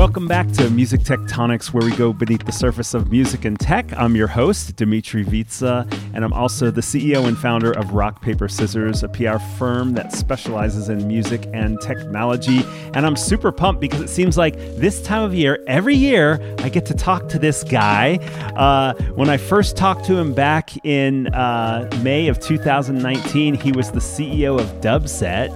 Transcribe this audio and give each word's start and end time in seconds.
Welcome 0.00 0.26
back 0.26 0.50
to 0.52 0.70
Music 0.70 1.02
Tectonics, 1.02 1.74
where 1.74 1.84
we 1.84 1.94
go 1.94 2.14
beneath 2.14 2.46
the 2.46 2.52
surface 2.52 2.94
of 2.94 3.10
music 3.10 3.44
and 3.44 3.60
tech. 3.60 3.92
I'm 3.98 4.16
your 4.16 4.28
host, 4.28 4.74
Dmitri 4.76 5.26
Vietze, 5.26 5.86
and 6.14 6.24
I'm 6.24 6.32
also 6.32 6.70
the 6.70 6.80
CEO 6.80 7.26
and 7.26 7.36
founder 7.36 7.72
of 7.72 7.92
Rock 7.92 8.22
Paper 8.22 8.48
Scissors, 8.48 9.02
a 9.02 9.10
PR 9.10 9.36
firm 9.58 9.92
that 9.92 10.14
specializes 10.14 10.88
in 10.88 11.06
music 11.06 11.46
and 11.52 11.78
technology. 11.82 12.62
And 12.94 13.04
I'm 13.04 13.14
super 13.14 13.52
pumped 13.52 13.82
because 13.82 14.00
it 14.00 14.08
seems 14.08 14.38
like 14.38 14.56
this 14.78 15.02
time 15.02 15.22
of 15.22 15.34
year, 15.34 15.62
every 15.66 15.96
year, 15.96 16.40
I 16.60 16.70
get 16.70 16.86
to 16.86 16.94
talk 16.94 17.28
to 17.28 17.38
this 17.38 17.62
guy. 17.62 18.16
Uh, 18.56 18.94
when 19.16 19.28
I 19.28 19.36
first 19.36 19.76
talked 19.76 20.06
to 20.06 20.16
him 20.16 20.32
back 20.32 20.82
in 20.82 21.26
uh, 21.34 21.90
May 22.02 22.28
of 22.28 22.40
2019, 22.40 23.52
he 23.52 23.70
was 23.70 23.90
the 23.90 24.00
CEO 24.00 24.58
of 24.58 24.66
Dubset. 24.80 25.50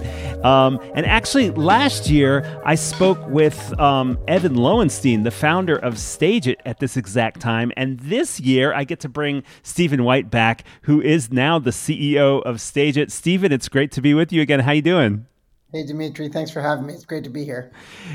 Um, 0.45 0.79
and 0.93 1.07
actually, 1.07 1.49
last 1.49 2.07
year, 2.07 2.61
I 2.63 2.75
spoke 2.75 3.17
with 3.27 3.57
um, 3.79 4.19
Evan 4.35 4.55
Lowenstein, 4.55 5.23
the 5.23 5.31
founder 5.31 5.77
of 5.77 5.93
StageIt, 5.93 6.57
at 6.65 6.79
this 6.79 6.97
exact 6.97 7.39
time. 7.39 7.71
And 7.77 7.97
this 8.01 8.37
year, 8.37 8.73
I 8.73 8.83
get 8.83 8.99
to 8.99 9.07
bring 9.07 9.43
Stephen 9.63 10.03
White 10.03 10.29
back, 10.29 10.65
who 10.81 11.01
is 11.01 11.31
now 11.31 11.57
the 11.57 11.69
CEO 11.69 12.43
of 12.43 12.57
StageIt. 12.57 13.11
Stephen, 13.11 13.53
it's 13.53 13.69
great 13.69 13.93
to 13.93 14.01
be 14.01 14.13
with 14.13 14.33
you 14.33 14.41
again. 14.41 14.59
How 14.59 14.73
you 14.73 14.81
doing? 14.81 15.25
Hey 15.75 15.83
Dmitri, 15.83 16.29
thanks 16.29 16.51
for 16.51 16.61
having 16.61 16.85
me. 16.85 16.93
It's 16.93 17.03
great 17.03 17.25
to 17.25 17.29
be 17.29 17.43
here. 17.43 17.69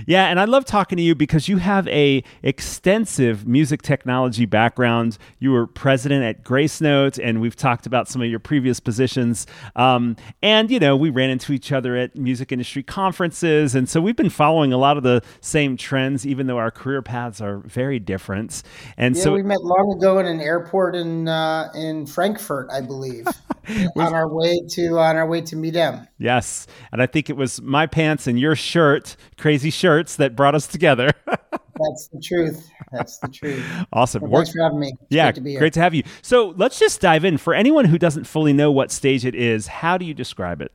Yeah, 0.06 0.28
and 0.28 0.40
I 0.40 0.46
love 0.46 0.64
talking 0.64 0.96
to 0.96 1.02
you 1.02 1.14
because 1.14 1.46
you 1.46 1.58
have 1.58 1.86
a 1.88 2.24
extensive 2.42 3.46
music 3.46 3.82
technology 3.82 4.46
background. 4.46 5.18
You 5.40 5.52
were 5.52 5.66
president 5.66 6.24
at 6.24 6.42
Gracenote, 6.42 7.22
and 7.22 7.38
we've 7.38 7.56
talked 7.56 7.84
about 7.84 8.08
some 8.08 8.22
of 8.22 8.28
your 8.30 8.38
previous 8.38 8.80
positions. 8.80 9.46
Um, 9.76 10.16
and 10.40 10.70
you 10.70 10.80
know, 10.80 10.96
we 10.96 11.10
ran 11.10 11.28
into 11.28 11.52
each 11.52 11.70
other 11.70 11.98
at 11.98 12.16
music 12.16 12.50
industry 12.50 12.82
conferences, 12.82 13.74
and 13.74 13.86
so 13.86 14.00
we've 14.00 14.16
been 14.16 14.30
following 14.30 14.72
a 14.72 14.78
lot 14.78 14.96
of 14.96 15.02
the 15.02 15.22
same 15.42 15.76
trends, 15.76 16.26
even 16.26 16.46
though 16.46 16.56
our 16.56 16.70
career 16.70 17.02
paths 17.02 17.42
are 17.42 17.58
very 17.58 17.98
different. 17.98 18.62
And 18.96 19.14
yeah, 19.14 19.22
so 19.22 19.34
we 19.34 19.42
met 19.42 19.60
long 19.60 19.92
ago 19.98 20.18
in 20.18 20.24
an 20.24 20.40
airport 20.40 20.96
in 20.96 21.28
uh, 21.28 21.68
in 21.74 22.06
Frankfurt, 22.06 22.70
I 22.72 22.80
believe, 22.80 23.26
on 23.96 24.14
our 24.14 24.28
way 24.28 24.60
to 24.70 24.98
on 24.98 25.16
our 25.16 25.26
way 25.26 25.40
to 25.42 25.56
meet 25.56 25.74
them. 25.74 26.06
Yes, 26.18 26.66
and 26.92 27.02
I 27.02 27.06
think 27.06 27.30
it 27.30 27.36
was 27.36 27.60
my 27.62 27.86
pants 27.86 28.26
and 28.26 28.38
your 28.38 28.56
shirt, 28.56 29.16
crazy 29.38 29.70
shirts, 29.70 30.16
that 30.16 30.36
brought 30.36 30.54
us 30.54 30.66
together. 30.66 31.10
That's 31.26 32.08
the 32.12 32.20
truth. 32.22 32.68
That's 32.92 33.18
the 33.18 33.28
truth. 33.28 33.64
awesome. 33.92 34.22
Well, 34.22 34.40
thanks 34.40 34.52
for 34.52 34.62
having 34.62 34.80
me. 34.80 34.88
It's 34.88 35.06
yeah, 35.10 35.26
great 35.26 35.34
to 35.36 35.40
be 35.40 35.50
here. 35.52 35.60
great 35.60 35.72
to 35.74 35.80
have 35.80 35.94
you. 35.94 36.02
So 36.22 36.54
let's 36.56 36.78
just 36.78 37.00
dive 37.00 37.24
in. 37.24 37.38
For 37.38 37.54
anyone 37.54 37.86
who 37.86 37.98
doesn't 37.98 38.24
fully 38.24 38.52
know 38.52 38.70
what 38.70 38.90
StageIt 38.90 39.34
is, 39.34 39.66
how 39.66 39.96
do 39.96 40.04
you 40.04 40.12
describe 40.12 40.60
it? 40.60 40.72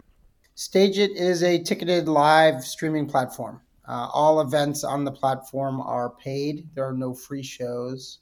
StageIt 0.56 1.16
is 1.16 1.44
a 1.44 1.62
ticketed 1.62 2.08
live 2.08 2.64
streaming 2.64 3.08
platform. 3.08 3.62
Uh, 3.88 4.10
all 4.14 4.42
events 4.42 4.84
on 4.84 5.04
the 5.04 5.12
platform 5.12 5.80
are 5.82 6.10
paid. 6.12 6.68
There 6.74 6.88
are 6.88 6.94
no 6.94 7.14
free 7.14 7.44
shows. 7.44 8.20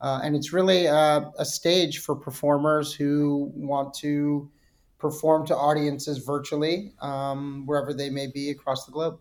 Uh, 0.00 0.20
and 0.22 0.34
it's 0.34 0.52
really 0.52 0.86
a, 0.86 1.30
a 1.38 1.44
stage 1.44 1.98
for 1.98 2.14
performers 2.16 2.92
who 2.92 3.52
want 3.54 3.92
to 3.94 4.50
perform 4.98 5.46
to 5.46 5.56
audiences 5.56 6.18
virtually, 6.18 6.92
um, 7.00 7.64
wherever 7.66 7.92
they 7.92 8.10
may 8.10 8.26
be 8.26 8.50
across 8.50 8.86
the 8.86 8.92
globe. 8.92 9.18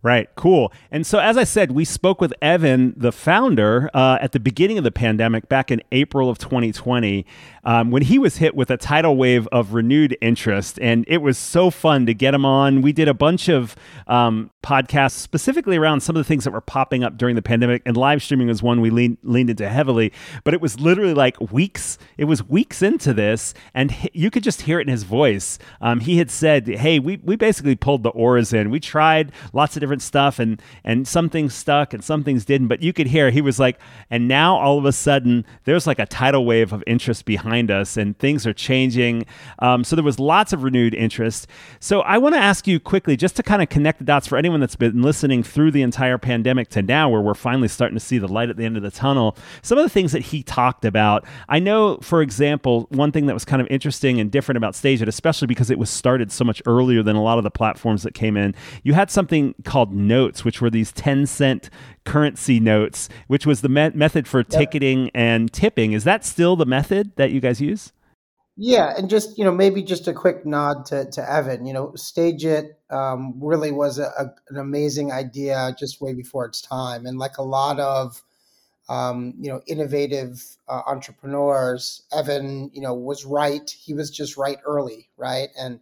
Right, 0.00 0.28
cool. 0.36 0.72
And 0.92 1.04
so, 1.04 1.18
as 1.18 1.36
I 1.36 1.42
said, 1.42 1.72
we 1.72 1.84
spoke 1.84 2.20
with 2.20 2.32
Evan, 2.40 2.94
the 2.96 3.10
founder, 3.10 3.90
uh, 3.92 4.18
at 4.20 4.30
the 4.30 4.38
beginning 4.38 4.78
of 4.78 4.84
the 4.84 4.92
pandemic 4.92 5.48
back 5.48 5.72
in 5.72 5.82
April 5.90 6.30
of 6.30 6.38
2020, 6.38 7.26
um, 7.64 7.90
when 7.90 8.02
he 8.02 8.16
was 8.16 8.36
hit 8.36 8.54
with 8.54 8.70
a 8.70 8.76
tidal 8.76 9.16
wave 9.16 9.48
of 9.48 9.74
renewed 9.74 10.16
interest. 10.20 10.78
And 10.80 11.04
it 11.08 11.18
was 11.18 11.36
so 11.36 11.70
fun 11.70 12.06
to 12.06 12.14
get 12.14 12.32
him 12.32 12.44
on. 12.44 12.80
We 12.80 12.92
did 12.92 13.08
a 13.08 13.14
bunch 13.14 13.48
of 13.48 13.74
um, 14.06 14.52
podcasts 14.62 15.16
specifically 15.16 15.76
around 15.76 16.00
some 16.00 16.14
of 16.14 16.20
the 16.20 16.28
things 16.28 16.44
that 16.44 16.52
were 16.52 16.60
popping 16.60 17.02
up 17.02 17.18
during 17.18 17.34
the 17.34 17.42
pandemic, 17.42 17.82
and 17.84 17.96
live 17.96 18.22
streaming 18.22 18.46
was 18.46 18.62
one 18.62 18.80
we 18.80 18.90
leaned, 18.90 19.18
leaned 19.24 19.50
into 19.50 19.68
heavily. 19.68 20.12
But 20.44 20.54
it 20.54 20.60
was 20.60 20.78
literally 20.78 21.14
like 21.14 21.40
weeks, 21.50 21.98
it 22.16 22.26
was 22.26 22.48
weeks 22.48 22.82
into 22.82 23.12
this, 23.12 23.52
and 23.74 23.90
he, 23.90 24.10
you 24.12 24.30
could 24.30 24.44
just 24.44 24.62
hear 24.62 24.78
it 24.78 24.86
in 24.86 24.92
his 24.92 25.02
voice. 25.02 25.58
Um, 25.80 25.98
he 25.98 26.18
had 26.18 26.30
said, 26.30 26.68
Hey, 26.68 27.00
we, 27.00 27.16
we 27.16 27.34
basically 27.34 27.74
pulled 27.74 28.04
the 28.04 28.10
oars 28.10 28.52
in. 28.52 28.70
We 28.70 28.78
tried 28.78 29.32
lots 29.52 29.76
of 29.76 29.80
different 29.80 29.87
stuff 30.02 30.38
and 30.38 30.60
and 30.84 31.08
some 31.08 31.28
things 31.28 31.54
stuck 31.54 31.94
and 31.94 32.04
some 32.04 32.22
things 32.22 32.44
didn't 32.44 32.68
but 32.68 32.82
you 32.82 32.92
could 32.92 33.06
hear 33.06 33.30
he 33.30 33.40
was 33.40 33.58
like 33.58 33.78
and 34.10 34.28
now 34.28 34.56
all 34.56 34.78
of 34.78 34.84
a 34.84 34.92
sudden 34.92 35.44
there's 35.64 35.86
like 35.86 35.98
a 35.98 36.06
tidal 36.06 36.44
wave 36.44 36.72
of 36.72 36.82
interest 36.86 37.24
behind 37.24 37.70
us 37.70 37.96
and 37.96 38.18
things 38.18 38.46
are 38.46 38.52
changing. 38.52 39.24
Um, 39.60 39.84
so 39.84 39.96
there 39.96 40.04
was 40.04 40.18
lots 40.18 40.52
of 40.52 40.62
renewed 40.62 40.94
interest. 40.94 41.46
So 41.80 42.00
i 42.00 42.18
want 42.18 42.34
to 42.34 42.40
ask 42.40 42.66
you 42.66 42.80
quickly 42.80 43.16
just 43.16 43.36
to 43.36 43.42
kind 43.42 43.62
of 43.62 43.68
connect 43.68 43.98
the 43.98 44.04
dots 44.04 44.26
for 44.26 44.36
anyone 44.36 44.60
that's 44.60 44.76
been 44.76 45.02
listening 45.02 45.42
through 45.42 45.70
the 45.70 45.82
entire 45.82 46.18
pandemic 46.18 46.68
to 46.70 46.82
now 46.82 47.08
where 47.08 47.20
we're 47.20 47.34
finally 47.34 47.68
starting 47.68 47.96
to 47.96 48.04
see 48.04 48.18
the 48.18 48.28
light 48.28 48.50
at 48.50 48.56
the 48.56 48.64
end 48.64 48.76
of 48.76 48.82
the 48.82 48.90
tunnel 48.90 49.36
some 49.62 49.78
of 49.78 49.84
the 49.84 49.88
things 49.88 50.12
that 50.12 50.22
he 50.22 50.42
talked 50.42 50.84
about. 50.84 51.24
I 51.48 51.58
know 51.58 51.98
for 51.98 52.22
example 52.22 52.86
one 52.90 53.12
thing 53.12 53.26
that 53.26 53.34
was 53.34 53.44
kind 53.44 53.62
of 53.62 53.68
interesting 53.68 54.20
and 54.20 54.30
different 54.30 54.56
about 54.56 54.74
StageIt 54.74 55.06
especially 55.06 55.46
because 55.46 55.70
it 55.70 55.78
was 55.78 55.90
started 55.90 56.32
so 56.32 56.44
much 56.44 56.60
earlier 56.66 57.02
than 57.02 57.16
a 57.16 57.22
lot 57.22 57.38
of 57.38 57.44
the 57.44 57.50
platforms 57.50 58.02
that 58.02 58.14
came 58.14 58.36
in 58.36 58.54
you 58.82 58.94
had 58.94 59.10
something 59.10 59.54
called 59.64 59.77
notes, 59.86 60.44
which 60.44 60.60
were 60.60 60.70
these 60.70 60.92
10 60.92 61.26
cent 61.26 61.70
currency 62.04 62.60
notes, 62.60 63.08
which 63.26 63.46
was 63.46 63.60
the 63.60 63.68
me- 63.68 63.90
method 63.90 64.26
for 64.26 64.40
yep. 64.40 64.48
ticketing 64.48 65.10
and 65.14 65.52
tipping. 65.52 65.92
Is 65.92 66.04
that 66.04 66.24
still 66.24 66.56
the 66.56 66.66
method 66.66 67.12
that 67.16 67.30
you 67.30 67.40
guys 67.40 67.60
use? 67.60 67.92
Yeah, 68.60 68.92
and 68.98 69.08
just 69.08 69.38
you 69.38 69.44
know 69.44 69.52
maybe 69.52 69.84
just 69.84 70.08
a 70.08 70.12
quick 70.12 70.44
nod 70.44 70.84
to, 70.86 71.08
to 71.12 71.32
Evan. 71.32 71.64
You 71.64 71.72
know, 71.72 71.92
StageIt 71.96 72.70
um, 72.90 73.34
really 73.40 73.70
was 73.70 74.00
a, 74.00 74.06
a, 74.18 74.34
an 74.48 74.58
amazing 74.58 75.12
idea 75.12 75.76
just 75.78 76.00
way 76.00 76.12
before 76.12 76.44
its 76.44 76.60
time, 76.60 77.06
and 77.06 77.20
like 77.20 77.38
a 77.38 77.44
lot 77.44 77.78
of 77.78 78.20
um, 78.88 79.34
you 79.38 79.48
know 79.48 79.60
innovative 79.68 80.42
uh, 80.66 80.82
entrepreneurs, 80.88 82.02
Evan 82.12 82.68
you 82.74 82.82
know 82.82 82.94
was 82.94 83.24
right. 83.24 83.70
He 83.70 83.94
was 83.94 84.10
just 84.10 84.36
right 84.36 84.58
early, 84.64 85.08
right, 85.16 85.50
and 85.56 85.78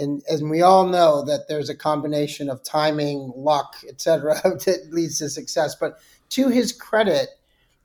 and 0.00 0.22
and 0.28 0.50
we 0.50 0.62
all 0.62 0.86
know 0.86 1.24
that 1.24 1.46
there's 1.46 1.68
a 1.68 1.74
combination 1.74 2.48
of 2.48 2.62
timing, 2.62 3.32
luck, 3.36 3.76
etc., 3.88 4.34
that 4.44 4.88
leads 4.90 5.18
to 5.18 5.28
success. 5.28 5.76
But 5.76 5.98
to 6.30 6.48
his 6.48 6.72
credit, 6.72 7.28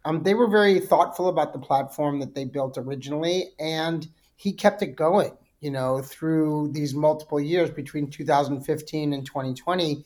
um, 0.06 0.24
they 0.24 0.34
were 0.34 0.48
very 0.48 0.80
thoughtful 0.80 1.28
about 1.28 1.54
the 1.54 1.60
platform 1.60 2.20
that 2.20 2.34
they 2.34 2.46
built 2.46 2.78
originally, 2.78 3.52
and 3.60 4.08
he 4.36 4.54
kept 4.54 4.82
it 4.82 4.96
going. 4.96 5.38
You 5.62 5.72
know, 5.72 6.02
through 6.02 6.72
these 6.74 6.94
multiple 6.94 7.40
years 7.40 7.72
between 7.72 8.10
2015 8.10 9.14
and 9.14 9.26
2020, 9.26 10.04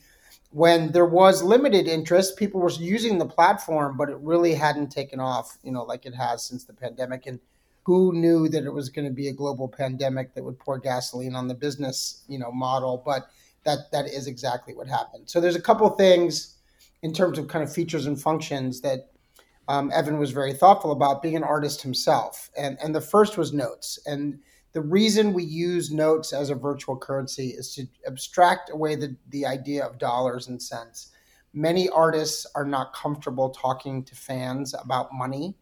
when 0.52 0.92
there 0.92 1.06
was 1.06 1.44
limited 1.44 1.88
interest, 1.88 2.38
people 2.38 2.62
were 2.62 2.72
using 2.72 3.18
the 3.18 3.26
platform, 3.26 3.98
but 3.98 4.10
it 4.10 4.18
really 4.22 4.54
hadn't 4.54 4.90
taken 4.90 5.20
off. 5.20 5.58
You 5.64 5.72
know, 5.72 5.84
like 5.84 6.06
it 6.06 6.16
has 6.16 6.46
since 6.46 6.64
the 6.64 6.74
pandemic, 6.74 7.26
and 7.26 7.40
who 7.84 8.14
knew 8.14 8.48
that 8.50 8.66
it 8.66 8.74
was 8.74 8.90
going 8.90 9.06
to 9.06 9.14
be 9.14 9.30
a 9.30 9.34
global 9.34 9.68
pandemic 9.68 10.34
that 10.34 10.44
would 10.44 10.60
pour 10.60 10.78
gasoline 10.78 11.36
on 11.36 11.48
the 11.48 11.56
business 11.56 12.24
you 12.28 12.38
know 12.38 12.52
model 12.52 13.02
but 13.06 13.30
that 13.66 13.92
that 13.92 14.06
is 14.08 14.28
exactly 14.28 14.74
what 14.74 14.88
happened. 14.88 15.30
So 15.30 15.40
there's 15.40 15.56
a 15.56 15.62
couple 15.62 15.90
things 15.92 16.56
in 17.02 17.14
terms 17.14 17.38
of 17.38 17.48
kind 17.48 17.64
of 17.64 17.74
features 17.74 18.06
and 18.06 18.22
functions 18.22 18.82
that 18.82 19.12
um, 19.68 19.92
evan 19.94 20.18
was 20.18 20.32
very 20.32 20.54
thoughtful 20.54 20.92
about 20.92 21.22
being 21.22 21.36
an 21.36 21.44
artist 21.44 21.82
himself. 21.82 22.50
And 22.58 22.78
and 22.84 22.94
the 22.94 23.02
first 23.02 23.38
was 23.38 23.54
notes. 23.54 24.00
And 24.06 24.40
the 24.74 24.82
reason 24.82 25.34
we 25.34 25.44
use 25.44 25.92
notes 25.92 26.32
as 26.32 26.50
a 26.50 26.56
virtual 26.56 26.96
currency 26.96 27.50
is 27.50 27.74
to 27.76 27.88
abstract 28.06 28.70
away 28.72 28.96
the, 28.96 29.16
the 29.30 29.46
idea 29.46 29.84
of 29.84 29.98
dollars 29.98 30.48
and 30.48 30.62
cents. 30.62 31.12
Many 31.54 31.90
artists 31.90 32.46
are 32.54 32.66
not 32.66 32.94
comfortable 32.94 33.50
talking 33.50 34.04
to 34.04 34.16
fans 34.16 34.76
about 34.76 35.12
money 35.12 35.56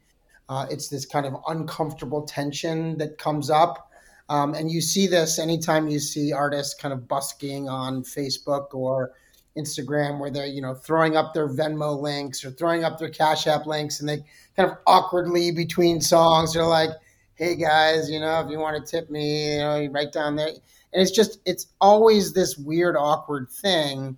uh, 0.49 0.65
it's 0.69 0.87
this 0.87 1.05
kind 1.05 1.25
of 1.25 1.35
uncomfortable 1.47 2.23
tension 2.23 2.97
that 2.97 3.17
comes 3.17 3.49
up. 3.49 3.91
Um, 4.29 4.53
and 4.53 4.69
you 4.69 4.81
see 4.81 5.07
this 5.07 5.39
anytime 5.39 5.87
you 5.87 5.99
see 5.99 6.33
artists 6.33 6.73
kind 6.73 6.93
of 6.93 7.07
busking 7.07 7.69
on 7.69 8.03
Facebook 8.03 8.73
or 8.73 9.13
Instagram 9.57 10.19
where 10.19 10.29
they're, 10.29 10.45
you 10.45 10.61
know, 10.61 10.73
throwing 10.73 11.15
up 11.15 11.33
their 11.33 11.47
Venmo 11.47 11.99
links 11.99 12.45
or 12.45 12.51
throwing 12.51 12.83
up 12.83 12.99
their 12.99 13.09
Cash 13.09 13.47
App 13.47 13.65
links 13.65 13.99
and 13.99 14.07
they 14.07 14.23
kind 14.55 14.69
of 14.69 14.77
awkwardly 14.85 15.51
between 15.51 16.01
songs, 16.01 16.53
they're 16.53 16.65
like, 16.65 16.91
hey 17.35 17.55
guys, 17.55 18.09
you 18.09 18.19
know, 18.19 18.41
if 18.41 18.49
you 18.49 18.59
want 18.59 18.83
to 18.83 18.91
tip 18.91 19.09
me, 19.09 19.53
you 19.53 19.59
know, 19.59 19.79
you 19.79 19.89
write 19.91 20.11
down 20.11 20.35
there. 20.35 20.47
And 20.47 21.01
it's 21.01 21.11
just, 21.11 21.39
it's 21.45 21.67
always 21.79 22.33
this 22.33 22.57
weird, 22.57 22.95
awkward 22.97 23.49
thing. 23.49 24.17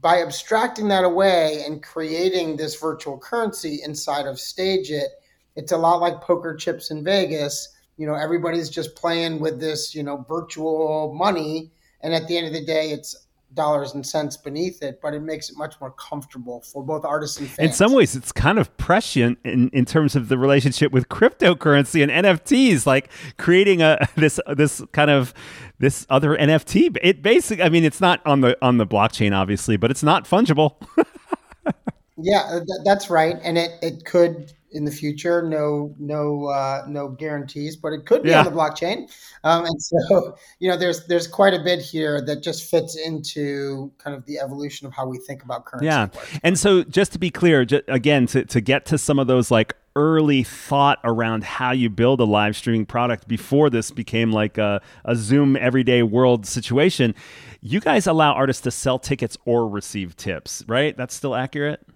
By 0.00 0.22
abstracting 0.22 0.88
that 0.88 1.04
away 1.04 1.64
and 1.66 1.82
creating 1.82 2.56
this 2.56 2.78
virtual 2.80 3.18
currency 3.18 3.80
inside 3.84 4.26
of 4.26 4.36
StageIt, 4.36 5.08
it's 5.56 5.72
a 5.72 5.76
lot 5.76 6.00
like 6.00 6.20
poker 6.20 6.54
chips 6.54 6.90
in 6.90 7.04
Vegas. 7.04 7.68
You 7.96 8.06
know, 8.06 8.14
everybody's 8.14 8.70
just 8.70 8.96
playing 8.96 9.40
with 9.40 9.60
this, 9.60 9.94
you 9.94 10.02
know, 10.02 10.24
virtual 10.28 11.14
money. 11.14 11.70
And 12.00 12.14
at 12.14 12.26
the 12.26 12.36
end 12.36 12.46
of 12.46 12.52
the 12.52 12.64
day, 12.64 12.90
it's 12.90 13.16
dollars 13.54 13.94
and 13.94 14.06
cents 14.06 14.36
beneath 14.36 14.82
it, 14.82 15.00
but 15.02 15.14
it 15.14 15.20
makes 15.20 15.50
it 15.50 15.56
much 15.56 15.74
more 15.80 15.90
comfortable 15.92 16.60
for 16.60 16.82
both 16.82 17.04
artists 17.04 17.38
and 17.38 17.48
fans. 17.48 17.70
In 17.70 17.72
some 17.74 17.92
ways, 17.92 18.16
it's 18.16 18.32
kind 18.32 18.58
of 18.58 18.74
prescient 18.76 19.38
in, 19.44 19.68
in 19.70 19.84
terms 19.84 20.16
of 20.16 20.28
the 20.28 20.38
relationship 20.38 20.92
with 20.92 21.08
cryptocurrency 21.08 22.02
and 22.02 22.10
NFTs, 22.10 22.86
like 22.86 23.10
creating 23.36 23.82
a 23.82 23.98
this 24.16 24.40
this 24.56 24.82
kind 24.92 25.10
of 25.10 25.34
this 25.78 26.06
other 26.10 26.36
NFT. 26.36 26.96
It 27.02 27.22
basically, 27.22 27.64
I 27.64 27.68
mean, 27.68 27.84
it's 27.84 28.00
not 28.00 28.20
on 28.26 28.40
the 28.40 28.56
on 28.62 28.78
the 28.78 28.86
blockchain, 28.86 29.36
obviously, 29.36 29.76
but 29.76 29.90
it's 29.90 30.02
not 30.02 30.24
fungible. 30.24 30.76
yeah, 32.16 32.48
th- 32.50 32.80
that's 32.84 33.10
right, 33.10 33.36
and 33.42 33.58
it 33.58 33.72
it 33.82 34.04
could 34.04 34.52
in 34.72 34.84
the 34.84 34.90
future. 34.90 35.42
No, 35.42 35.94
no, 35.98 36.46
uh, 36.46 36.84
no 36.88 37.08
guarantees, 37.08 37.76
but 37.76 37.92
it 37.92 38.06
could 38.06 38.22
be 38.22 38.30
yeah. 38.30 38.40
on 38.40 38.44
the 38.44 38.50
blockchain. 38.50 39.10
Um, 39.44 39.64
and 39.64 39.82
so, 39.82 40.36
you 40.58 40.68
know, 40.68 40.76
there's 40.76 41.06
there's 41.06 41.26
quite 41.26 41.54
a 41.54 41.62
bit 41.62 41.80
here 41.80 42.20
that 42.22 42.42
just 42.42 42.70
fits 42.70 42.96
into 42.96 43.92
kind 43.98 44.16
of 44.16 44.24
the 44.26 44.38
evolution 44.38 44.86
of 44.86 44.92
how 44.92 45.06
we 45.06 45.18
think 45.18 45.42
about 45.42 45.64
currency. 45.64 45.86
Yeah, 45.86 46.08
and 46.42 46.58
so 46.58 46.82
just 46.84 47.12
to 47.12 47.18
be 47.18 47.30
clear, 47.30 47.64
just, 47.64 47.84
again, 47.88 48.26
to 48.28 48.44
to 48.44 48.60
get 48.60 48.86
to 48.86 48.98
some 48.98 49.18
of 49.18 49.26
those 49.26 49.50
like 49.50 49.74
early 49.94 50.42
thought 50.42 50.98
around 51.04 51.44
how 51.44 51.70
you 51.70 51.90
build 51.90 52.18
a 52.20 52.24
live 52.24 52.56
streaming 52.56 52.86
product 52.86 53.28
before 53.28 53.68
this 53.68 53.90
became 53.90 54.32
like 54.32 54.56
a, 54.56 54.80
a 55.04 55.14
Zoom 55.14 55.54
everyday 55.56 56.02
world 56.02 56.46
situation. 56.46 57.14
You 57.60 57.78
guys 57.78 58.06
allow 58.06 58.32
artists 58.32 58.62
to 58.62 58.70
sell 58.70 58.98
tickets 58.98 59.36
or 59.44 59.68
receive 59.68 60.16
tips, 60.16 60.64
right? 60.66 60.96
That's 60.96 61.14
still 61.14 61.34
accurate? 61.34 61.86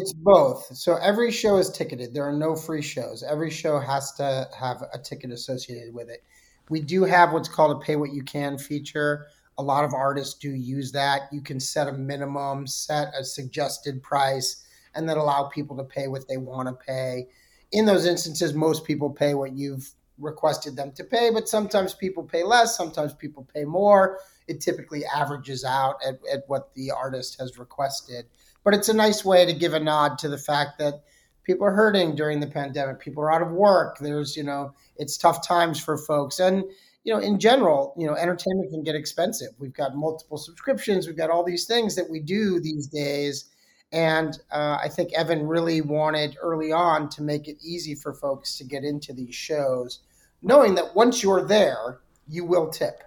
It's 0.00 0.14
both. 0.14 0.74
So 0.74 0.96
every 0.96 1.30
show 1.30 1.58
is 1.58 1.68
ticketed. 1.68 2.14
There 2.14 2.26
are 2.26 2.32
no 2.32 2.56
free 2.56 2.80
shows. 2.80 3.22
Every 3.22 3.50
show 3.50 3.78
has 3.78 4.12
to 4.12 4.48
have 4.58 4.82
a 4.94 4.98
ticket 4.98 5.30
associated 5.30 5.92
with 5.92 6.08
it. 6.08 6.24
We 6.70 6.80
do 6.80 7.04
have 7.04 7.34
what's 7.34 7.50
called 7.50 7.76
a 7.76 7.84
pay 7.84 7.96
what 7.96 8.14
you 8.14 8.22
can 8.22 8.56
feature. 8.56 9.26
A 9.58 9.62
lot 9.62 9.84
of 9.84 9.92
artists 9.92 10.38
do 10.38 10.52
use 10.52 10.90
that. 10.92 11.28
You 11.30 11.42
can 11.42 11.60
set 11.60 11.86
a 11.86 11.92
minimum, 11.92 12.66
set 12.66 13.12
a 13.14 13.22
suggested 13.22 14.02
price, 14.02 14.64
and 14.94 15.06
then 15.06 15.18
allow 15.18 15.44
people 15.44 15.76
to 15.76 15.84
pay 15.84 16.08
what 16.08 16.26
they 16.28 16.38
want 16.38 16.68
to 16.68 16.74
pay. 16.86 17.28
In 17.70 17.84
those 17.84 18.06
instances, 18.06 18.54
most 18.54 18.86
people 18.86 19.10
pay 19.10 19.34
what 19.34 19.52
you've 19.52 19.90
requested 20.16 20.76
them 20.76 20.92
to 20.92 21.04
pay, 21.04 21.30
but 21.30 21.46
sometimes 21.46 21.92
people 21.92 22.22
pay 22.22 22.42
less, 22.42 22.74
sometimes 22.74 23.12
people 23.12 23.46
pay 23.54 23.64
more. 23.64 24.18
It 24.48 24.62
typically 24.62 25.04
averages 25.04 25.62
out 25.62 25.96
at, 26.06 26.20
at 26.32 26.44
what 26.46 26.72
the 26.74 26.90
artist 26.90 27.38
has 27.38 27.58
requested. 27.58 28.24
But 28.64 28.74
it's 28.74 28.88
a 28.88 28.94
nice 28.94 29.24
way 29.24 29.46
to 29.46 29.52
give 29.52 29.74
a 29.74 29.80
nod 29.80 30.18
to 30.18 30.28
the 30.28 30.38
fact 30.38 30.78
that 30.78 31.02
people 31.44 31.66
are 31.66 31.72
hurting 31.72 32.14
during 32.14 32.40
the 32.40 32.46
pandemic. 32.46 33.00
People 33.00 33.22
are 33.22 33.32
out 33.32 33.42
of 33.42 33.50
work. 33.50 33.98
There's, 33.98 34.36
you 34.36 34.44
know, 34.44 34.74
it's 34.96 35.16
tough 35.16 35.46
times 35.46 35.82
for 35.82 35.96
folks. 35.96 36.38
And, 36.38 36.64
you 37.04 37.12
know, 37.12 37.20
in 37.20 37.38
general, 37.38 37.94
you 37.96 38.06
know, 38.06 38.14
entertainment 38.14 38.70
can 38.70 38.82
get 38.82 38.94
expensive. 38.94 39.48
We've 39.58 39.72
got 39.72 39.96
multiple 39.96 40.36
subscriptions. 40.36 41.06
We've 41.06 41.16
got 41.16 41.30
all 41.30 41.42
these 41.42 41.66
things 41.66 41.96
that 41.96 42.10
we 42.10 42.20
do 42.20 42.60
these 42.60 42.86
days. 42.86 43.46
And 43.92 44.38
uh, 44.52 44.78
I 44.82 44.88
think 44.88 45.12
Evan 45.14 45.46
really 45.46 45.80
wanted 45.80 46.36
early 46.40 46.70
on 46.70 47.08
to 47.10 47.22
make 47.22 47.48
it 47.48 47.56
easy 47.60 47.94
for 47.94 48.12
folks 48.12 48.56
to 48.58 48.64
get 48.64 48.84
into 48.84 49.12
these 49.12 49.34
shows, 49.34 50.00
knowing 50.42 50.74
that 50.76 50.94
once 50.94 51.22
you're 51.22 51.44
there, 51.44 52.00
you 52.28 52.44
will 52.44 52.68
tip. 52.68 53.02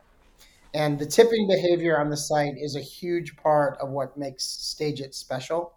And 0.74 0.98
the 0.98 1.06
tipping 1.06 1.48
behavior 1.48 2.00
on 2.00 2.10
the 2.10 2.18
site 2.18 2.56
is 2.58 2.76
a 2.76 2.82
huge 2.82 3.36
part 3.38 3.78
of 3.80 3.90
what 3.90 4.18
makes 4.18 4.46
StageIt 4.46 5.14
special. 5.14 5.74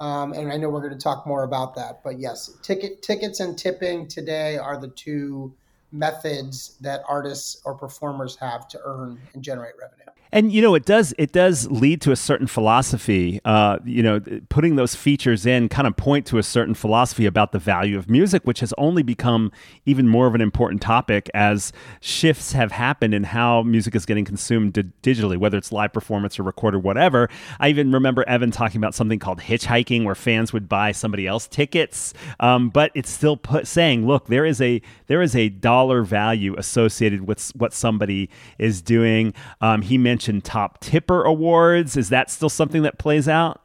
Um, 0.00 0.32
and 0.32 0.50
I 0.50 0.56
know 0.56 0.68
we're 0.68 0.80
going 0.80 0.98
to 0.98 0.98
talk 0.98 1.26
more 1.26 1.44
about 1.44 1.74
that. 1.74 2.02
But 2.02 2.18
yes, 2.18 2.50
ticket 2.62 3.02
tickets 3.02 3.40
and 3.40 3.58
tipping 3.58 4.08
today 4.08 4.56
are 4.56 4.80
the 4.80 4.88
two 4.88 5.54
methods 5.92 6.76
that 6.80 7.02
artists 7.06 7.60
or 7.64 7.74
performers 7.74 8.36
have 8.36 8.66
to 8.68 8.80
earn 8.84 9.20
and 9.34 9.42
generate 9.42 9.74
revenue. 9.80 10.06
And 10.34 10.50
you 10.50 10.62
know, 10.62 10.74
it 10.74 10.86
does 10.86 11.14
it 11.18 11.32
does 11.32 11.70
lead 11.70 12.00
to 12.02 12.10
a 12.10 12.16
certain 12.16 12.46
philosophy. 12.46 13.38
Uh, 13.44 13.78
you 13.84 14.02
know, 14.02 14.18
putting 14.48 14.76
those 14.76 14.94
features 14.94 15.44
in 15.44 15.68
kind 15.68 15.86
of 15.86 15.94
point 15.94 16.24
to 16.28 16.38
a 16.38 16.42
certain 16.42 16.72
philosophy 16.74 17.26
about 17.26 17.52
the 17.52 17.58
value 17.58 17.98
of 17.98 18.08
music, 18.08 18.42
which 18.44 18.60
has 18.60 18.72
only 18.78 19.02
become 19.02 19.52
even 19.84 20.08
more 20.08 20.26
of 20.26 20.34
an 20.34 20.40
important 20.40 20.80
topic 20.80 21.30
as 21.34 21.70
shifts 22.00 22.52
have 22.52 22.72
happened 22.72 23.12
in 23.12 23.24
how 23.24 23.62
music 23.62 23.94
is 23.94 24.06
getting 24.06 24.24
consumed 24.24 24.72
digitally, 25.02 25.36
whether 25.36 25.58
it's 25.58 25.70
live 25.70 25.92
performance 25.92 26.38
or 26.38 26.44
recorded, 26.44 26.78
whatever. 26.78 27.28
I 27.60 27.68
even 27.68 27.92
remember 27.92 28.26
Evan 28.26 28.50
talking 28.50 28.78
about 28.78 28.94
something 28.94 29.18
called 29.18 29.40
hitchhiking, 29.40 30.04
where 30.04 30.14
fans 30.14 30.50
would 30.54 30.66
buy 30.66 30.92
somebody 30.92 31.26
else 31.26 31.46
tickets, 31.46 32.14
um, 32.40 32.70
but 32.70 32.90
it's 32.94 33.10
still 33.10 33.36
put, 33.36 33.66
saying, 33.66 34.06
look, 34.06 34.28
there 34.28 34.46
is 34.46 34.62
a 34.62 34.80
there 35.08 35.20
is 35.20 35.36
a 35.36 35.50
dollar 35.50 36.02
value 36.04 36.54
associated 36.56 37.26
with 37.26 37.50
what 37.54 37.74
somebody 37.74 38.30
is 38.58 38.80
doing. 38.80 39.34
Um, 39.60 39.82
he 39.82 39.98
mentioned 39.98 40.21
mentioned 40.22 40.44
top 40.44 40.78
tipper 40.78 41.24
awards. 41.24 41.96
Is 41.96 42.08
that 42.10 42.30
still 42.30 42.48
something 42.48 42.82
that 42.82 42.96
plays 42.96 43.26
out? 43.26 43.60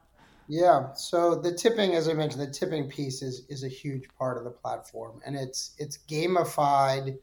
Yeah. 0.47 0.93
So 0.93 1.35
the 1.35 1.53
tipping, 1.53 1.93
as 1.93 2.07
I 2.09 2.13
mentioned, 2.13 2.41
the 2.41 2.51
tipping 2.51 2.89
piece 2.89 3.21
is 3.21 3.45
is 3.47 3.63
a 3.63 3.67
huge 3.67 4.07
part 4.17 4.37
of 4.37 4.43
the 4.43 4.49
platform, 4.49 5.21
and 5.25 5.35
it's 5.35 5.75
it's 5.77 5.99
gamified 6.09 7.17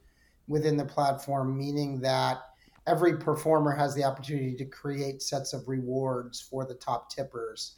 within 0.47 0.77
the 0.77 0.85
platform, 0.85 1.59
meaning 1.59 2.01
that 2.01 2.43
every 2.87 3.17
performer 3.17 3.73
has 3.75 3.95
the 3.95 4.05
opportunity 4.05 4.55
to 4.55 4.65
create 4.67 5.21
sets 5.21 5.53
of 5.53 5.67
rewards 5.67 6.41
for 6.41 6.65
the 6.65 6.75
top 6.75 7.11
tippers. 7.11 7.77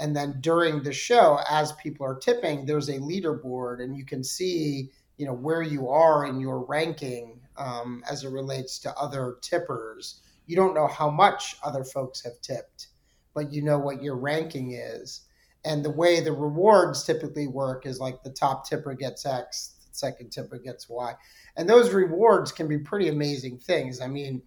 And 0.00 0.14
then 0.14 0.38
during 0.40 0.82
the 0.82 0.92
show, 0.92 1.38
as 1.48 1.72
people 1.72 2.04
are 2.04 2.18
tipping, 2.18 2.66
there's 2.66 2.88
a 2.88 2.98
leaderboard, 2.98 3.82
and 3.82 3.96
you 3.96 4.04
can 4.04 4.24
see, 4.24 4.90
you 5.16 5.24
know, 5.24 5.34
where 5.34 5.62
you 5.62 5.88
are 5.88 6.26
in 6.26 6.40
your 6.40 6.64
ranking 6.66 7.40
um, 7.56 8.02
as 8.10 8.24
it 8.24 8.30
relates 8.30 8.78
to 8.80 8.94
other 8.96 9.36
tippers 9.40 10.20
you 10.50 10.56
don't 10.56 10.74
know 10.74 10.88
how 10.88 11.08
much 11.08 11.54
other 11.62 11.84
folks 11.84 12.24
have 12.24 12.40
tipped, 12.42 12.88
but 13.34 13.52
you 13.52 13.62
know 13.62 13.78
what 13.78 14.02
your 14.02 14.16
ranking 14.16 14.72
is. 14.72 15.20
And 15.64 15.84
the 15.84 15.92
way 15.92 16.18
the 16.18 16.32
rewards 16.32 17.04
typically 17.04 17.46
work 17.46 17.86
is 17.86 18.00
like 18.00 18.24
the 18.24 18.30
top 18.30 18.68
tipper 18.68 18.94
gets 18.94 19.24
X, 19.24 19.76
the 19.88 19.96
second 19.96 20.30
tipper 20.30 20.58
gets 20.58 20.88
Y. 20.88 21.14
And 21.56 21.70
those 21.70 21.94
rewards 21.94 22.50
can 22.50 22.66
be 22.66 22.78
pretty 22.78 23.08
amazing 23.08 23.58
things. 23.58 24.00
I 24.00 24.08
mean, 24.08 24.42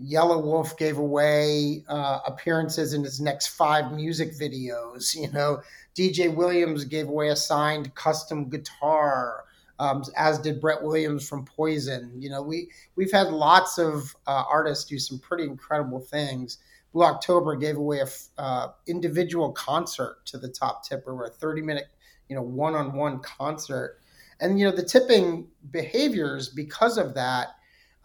Yelawolf 0.00 0.78
gave 0.78 0.98
away 0.98 1.82
uh, 1.88 2.20
appearances 2.24 2.94
in 2.94 3.02
his 3.02 3.20
next 3.20 3.48
five 3.48 3.90
music 3.90 4.38
videos. 4.38 5.16
You 5.20 5.32
know, 5.32 5.62
DJ 5.96 6.32
Williams 6.32 6.84
gave 6.84 7.08
away 7.08 7.30
a 7.30 7.36
signed 7.36 7.96
custom 7.96 8.48
guitar 8.48 9.42
um, 9.78 10.02
as 10.16 10.38
did 10.38 10.60
Brett 10.60 10.82
Williams 10.82 11.28
from 11.28 11.44
Poison. 11.44 12.12
You 12.16 12.30
know, 12.30 12.42
we 12.42 12.70
we've 12.96 13.12
had 13.12 13.28
lots 13.28 13.78
of 13.78 14.14
uh, 14.26 14.44
artists 14.50 14.84
do 14.84 14.98
some 14.98 15.18
pretty 15.18 15.44
incredible 15.44 16.00
things. 16.00 16.58
Blue 16.92 17.04
October 17.04 17.54
gave 17.56 17.76
away 17.76 18.00
a 18.00 18.40
uh, 18.40 18.68
individual 18.86 19.52
concert 19.52 20.24
to 20.26 20.38
the 20.38 20.48
top 20.48 20.84
tipper, 20.84 21.12
or 21.12 21.26
a 21.26 21.30
thirty 21.30 21.62
minute, 21.62 21.86
you 22.28 22.36
know, 22.36 22.42
one 22.42 22.74
on 22.74 22.94
one 22.94 23.20
concert. 23.20 24.00
And 24.40 24.58
you 24.58 24.68
know, 24.68 24.74
the 24.74 24.84
tipping 24.84 25.48
behaviors 25.70 26.48
because 26.48 26.96
of 26.96 27.14
that 27.14 27.48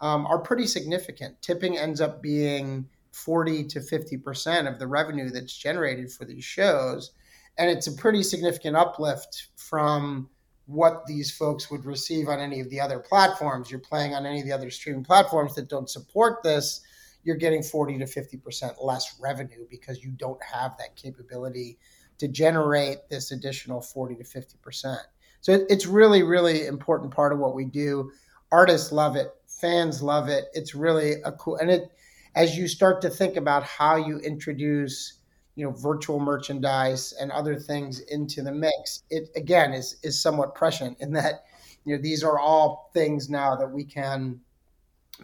um, 0.00 0.26
are 0.26 0.38
pretty 0.38 0.66
significant. 0.66 1.40
Tipping 1.42 1.78
ends 1.78 2.00
up 2.00 2.22
being 2.22 2.88
forty 3.10 3.64
to 3.64 3.80
fifty 3.80 4.16
percent 4.16 4.68
of 4.68 4.78
the 4.78 4.86
revenue 4.86 5.30
that's 5.30 5.56
generated 5.56 6.12
for 6.12 6.24
these 6.24 6.44
shows, 6.44 7.12
and 7.58 7.70
it's 7.70 7.86
a 7.86 7.92
pretty 7.92 8.22
significant 8.22 8.76
uplift 8.76 9.48
from 9.56 10.28
what 10.66 11.04
these 11.06 11.30
folks 11.30 11.70
would 11.70 11.84
receive 11.84 12.28
on 12.28 12.40
any 12.40 12.60
of 12.60 12.70
the 12.70 12.80
other 12.80 12.98
platforms. 12.98 13.70
You're 13.70 13.80
playing 13.80 14.14
on 14.14 14.24
any 14.24 14.40
of 14.40 14.46
the 14.46 14.52
other 14.52 14.70
streaming 14.70 15.04
platforms 15.04 15.54
that 15.54 15.68
don't 15.68 15.90
support 15.90 16.42
this, 16.42 16.80
you're 17.24 17.36
getting 17.36 17.62
40 17.62 17.98
to 17.98 18.04
50% 18.04 18.74
less 18.82 19.18
revenue 19.20 19.66
because 19.70 20.04
you 20.04 20.10
don't 20.10 20.42
have 20.42 20.76
that 20.78 20.94
capability 20.94 21.78
to 22.18 22.28
generate 22.28 23.08
this 23.08 23.32
additional 23.32 23.80
40 23.80 24.16
to 24.16 24.24
50%. 24.24 24.98
So 25.40 25.66
it's 25.68 25.86
really, 25.86 26.22
really 26.22 26.66
important 26.66 27.12
part 27.12 27.32
of 27.32 27.38
what 27.38 27.54
we 27.54 27.64
do. 27.64 28.10
Artists 28.52 28.92
love 28.92 29.16
it, 29.16 29.28
fans 29.46 30.02
love 30.02 30.28
it. 30.28 30.44
It's 30.52 30.74
really 30.74 31.14
a 31.24 31.32
cool, 31.32 31.56
and 31.56 31.70
it, 31.70 31.90
as 32.34 32.56
you 32.56 32.68
start 32.68 33.02
to 33.02 33.10
think 33.10 33.36
about 33.36 33.64
how 33.64 33.96
you 33.96 34.18
introduce 34.18 35.20
you 35.56 35.64
know 35.64 35.72
virtual 35.72 36.18
merchandise 36.18 37.14
and 37.20 37.30
other 37.30 37.56
things 37.56 38.00
into 38.00 38.42
the 38.42 38.52
mix 38.52 39.02
it 39.10 39.28
again 39.36 39.72
is 39.72 39.96
is 40.02 40.20
somewhat 40.20 40.54
prescient 40.54 40.96
in 41.00 41.12
that 41.12 41.44
you 41.84 41.94
know 41.94 42.02
these 42.02 42.24
are 42.24 42.38
all 42.38 42.90
things 42.92 43.28
now 43.30 43.54
that 43.54 43.70
we 43.70 43.84
can 43.84 44.40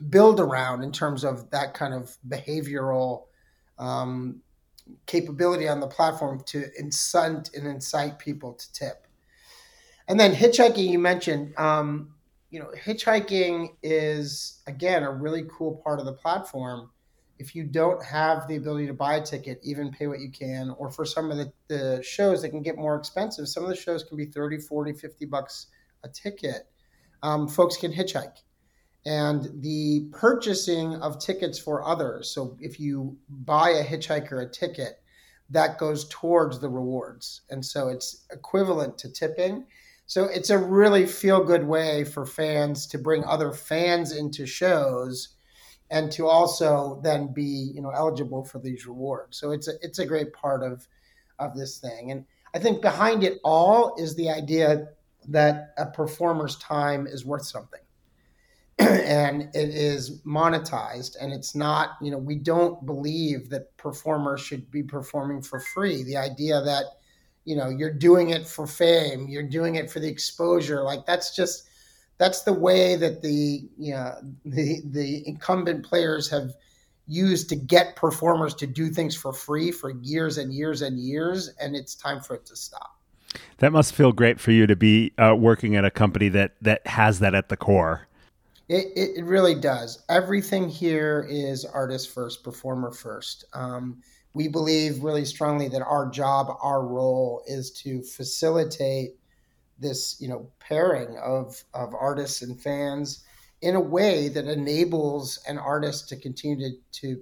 build 0.09 0.41
around 0.41 0.83
in 0.83 0.93
terms 0.93 1.25
of 1.25 1.51
that 1.51 1.75
kind 1.75 1.95
of 1.95 2.17
behavioral 2.29 3.25
um, 3.79 4.41
capability 5.07 5.69
on 5.69 5.81
the 5.81 5.87
platform 5.87 6.43
to 6.47 6.65
incent 6.81 7.55
and 7.55 7.67
incite 7.67 8.19
people 8.19 8.53
to 8.53 8.73
tip. 8.73 9.07
And 10.09 10.19
then 10.19 10.33
hitchhiking 10.33 10.89
you 10.89 10.99
mentioned 10.99 11.57
um, 11.59 12.15
you 12.51 12.59
know 12.59 12.71
hitchhiking 12.77 13.69
is 13.83 14.61
again 14.67 15.03
a 15.03 15.11
really 15.11 15.47
cool 15.51 15.81
part 15.85 16.01
of 16.01 16.07
the 16.07 16.13
platform 16.13 16.91
if 17.41 17.55
you 17.55 17.65
don't 17.65 18.05
have 18.05 18.47
the 18.47 18.57
ability 18.57 18.87
to 18.87 18.93
buy 18.93 19.15
a 19.15 19.25
ticket, 19.25 19.59
even 19.63 19.91
pay 19.91 20.07
what 20.07 20.21
you 20.21 20.31
can, 20.31 20.75
or 20.79 20.91
for 20.91 21.07
some 21.07 21.31
of 21.31 21.39
the, 21.39 21.51
the 21.69 22.03
shows 22.03 22.43
that 22.43 22.51
can 22.51 22.63
get 22.63 22.77
more 22.77 22.97
expensive, 22.97 23.49
some 23.49 23.63
of 23.63 23.71
the 23.71 23.77
shows 23.77 24.05
can 24.05 24.19
be 24.19 24.27
30, 24.27 24.59
40, 24.59 24.93
50 24.93 25.25
bucks 25.25 25.67
a 26.05 26.09
ticket. 26.09 26.69
Um, 27.23 27.49
folks 27.49 27.79
can 27.79 27.93
hitchhike. 27.93 28.37
and 29.07 29.63
the 29.63 30.09
purchasing 30.13 30.97
of 30.97 31.19
tickets 31.19 31.59
for 31.59 31.83
others. 31.83 32.31
So 32.31 32.57
if 32.61 32.79
you 32.79 33.17
buy 33.29 33.71
a 33.71 33.85
hitchhiker 33.85 34.43
a 34.43 34.49
ticket, 34.49 35.03
that 35.49 35.79
goes 35.79 36.07
towards 36.09 36.61
the 36.61 36.69
rewards. 36.69 37.41
And 37.49 37.65
so 37.65 37.89
it's 37.89 38.27
equivalent 38.31 38.99
to 38.99 39.11
tipping. 39.11 39.65
So 40.07 40.25
it's 40.25 40.51
a 40.51 40.59
really 40.59 41.07
feel 41.07 41.43
good 41.43 41.67
way 41.67 42.05
for 42.05 42.27
fans 42.27 42.87
to 42.89 42.99
bring 42.99 43.25
other 43.25 43.53
fans 43.53 44.13
into 44.13 44.45
shows 44.45 45.37
and 45.91 46.11
to 46.13 46.27
also 46.27 47.01
then 47.03 47.33
be, 47.33 47.73
you 47.75 47.83
know, 47.83 47.91
eligible 47.91 48.45
for 48.45 48.59
these 48.59 48.87
rewards. 48.87 49.37
So 49.37 49.51
it's 49.51 49.69
a, 49.69 49.73
it's 49.83 49.99
a 49.99 50.07
great 50.07 50.33
part 50.33 50.63
of 50.63 50.87
of 51.39 51.57
this 51.57 51.79
thing. 51.79 52.11
And 52.11 52.25
I 52.55 52.59
think 52.59 52.83
behind 52.83 53.25
it 53.25 53.39
all 53.45 53.95
is 53.99 54.15
the 54.15 54.31
idea 54.31 54.89
that 55.29 55.73
a 55.79 55.87
performer's 55.87 56.57
time 56.57 57.07
is 57.07 57.25
worth 57.25 57.45
something. 57.45 57.81
and 58.81 59.43
it 59.55 59.75
is 59.75 60.23
monetized 60.23 61.17
and 61.21 61.35
it's 61.35 61.55
not 61.55 61.97
you 62.01 62.11
know 62.11 62.17
we 62.17 62.35
don't 62.35 62.87
believe 62.87 63.51
that 63.51 63.77
performers 63.77 64.41
should 64.41 64.71
be 64.71 64.83
performing 64.83 65.43
for 65.43 65.61
free 65.61 66.03
the 66.05 66.17
idea 66.17 66.63
that 66.63 66.85
you 67.45 67.55
know 67.55 67.69
you're 67.69 67.93
doing 67.93 68.31
it 68.31 68.47
for 68.47 68.67
fame 68.67 69.29
you're 69.29 69.43
doing 69.47 69.75
it 69.75 69.91
for 69.91 70.01
the 70.01 70.09
exposure 70.09 70.83
like 70.83 71.05
that's 71.05 71.37
just 71.37 71.69
that's 72.21 72.43
the 72.43 72.53
way 72.53 72.95
that 72.97 73.23
the 73.23 73.67
you 73.77 73.95
know 73.95 74.15
the 74.45 74.83
the 74.85 75.27
incumbent 75.27 75.85
players 75.85 76.29
have 76.29 76.53
used 77.09 77.49
to 77.49 77.57
get 77.57 77.97
performers 77.97 78.55
to 78.55 78.67
do 78.69 78.91
things 78.91 79.17
for 79.17 79.33
free 79.33 79.73
for 79.73 79.91
years 80.03 80.39
and 80.39 80.55
years 80.55 80.83
and 80.83 81.00
years 81.00 81.49
and 81.59 81.75
it's 81.75 81.97
time 81.97 82.21
for 82.21 82.35
it 82.35 82.47
to 82.47 82.55
stop 82.55 83.00
that 83.59 83.73
must 83.73 83.95
feel 83.95 84.12
great 84.12 84.39
for 84.39 84.53
you 84.53 84.67
to 84.67 84.77
be 84.77 85.12
uh, 85.19 85.35
working 85.37 85.75
at 85.75 85.85
a 85.85 85.91
company 85.91 86.29
that 86.29 86.55
that 86.61 86.87
has 86.87 87.19
that 87.19 87.35
at 87.35 87.49
the 87.49 87.57
core 87.57 88.07
it, 88.69 89.17
it, 89.17 89.25
really 89.25 89.57
does. 89.57 90.05
Everything 90.09 90.69
here 90.69 91.27
is 91.29 91.65
artist 91.65 92.15
first, 92.15 92.45
performer 92.45 92.93
first. 92.93 93.45
Um, 93.53 94.00
we 94.33 94.47
believe 94.47 95.03
really 95.03 95.25
strongly 95.25 95.67
that 95.71 95.83
our 95.83 96.09
job, 96.09 96.57
our 96.62 96.87
role 96.87 97.43
is 97.49 97.73
to 97.83 98.00
facilitate 98.03 99.17
this, 99.81 100.17
you 100.21 100.29
know, 100.29 100.49
pairing 100.61 101.17
of, 101.19 101.63
of 101.75 101.95
artists 101.95 102.43
and 102.43 102.61
fans 102.61 103.25
in 103.63 103.75
a 103.75 103.81
way 103.81 104.29
that 104.29 104.47
enables 104.47 105.39
an 105.49 105.59
artist 105.59 106.09
to 106.09 106.17
continue 106.17 106.71
to, 106.71 106.77
to 106.93 107.21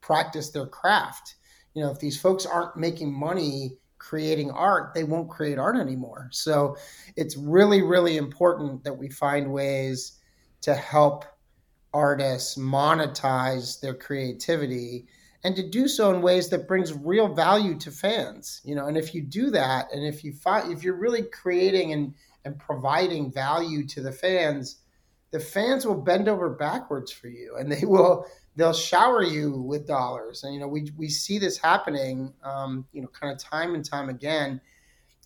practice 0.00 0.50
their 0.50 0.66
craft. 0.66 1.36
You 1.74 1.82
know, 1.82 1.90
if 1.90 2.00
these 2.00 2.20
folks 2.20 2.44
aren't 2.44 2.76
making 2.76 3.12
money 3.12 3.78
creating 3.98 4.50
art, 4.50 4.92
they 4.94 5.04
won't 5.04 5.30
create 5.30 5.58
art 5.58 5.76
anymore. 5.76 6.28
So 6.32 6.76
it's 7.16 7.36
really, 7.36 7.82
really 7.82 8.16
important 8.16 8.82
that 8.84 8.96
we 8.96 9.08
find 9.08 9.52
ways 9.52 10.18
to 10.62 10.74
help 10.74 11.24
artists 11.94 12.58
monetize 12.58 13.80
their 13.80 13.94
creativity 13.94 15.06
and 15.44 15.56
to 15.56 15.68
do 15.68 15.88
so 15.88 16.14
in 16.14 16.22
ways 16.22 16.48
that 16.50 16.68
brings 16.68 16.92
real 16.92 17.32
value 17.32 17.76
to 17.78 17.90
fans 17.90 18.60
you 18.64 18.74
know? 18.74 18.86
And 18.86 18.96
if 18.96 19.14
you 19.14 19.22
do 19.22 19.50
that 19.50 19.86
and 19.92 20.04
if 20.04 20.24
you 20.24 20.32
find 20.32 20.72
if 20.72 20.82
you're 20.82 20.98
really 20.98 21.22
creating 21.22 21.92
and 21.92 22.14
and 22.44 22.58
providing 22.58 23.30
value 23.30 23.86
to 23.86 24.00
the 24.00 24.12
fans 24.12 24.78
the 25.32 25.40
fans 25.40 25.86
will 25.86 26.00
bend 26.00 26.28
over 26.28 26.50
backwards 26.50 27.10
for 27.10 27.28
you 27.28 27.56
and 27.56 27.72
they 27.72 27.84
will 27.84 28.26
they'll 28.56 28.72
shower 28.72 29.22
you 29.22 29.60
with 29.62 29.86
dollars. 29.86 30.44
And 30.44 30.54
you 30.54 30.60
know 30.60 30.68
we 30.68 30.90
we 30.96 31.08
see 31.08 31.38
this 31.38 31.58
happening 31.58 32.32
um, 32.44 32.86
you 32.92 33.02
know 33.02 33.08
kind 33.08 33.32
of 33.32 33.38
time 33.38 33.74
and 33.74 33.84
time 33.84 34.08
again. 34.08 34.60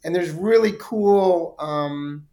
And 0.05 0.15
there's 0.15 0.31
really 0.31 0.73
cool 0.79 1.57
um, 1.59 2.27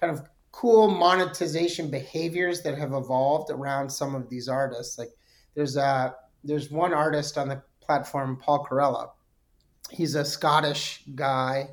kind 0.00 0.12
of 0.12 0.22
cool 0.52 0.88
monetization 0.88 1.90
behaviors 1.90 2.62
that 2.62 2.78
have 2.78 2.92
evolved 2.92 3.50
around 3.50 3.90
some 3.90 4.14
of 4.14 4.28
these 4.28 4.48
artists. 4.48 4.98
Like 4.98 5.10
there's 5.54 5.76
a 5.76 6.14
there's 6.44 6.70
one 6.70 6.92
artist 6.92 7.38
on 7.38 7.48
the 7.48 7.62
platform, 7.80 8.36
Paul 8.36 8.64
Corella. 8.64 9.10
He's 9.90 10.14
a 10.14 10.24
Scottish 10.24 11.02
guy. 11.14 11.68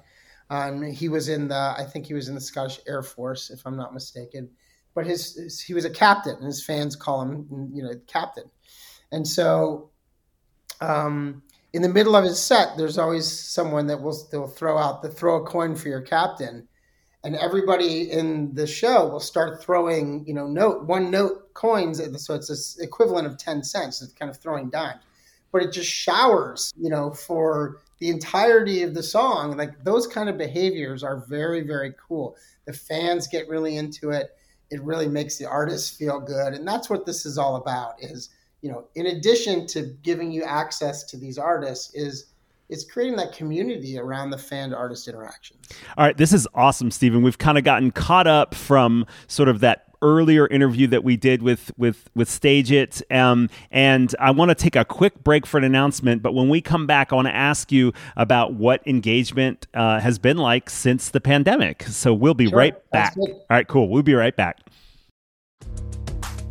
Um, 0.50 0.82
he 0.84 1.10
was 1.10 1.30
in 1.30 1.48
the 1.48 1.76
I 1.78 1.86
think 1.92 2.06
he 2.06 2.14
was 2.14 2.28
in 2.28 2.36
the 2.36 2.42
Scottish 2.42 2.80
Air 2.88 3.04
Force, 3.04 3.50
if 3.50 3.66
I'm 3.66 3.78
not 3.78 3.94
mistaken. 3.94 4.50
But 4.96 5.06
his, 5.06 5.36
his 5.36 5.62
he 5.62 5.74
was 5.74 5.86
a 5.86 5.90
captain, 5.90 6.36
and 6.36 6.46
his 6.46 6.64
fans 6.64 6.96
call 6.96 7.22
him 7.22 7.70
you 7.74 7.84
know 7.84 7.94
captain. 8.08 8.46
And 9.12 9.28
so 9.28 9.92
um, 10.82 11.44
in 11.74 11.82
the 11.82 11.90
middle 11.90 12.16
of 12.16 12.24
his 12.24 12.40
set, 12.40 12.78
there's 12.78 12.98
always 12.98 13.28
someone 13.28 13.88
that 13.88 14.02
will 14.02 14.28
they'll 14.32 14.48
throw 14.48 14.78
out 14.78 15.02
the 15.02 15.10
throw 15.10 15.44
a 15.44 15.46
coin 15.46 15.76
for 15.76 15.88
your 15.88 16.02
captain 16.02 16.68
and 17.24 17.36
everybody 17.36 18.12
in 18.12 18.54
the 18.54 18.66
show 18.66 19.08
will 19.08 19.20
start 19.20 19.62
throwing, 19.62 20.26
you 20.26 20.34
know, 20.34 20.48
note 20.48 20.86
one 20.86 21.12
note 21.12 21.49
coins. 21.60 22.02
So 22.24 22.34
it's 22.34 22.48
this 22.48 22.80
equivalent 22.80 23.28
of 23.28 23.38
10 23.38 23.64
cents. 23.64 24.02
It's 24.02 24.14
kind 24.14 24.32
of 24.32 24.38
throwing 24.38 24.70
dimes, 24.70 25.02
but 25.52 25.62
it 25.62 25.74
just 25.74 25.90
showers, 25.90 26.74
you 26.80 26.90
know, 26.90 27.12
for 27.12 27.82
the 28.00 28.10
entirety 28.10 28.82
of 28.84 28.94
the 28.94 29.04
song. 29.04 29.58
Like 29.58 29.84
those 29.84 30.08
kind 30.08 30.30
of 30.30 30.38
behaviors 30.38 31.04
are 31.04 31.26
very, 31.28 31.62
very 31.62 31.94
cool. 32.08 32.38
The 32.66 32.74
fans 32.74 33.28
get 33.28 33.50
really 33.50 33.76
into 33.76 34.12
it. 34.12 34.38
It 34.72 34.82
really 34.84 35.10
makes 35.10 35.38
the 35.38 35.46
artists 35.46 35.90
feel 35.96 36.20
good. 36.20 36.54
And 36.54 36.66
that's 36.68 36.90
what 36.90 37.06
this 37.06 37.26
is 37.26 37.38
all 37.38 37.58
about 37.58 38.02
is, 38.02 38.30
you 38.62 38.72
know, 38.72 38.86
in 38.96 39.08
addition 39.08 39.68
to 39.68 39.98
giving 40.04 40.32
you 40.32 40.44
access 40.44 41.04
to 41.06 41.18
these 41.18 41.38
artists 41.38 41.94
is 41.94 42.28
it's 42.70 42.86
creating 42.86 43.18
that 43.18 43.34
community 43.34 43.98
around 43.98 44.30
the 44.30 44.38
fan 44.38 44.70
to 44.70 44.78
artist 44.78 45.08
interaction. 45.08 45.58
All 45.98 46.06
right, 46.06 46.16
this 46.16 46.32
is 46.32 46.48
awesome, 46.54 46.92
Stephen. 46.92 47.24
We've 47.24 47.38
kind 47.38 47.58
of 47.58 47.64
gotten 47.64 47.90
caught 47.90 48.28
up 48.28 48.54
from 48.54 49.08
sort 49.28 49.50
of 49.50 49.62
that 49.62 49.89
earlier 50.02 50.48
interview 50.48 50.88
that 50.88 51.04
we 51.04 51.18
did 51.18 51.42
with 51.42 51.72
with 51.78 52.10
with 52.16 52.30
StageIt, 52.30 53.02
um, 53.16 53.50
and 53.72 54.16
I 54.20 54.32
want 54.32 54.50
to 54.50 54.56
take 54.56 54.76
a 54.76 54.86
quick 54.86 55.24
break 55.24 55.46
for 55.46 55.58
an 55.58 55.64
announcement. 55.64 56.22
But 56.22 56.34
when 56.34 56.50
we 56.50 56.62
come 56.62 56.88
back, 56.88 57.12
I 57.12 57.16
want 57.16 57.28
to 57.28 57.36
ask 57.36 57.72
you 57.72 57.94
about 58.16 58.54
what 58.54 58.86
engagement 58.88 59.68
uh, 59.74 60.00
has 60.00 60.20
been 60.20 60.38
like 60.38 60.70
since 60.70 61.10
the 61.10 61.22
pandemic. 61.22 61.84
So 61.84 62.14
we'll 62.14 62.34
be 62.34 62.48
sure, 62.48 62.58
right 62.58 62.92
back. 62.92 63.16
All 63.18 63.46
right, 63.50 63.68
cool. 63.68 63.90
We'll 63.90 64.04
be 64.04 64.16
right 64.16 64.36
back. 64.36 64.60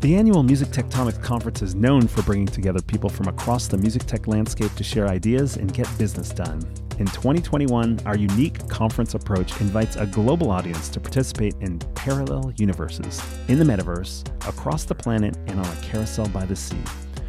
The 0.01 0.15
annual 0.15 0.45
Music 0.45 0.69
Tectonics 0.69 1.21
Conference 1.23 1.61
is 1.61 1.75
known 1.75 2.07
for 2.07 2.23
bringing 2.23 2.47
together 2.47 2.81
people 2.81 3.11
from 3.11 3.27
across 3.27 3.67
the 3.67 3.77
music 3.77 4.05
tech 4.05 4.29
landscape 4.29 4.73
to 4.75 4.85
share 4.85 5.09
ideas 5.09 5.57
and 5.57 5.75
get 5.75 5.89
business 5.99 6.29
done. 6.29 6.63
In 6.99 7.07
2021, 7.07 8.01
our 8.07 8.17
unique 8.17 8.69
conference 8.69 9.15
approach 9.15 9.61
invites 9.61 9.95
a 9.95 10.05
global 10.05 10.51
audience 10.51 10.89
to 10.89 10.99
participate 10.99 11.55
in 11.61 11.79
parallel 11.95 12.53
universes, 12.57 13.23
in 13.47 13.61
the 13.61 13.65
metaverse, 13.65 14.27
across 14.49 14.83
the 14.83 14.97
planet, 14.97 15.37
and 15.47 15.61
on 15.61 15.67
a 15.67 15.81
carousel 15.81 16.27
by 16.31 16.45
the 16.45 16.57
sea. 16.57 16.83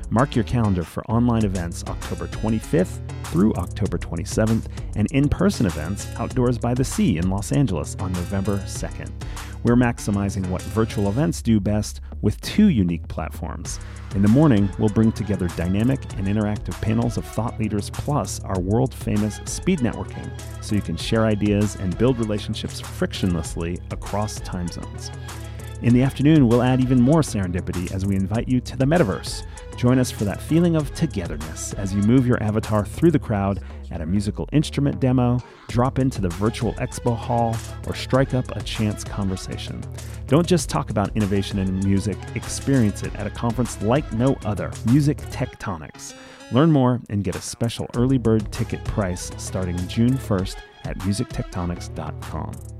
Mark 0.09 0.35
your 0.35 0.43
calendar 0.45 0.81
for 0.81 1.05
online 1.05 1.45
events 1.45 1.83
October 1.87 2.25
25th 2.29 2.97
through 3.25 3.53
October 3.53 3.99
27th 3.99 4.65
and 4.95 5.05
in 5.11 5.29
person 5.29 5.67
events 5.67 6.07
outdoors 6.15 6.57
by 6.57 6.73
the 6.73 6.83
sea 6.83 7.19
in 7.19 7.29
Los 7.29 7.51
Angeles 7.51 7.95
on 7.99 8.11
November 8.13 8.57
2nd. 8.65 9.11
We're 9.61 9.75
maximizing 9.75 10.47
what 10.47 10.61
virtual 10.61 11.09
events 11.09 11.41
do 11.41 11.59
best 11.59 11.99
with 12.21 12.39
two 12.39 12.69
unique 12.69 13.05
platforms. 13.09 13.77
In 14.15 14.21
the 14.21 14.29
morning, 14.29 14.69
we'll 14.79 14.89
bring 14.89 15.11
together 15.11 15.49
dynamic 15.49 16.01
and 16.17 16.27
interactive 16.27 16.79
panels 16.81 17.17
of 17.17 17.25
thought 17.25 17.59
leaders 17.59 17.89
plus 17.89 18.39
our 18.41 18.59
world 18.59 18.93
famous 18.93 19.41
speed 19.45 19.79
networking 19.79 20.29
so 20.63 20.75
you 20.75 20.81
can 20.81 20.95
share 20.95 21.25
ideas 21.25 21.75
and 21.75 21.97
build 21.97 22.19
relationships 22.19 22.81
frictionlessly 22.81 23.79
across 23.91 24.39
time 24.39 24.69
zones. 24.69 25.11
In 25.81 25.93
the 25.93 26.03
afternoon, 26.03 26.47
we'll 26.47 26.63
add 26.63 26.81
even 26.81 27.01
more 27.01 27.21
serendipity 27.21 27.91
as 27.91 28.05
we 28.05 28.15
invite 28.15 28.47
you 28.47 28.61
to 28.61 28.77
the 28.77 28.85
metaverse. 28.85 29.45
Join 29.79 29.97
us 29.97 30.11
for 30.11 30.25
that 30.25 30.41
feeling 30.41 30.75
of 30.75 30.93
togetherness 30.93 31.73
as 31.75 31.93
you 31.93 32.01
move 32.01 32.27
your 32.27 32.43
avatar 32.43 32.83
through 32.83 33.11
the 33.11 33.17
crowd 33.17 33.61
at 33.91 34.01
a 34.01 34.05
musical 34.05 34.49
instrument 34.51 34.99
demo, 34.99 35.39
drop 35.69 35.99
into 35.99 36.19
the 36.19 36.27
virtual 36.27 36.73
expo 36.73 37.15
hall, 37.15 37.55
or 37.87 37.95
strike 37.95 38.33
up 38.33 38.53
a 38.57 38.63
chance 38.63 39.05
conversation. 39.05 39.81
Don't 40.27 40.45
just 40.45 40.67
talk 40.67 40.89
about 40.89 41.15
innovation 41.15 41.59
in 41.59 41.79
music, 41.79 42.17
experience 42.35 43.03
it 43.03 43.15
at 43.15 43.25
a 43.25 43.29
conference 43.29 43.81
like 43.81 44.11
no 44.11 44.37
other 44.43 44.69
Music 44.87 45.15
Tectonics. 45.31 46.13
Learn 46.51 46.73
more 46.73 46.99
and 47.09 47.23
get 47.23 47.37
a 47.37 47.41
special 47.41 47.87
early 47.95 48.17
bird 48.17 48.51
ticket 48.51 48.83
price 48.83 49.31
starting 49.37 49.77
June 49.87 50.17
1st 50.17 50.57
at 50.83 50.97
musictectonics.com. 50.99 52.78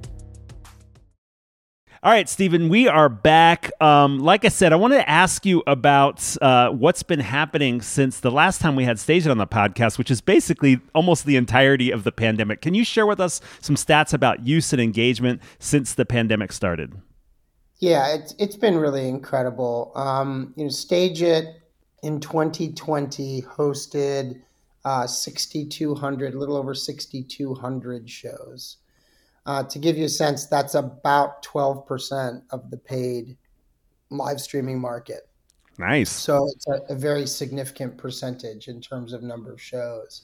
All 2.02 2.14
right, 2.14 2.30
Stephen, 2.30 2.70
we 2.70 2.88
are 2.88 3.10
back. 3.10 3.70
Um, 3.82 4.20
like 4.20 4.46
I 4.46 4.48
said, 4.48 4.72
I 4.72 4.78
wanted 4.78 5.00
to 5.00 5.10
ask 5.10 5.46
you 5.46 5.62
about 5.68 6.24
uh, 6.42 6.70
what's 6.70 7.04
been 7.04 7.20
happening 7.20 7.82
since 7.82 8.22
the 8.22 8.32
last 8.32 8.62
time 8.62 8.78
we 8.78 8.86
had 8.86 8.96
StageIt 8.96 9.30
on 9.30 9.38
the 9.38 9.46
podcast, 9.46 9.98
which 9.98 10.10
is 10.10 10.22
basically 10.22 10.80
almost 10.96 11.26
the 11.26 11.36
entirety 11.36 11.92
of 11.92 12.06
the 12.06 12.14
pandemic. 12.14 12.62
Can 12.62 12.74
you 12.74 12.86
share 12.86 13.06
with 13.06 13.20
us 13.20 13.42
some 13.60 13.76
stats 13.76 14.14
about 14.14 14.48
use 14.48 14.72
and 14.72 14.82
engagement 14.82 15.42
since 15.60 15.94
the 15.94 16.06
pandemic 16.06 16.54
started? 16.54 16.94
Yeah, 17.80 18.16
it's, 18.16 18.34
it's 18.40 18.56
been 18.56 18.78
really 18.78 19.10
incredible. 19.10 19.92
Um, 19.94 20.54
you 20.56 20.64
know, 20.64 20.70
StageIt 20.70 21.54
in 22.02 22.22
2020 22.22 23.42
hosted 23.42 24.40
uh, 24.86 25.06
6,200, 25.06 26.34
a 26.34 26.40
little 26.40 26.56
over 26.56 26.74
6,200 26.74 28.10
shows. 28.10 28.78
Uh, 29.46 29.64
to 29.64 29.80
give 29.80 29.98
you 29.98 30.06
a 30.06 30.10
sense, 30.10 30.46
that's 30.46 30.76
about 30.76 31.44
12% 31.44 32.42
of 32.52 32.70
the 32.70 32.78
paid 32.78 33.38
live 34.10 34.40
streaming 34.40 34.80
market. 34.80 35.30
Nice. 35.78 36.10
So 36.10 36.50
it's 36.54 36.68
a, 36.68 36.94
a 36.94 36.96
very 36.96 37.26
significant 37.26 37.98
percentage 37.98 38.68
in 38.68 38.82
terms 38.82 39.14
of 39.14 39.24
number 39.24 39.52
of 39.52 39.62
shows. 39.62 40.24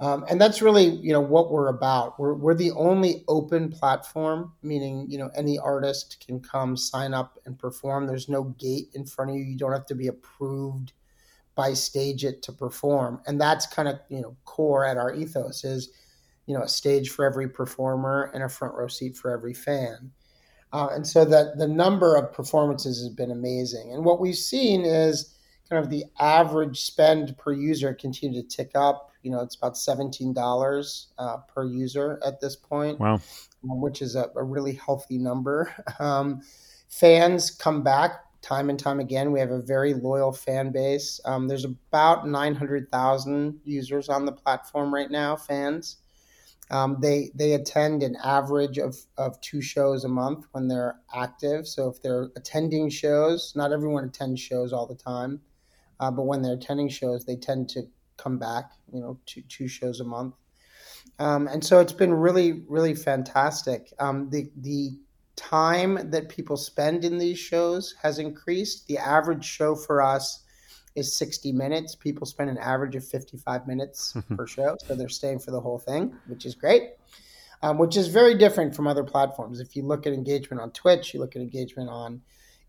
Um, 0.00 0.24
and 0.28 0.40
that's 0.40 0.60
really, 0.60 0.84
you 0.84 1.12
know, 1.12 1.20
what 1.20 1.50
we're 1.50 1.68
about. 1.68 2.18
We're, 2.18 2.34
we're 2.34 2.54
the 2.54 2.72
only 2.72 3.24
open 3.28 3.70
platform, 3.70 4.52
meaning, 4.62 5.06
you 5.08 5.18
know, 5.18 5.30
any 5.36 5.58
artist 5.58 6.22
can 6.24 6.40
come 6.40 6.76
sign 6.76 7.14
up 7.14 7.38
and 7.46 7.58
perform. 7.58 8.06
There's 8.06 8.28
no 8.28 8.44
gate 8.58 8.88
in 8.94 9.06
front 9.06 9.30
of 9.30 9.36
you. 9.36 9.44
You 9.44 9.56
don't 9.56 9.72
have 9.72 9.86
to 9.86 9.94
be 9.94 10.08
approved 10.08 10.92
by 11.54 11.70
StageIt 11.70 12.42
to 12.42 12.52
perform. 12.52 13.20
And 13.26 13.40
that's 13.40 13.66
kind 13.66 13.88
of, 13.88 14.00
you 14.08 14.20
know, 14.20 14.36
core 14.44 14.84
at 14.84 14.98
our 14.98 15.14
ethos 15.14 15.64
is, 15.64 15.90
you 16.46 16.54
know, 16.54 16.62
a 16.62 16.68
stage 16.68 17.10
for 17.10 17.24
every 17.24 17.48
performer 17.48 18.30
and 18.34 18.42
a 18.42 18.48
front 18.48 18.74
row 18.74 18.88
seat 18.88 19.16
for 19.16 19.30
every 19.30 19.54
fan. 19.54 20.10
Uh, 20.72 20.88
and 20.92 21.06
so 21.06 21.24
that 21.24 21.56
the 21.56 21.68
number 21.68 22.16
of 22.16 22.32
performances 22.32 22.98
has 22.98 23.08
been 23.08 23.30
amazing. 23.30 23.92
And 23.92 24.04
what 24.04 24.20
we've 24.20 24.34
seen 24.34 24.84
is 24.84 25.36
kind 25.70 25.82
of 25.82 25.88
the 25.88 26.04
average 26.18 26.80
spend 26.80 27.36
per 27.38 27.52
user 27.52 27.94
continue 27.94 28.42
to 28.42 28.48
tick 28.48 28.72
up. 28.74 29.12
You 29.22 29.30
know, 29.30 29.40
it's 29.40 29.54
about 29.54 29.74
$17 29.74 31.06
uh, 31.18 31.36
per 31.52 31.64
user 31.64 32.20
at 32.26 32.40
this 32.40 32.56
point. 32.56 32.98
Wow. 32.98 33.20
Um, 33.70 33.80
which 33.80 34.02
is 34.02 34.16
a, 34.16 34.30
a 34.36 34.42
really 34.42 34.74
healthy 34.74 35.18
number. 35.18 35.72
Um, 36.00 36.42
fans 36.88 37.50
come 37.50 37.82
back 37.82 38.24
time 38.42 38.68
and 38.68 38.78
time 38.78 39.00
again. 39.00 39.32
We 39.32 39.40
have 39.40 39.50
a 39.50 39.62
very 39.62 39.94
loyal 39.94 40.32
fan 40.32 40.70
base. 40.70 41.20
Um, 41.24 41.48
there's 41.48 41.64
about 41.64 42.28
900,000 42.28 43.60
users 43.64 44.08
on 44.08 44.24
the 44.26 44.32
platform 44.32 44.92
right 44.92 45.10
now, 45.10 45.34
fans. 45.34 45.96
Um, 46.70 46.96
they 47.00 47.30
they 47.34 47.52
attend 47.52 48.02
an 48.02 48.16
average 48.24 48.78
of, 48.78 48.96
of 49.18 49.40
two 49.40 49.60
shows 49.60 50.04
a 50.04 50.08
month 50.08 50.46
when 50.52 50.68
they're 50.68 50.96
active. 51.14 51.68
So 51.68 51.88
if 51.88 52.00
they're 52.00 52.30
attending 52.36 52.88
shows, 52.88 53.52
not 53.54 53.72
everyone 53.72 54.04
attends 54.04 54.40
shows 54.40 54.72
all 54.72 54.86
the 54.86 54.94
time, 54.94 55.40
uh, 56.00 56.10
but 56.10 56.22
when 56.22 56.42
they're 56.42 56.54
attending 56.54 56.88
shows, 56.88 57.24
they 57.24 57.36
tend 57.36 57.68
to 57.70 57.82
come 58.16 58.38
back. 58.38 58.72
You 58.92 59.00
know, 59.00 59.18
two 59.26 59.42
two 59.42 59.68
shows 59.68 60.00
a 60.00 60.04
month, 60.04 60.34
um, 61.18 61.48
and 61.48 61.62
so 61.64 61.80
it's 61.80 61.92
been 61.92 62.14
really 62.14 62.64
really 62.66 62.94
fantastic. 62.94 63.92
Um, 63.98 64.30
the 64.30 64.50
the 64.56 64.98
time 65.36 66.10
that 66.10 66.28
people 66.28 66.56
spend 66.56 67.04
in 67.04 67.18
these 67.18 67.38
shows 67.38 67.94
has 68.02 68.18
increased. 68.18 68.86
The 68.86 68.98
average 68.98 69.44
show 69.44 69.74
for 69.74 70.00
us 70.00 70.43
is 70.94 71.14
60 71.16 71.52
minutes. 71.52 71.94
People 71.94 72.26
spend 72.26 72.50
an 72.50 72.58
average 72.58 72.94
of 72.94 73.04
55 73.04 73.66
minutes 73.66 74.16
per 74.36 74.46
show. 74.46 74.76
So 74.86 74.94
they're 74.94 75.08
staying 75.08 75.40
for 75.40 75.50
the 75.50 75.60
whole 75.60 75.78
thing, 75.78 76.14
which 76.26 76.46
is 76.46 76.54
great, 76.54 76.90
um, 77.62 77.78
which 77.78 77.96
is 77.96 78.08
very 78.08 78.34
different 78.34 78.74
from 78.74 78.86
other 78.86 79.04
platforms. 79.04 79.60
If 79.60 79.74
you 79.74 79.82
look 79.82 80.06
at 80.06 80.12
engagement 80.12 80.62
on 80.62 80.70
Twitch, 80.70 81.12
you 81.12 81.20
look 81.20 81.34
at 81.36 81.42
engagement 81.42 81.90
on 81.90 82.22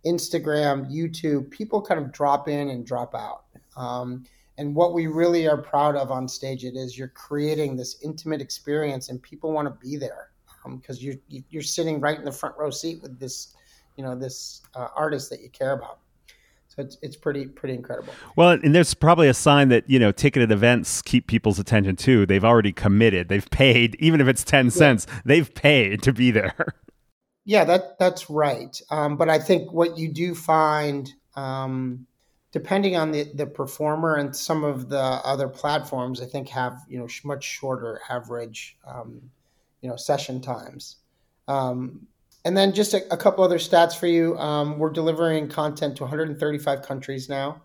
Instagram, 0.06 0.92
YouTube, 0.92 1.50
people 1.50 1.82
kind 1.82 2.00
of 2.00 2.12
drop 2.12 2.48
in 2.48 2.70
and 2.70 2.86
drop 2.86 3.16
out. 3.16 3.46
Um, 3.76 4.26
and 4.58 4.74
what 4.74 4.94
we 4.94 5.08
really 5.08 5.48
are 5.48 5.58
proud 5.58 5.96
of 5.96 6.12
on 6.12 6.28
StageIt 6.28 6.78
is 6.78 6.98
you're 6.98 7.10
creating 7.10 7.76
this 7.76 7.98
intimate 8.02 8.42
experience 8.42 9.10
and 9.10 9.22
people 9.22 9.52
want 9.52 9.68
to 9.68 9.86
be 9.86 9.98
there 9.98 10.30
because 10.64 10.98
um, 10.98 11.04
you're, 11.30 11.44
you're 11.50 11.62
sitting 11.62 12.00
right 12.00 12.18
in 12.18 12.26
the 12.26 12.32
front 12.32 12.56
row 12.58 12.70
seat 12.70 13.02
with 13.02 13.20
this, 13.20 13.54
you 13.98 14.04
know, 14.04 14.16
this 14.16 14.62
uh, 14.74 14.88
artist 14.96 15.30
that 15.30 15.42
you 15.42 15.50
care 15.50 15.74
about. 15.74 16.00
So 16.76 16.82
it's 16.84 16.98
it's 17.02 17.16
pretty 17.16 17.46
pretty 17.46 17.74
incredible. 17.74 18.14
Well, 18.36 18.50
and 18.50 18.76
there's 18.76 18.94
probably 18.94 19.28
a 19.30 19.34
sign 19.34 19.70
that 19.70 19.90
you 19.90 19.98
know 19.98 20.12
ticketed 20.12 20.52
events 20.52 21.02
keep 21.02 21.28
people's 21.28 21.58
attention 21.58 21.96
too. 21.96 22.26
They've 22.26 22.44
already 22.44 22.74
committed. 22.74 23.30
They've 23.30 23.50
paid, 23.50 23.96
even 24.00 24.20
if 24.20 24.28
it's 24.28 24.44
ten 24.44 24.70
cents. 24.70 25.08
They've 25.24 25.54
paid 25.54 26.02
to 26.04 26.14
be 26.14 26.32
there. 26.32 26.56
Yeah, 27.48 27.64
that 27.66 28.00
that's 28.00 28.28
right. 28.28 28.76
Um, 28.90 29.18
but 29.18 29.30
I 29.30 29.38
think 29.38 29.72
what 29.72 30.00
you 30.00 30.12
do 30.12 30.34
find, 30.34 31.14
um, 31.36 32.08
depending 32.52 32.96
on 32.96 33.12
the 33.12 33.32
the 33.36 33.46
performer 33.46 34.16
and 34.16 34.36
some 34.36 34.64
of 34.64 34.90
the 34.90 34.98
other 35.00 35.48
platforms, 35.48 36.22
I 36.22 36.26
think 36.26 36.50
have 36.50 36.80
you 36.90 36.98
know 36.98 37.08
much 37.24 37.44
shorter 37.44 38.02
average, 38.10 38.78
um, 38.88 39.22
you 39.82 39.90
know, 39.92 39.96
session 39.96 40.42
times. 40.42 40.96
Um, 41.48 42.08
and 42.46 42.56
then 42.56 42.74
just 42.74 42.94
a, 42.94 43.12
a 43.12 43.18
couple 43.18 43.44
other 43.44 43.58
stats 43.58 43.98
for 43.98 44.08
you. 44.08 44.38
Um, 44.38 44.78
we're 44.78 44.92
delivering 44.92 45.50
content 45.50 45.98
to 45.98 46.04
135 46.04 46.84
countries 46.84 47.28
now. 47.28 47.62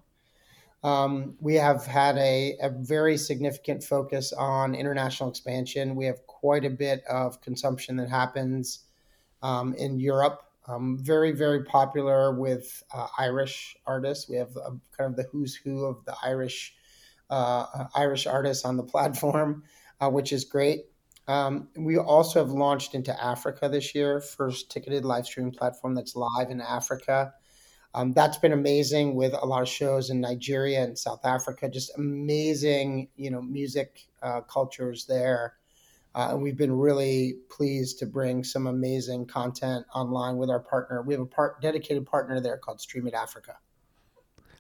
Um, 0.83 1.37
we 1.41 1.57
have 1.57 1.85
had 1.85 2.17
a, 2.17 2.57
a, 2.63 2.71
very 2.71 3.19
significant 3.19 3.85
focus 3.85 4.33
on 4.33 4.75
international 4.75 5.29
expansion. 5.29 5.95
We 5.95 6.07
have 6.07 6.27
quite 6.27 6.65
a 6.65 6.71
bit 6.71 7.05
of 7.05 7.43
consumption 7.43 7.97
that 7.97 8.09
happens 8.09 8.87
um, 9.43 9.75
in 9.75 10.01
Europe. 10.01 10.43
Um, 10.67 10.97
very, 10.99 11.33
very 11.33 11.65
popular 11.65 12.33
with 12.33 12.83
uh, 12.95 13.09
Irish 13.19 13.77
artists. 13.87 14.27
We 14.27 14.37
have 14.37 14.57
a, 14.57 14.71
kind 14.97 15.11
of 15.11 15.17
the 15.17 15.25
who's 15.25 15.55
who 15.55 15.85
of 15.85 16.03
the 16.07 16.15
Irish 16.23 16.75
uh, 17.29 17.87
Irish 17.95 18.27
artists 18.27 18.65
on 18.65 18.77
the 18.77 18.83
platform, 18.83 19.65
uh, 20.01 20.09
which 20.09 20.33
is 20.33 20.45
great. 20.45 20.87
Um, 21.29 21.69
we 21.77 21.97
also 21.97 22.41
have 22.41 22.51
launched 22.51 22.95
into 22.95 23.23
Africa 23.23 23.69
this 23.69 23.95
year, 23.95 24.21
first 24.21 24.71
ticketed 24.71 25.05
live 25.05 25.27
streaming 25.27 25.53
platform 25.53 25.95
that's 25.95 26.17
live 26.17 26.51
in 26.51 26.61
Africa. 26.61 27.33
Um, 27.95 28.13
that's 28.13 28.39
been 28.39 28.53
amazing 28.53 29.17
with 29.17 29.35
a 29.35 29.47
lot 29.47 29.63
of 29.63 29.69
shows 29.69 30.11
in 30.11 30.21
Nigeria 30.21 30.83
and 30.83 30.99
South 30.99 31.25
Africa. 31.25 31.69
Just 31.69 31.97
amazing, 31.97 33.09
you 33.17 33.31
know, 33.31 33.43
music 33.43 34.07
uh, 34.23 34.41
cultures 34.43 35.07
there, 35.07 35.55
uh, 36.15 36.29
and 36.31 36.43
we've 36.43 36.57
been 36.57 36.73
really 36.73 37.39
pleased 37.49 37.99
to 37.99 38.07
bring 38.07 38.45
some 38.45 38.67
amazing 38.67 39.27
content 39.27 39.87
online 39.95 40.37
with 40.37 40.51
our 40.51 40.61
partner. 40.61 41.03
We 41.03 41.15
have 41.15 41.21
a 41.21 41.27
part 41.27 41.61
dedicated 41.61 42.07
partner 42.07 42.41
there 42.41 42.59
called 42.59 42.81
Stream 42.81 43.07
It 43.09 43.15
Africa. 43.15 43.57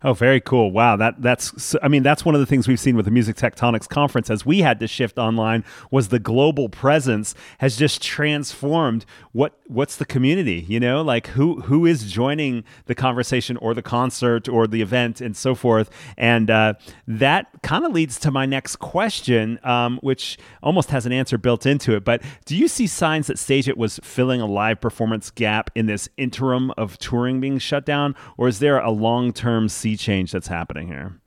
Oh, 0.03 0.15
very 0.15 0.41
cool! 0.41 0.71
Wow, 0.71 0.97
that 0.97 1.21
that's 1.21 1.77
I 1.83 1.89
mean 1.89 2.03
that's 2.03 2.25
one 2.25 2.35
of 2.35 2.41
the 2.41 2.47
things 2.47 2.67
we've 2.67 2.81
seen 2.81 2.97
with 2.97 3.05
the 3.05 3.11
Music 3.11 3.37
Tectonics 3.37 3.87
conference 3.87 4.31
as 4.31 4.47
we 4.47 4.61
had 4.61 4.81
to 4.81 4.87
shift 4.87 5.19
online 5.19 5.63
was 5.91 6.09
the 6.09 6.19
global 6.19 6.71
presence 6.71 7.35
has 7.59 7.77
just 7.77 8.03
transformed 8.03 9.05
what 9.33 9.61
what's 9.67 9.97
the 9.97 10.07
community, 10.07 10.65
you 10.67 10.81
know, 10.81 11.03
like 11.03 11.27
who 11.29 11.61
who 11.63 11.85
is 11.85 12.11
joining 12.11 12.65
the 12.87 12.95
conversation 12.95 13.59
or 13.59 13.75
the 13.75 13.83
concert 13.83 14.49
or 14.49 14.67
the 14.67 14.81
event 14.81 15.21
and 15.21 15.37
so 15.37 15.55
forth, 15.55 15.91
and 16.17 16.51
uh, 16.51 16.73
that 17.07 17.49
kind 17.63 17.85
of 17.85 17.93
leads 17.93 18.19
to 18.21 18.31
my 18.31 18.47
next 18.47 18.77
question, 18.77 19.61
um, 19.65 19.99
which 20.03 20.39
almost 20.63 20.89
has 20.91 21.05
an 21.05 21.13
answer 21.13 21.37
built 21.37 21.67
into 21.67 21.95
it. 21.95 22.07
But 22.07 22.23
do 22.47 22.57
you 22.57 22.69
see 22.69 22.87
signs 22.87 23.27
that 23.27 23.37
StageIt 23.37 23.77
was 23.77 24.01
filling 24.03 24.41
a 24.41 24.47
live 24.47 24.81
performance 24.81 25.31
gap 25.31 25.71
in 25.75 25.85
this 25.85 26.09
interim 26.17 26.71
of 26.79 26.97
touring 26.97 27.39
being 27.39 27.59
shut 27.59 27.85
down, 27.85 28.15
or 28.39 28.49
is 28.49 28.61
there 28.61 28.79
a 28.79 28.91
long 28.91 29.35
term 29.35 29.69
sea 29.91 29.97
change 29.97 30.33
that's 30.33 30.49
happening 30.49 30.89
here? 30.89 31.21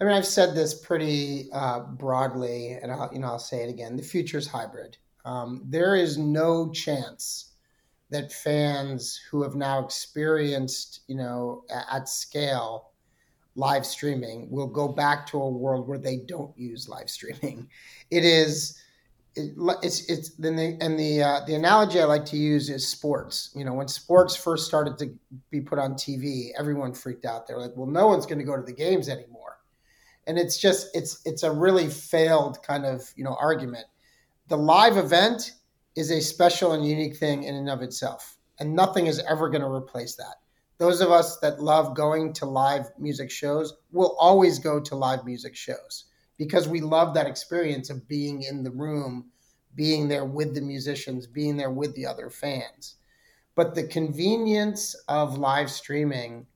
I 0.00 0.04
mean, 0.04 0.12
I've 0.12 0.26
said 0.26 0.54
this 0.54 0.74
pretty 0.74 1.48
uh, 1.52 1.80
broadly, 1.80 2.78
and 2.80 2.92
I'll, 2.92 3.10
you 3.12 3.18
know 3.18 3.28
I'll 3.28 3.38
say 3.38 3.62
it 3.62 3.70
again: 3.70 3.96
the 3.96 4.02
future 4.02 4.38
is 4.38 4.46
hybrid. 4.46 4.96
Um, 5.24 5.62
there 5.66 5.96
is 5.96 6.16
no 6.18 6.70
chance 6.70 7.52
that 8.10 8.32
fans 8.32 9.20
who 9.30 9.42
have 9.42 9.54
now 9.54 9.84
experienced, 9.84 11.00
you 11.08 11.16
know, 11.16 11.64
at, 11.70 11.84
at 11.92 12.08
scale 12.08 12.92
live 13.54 13.84
streaming 13.84 14.48
will 14.50 14.68
go 14.68 14.88
back 14.88 15.26
to 15.26 15.36
a 15.36 15.50
world 15.50 15.86
where 15.86 15.98
they 15.98 16.18
don't 16.18 16.56
use 16.56 16.88
live 16.88 17.10
streaming. 17.10 17.68
It 18.10 18.24
is 18.24 18.80
it, 19.34 19.54
it's 19.82 20.08
it's 20.08 20.30
then 20.30 20.56
the 20.56 20.76
and 20.80 20.98
the 20.98 21.22
uh, 21.22 21.40
the 21.46 21.54
analogy 21.54 22.00
I 22.00 22.04
like 22.04 22.24
to 22.26 22.36
use 22.36 22.70
is 22.70 22.86
sports. 22.86 23.50
You 23.54 23.64
know, 23.64 23.74
when 23.74 23.88
sports 23.88 24.34
first 24.36 24.66
started 24.66 24.98
to 24.98 25.14
be 25.50 25.60
put 25.60 25.78
on 25.78 25.94
TV, 25.94 26.50
everyone 26.58 26.92
freaked 26.92 27.24
out. 27.24 27.46
They're 27.46 27.58
like, 27.58 27.72
"Well, 27.76 27.86
no 27.86 28.08
one's 28.08 28.26
going 28.26 28.38
to 28.38 28.44
go 28.44 28.56
to 28.56 28.62
the 28.62 28.72
games 28.72 29.08
anymore," 29.08 29.58
and 30.26 30.38
it's 30.38 30.58
just 30.58 30.88
it's 30.94 31.20
it's 31.24 31.42
a 31.42 31.52
really 31.52 31.88
failed 31.88 32.62
kind 32.62 32.84
of 32.84 33.10
you 33.16 33.24
know 33.24 33.36
argument. 33.40 33.86
The 34.48 34.58
live 34.58 34.96
event 34.96 35.52
is 35.94 36.10
a 36.10 36.20
special 36.20 36.72
and 36.72 36.86
unique 36.86 37.16
thing 37.16 37.44
in 37.44 37.54
and 37.54 37.68
of 37.68 37.82
itself, 37.82 38.38
and 38.58 38.74
nothing 38.74 39.06
is 39.06 39.20
ever 39.20 39.48
going 39.48 39.62
to 39.62 39.68
replace 39.68 40.16
that. 40.16 40.36
Those 40.78 41.00
of 41.00 41.10
us 41.10 41.38
that 41.38 41.60
love 41.60 41.94
going 41.94 42.32
to 42.34 42.46
live 42.46 42.90
music 42.98 43.30
shows 43.30 43.74
will 43.92 44.16
always 44.18 44.58
go 44.58 44.80
to 44.80 44.94
live 44.94 45.24
music 45.24 45.56
shows 45.56 46.04
because 46.38 46.68
we 46.68 46.80
love 46.80 47.14
that 47.14 47.26
experience 47.26 47.90
of 47.90 48.08
being 48.08 48.42
in 48.42 48.62
the 48.62 48.70
room, 48.70 49.30
being 49.74 50.08
there 50.08 50.24
with 50.24 50.54
the 50.54 50.60
musicians, 50.60 51.26
being 51.26 51.56
there 51.56 51.70
with 51.70 51.94
the 51.94 52.06
other 52.06 52.30
fans. 52.30 52.94
But 53.54 53.74
the 53.74 53.82
convenience 53.82 54.94
of 55.08 55.36
live 55.36 55.70
streaming, 55.70 56.46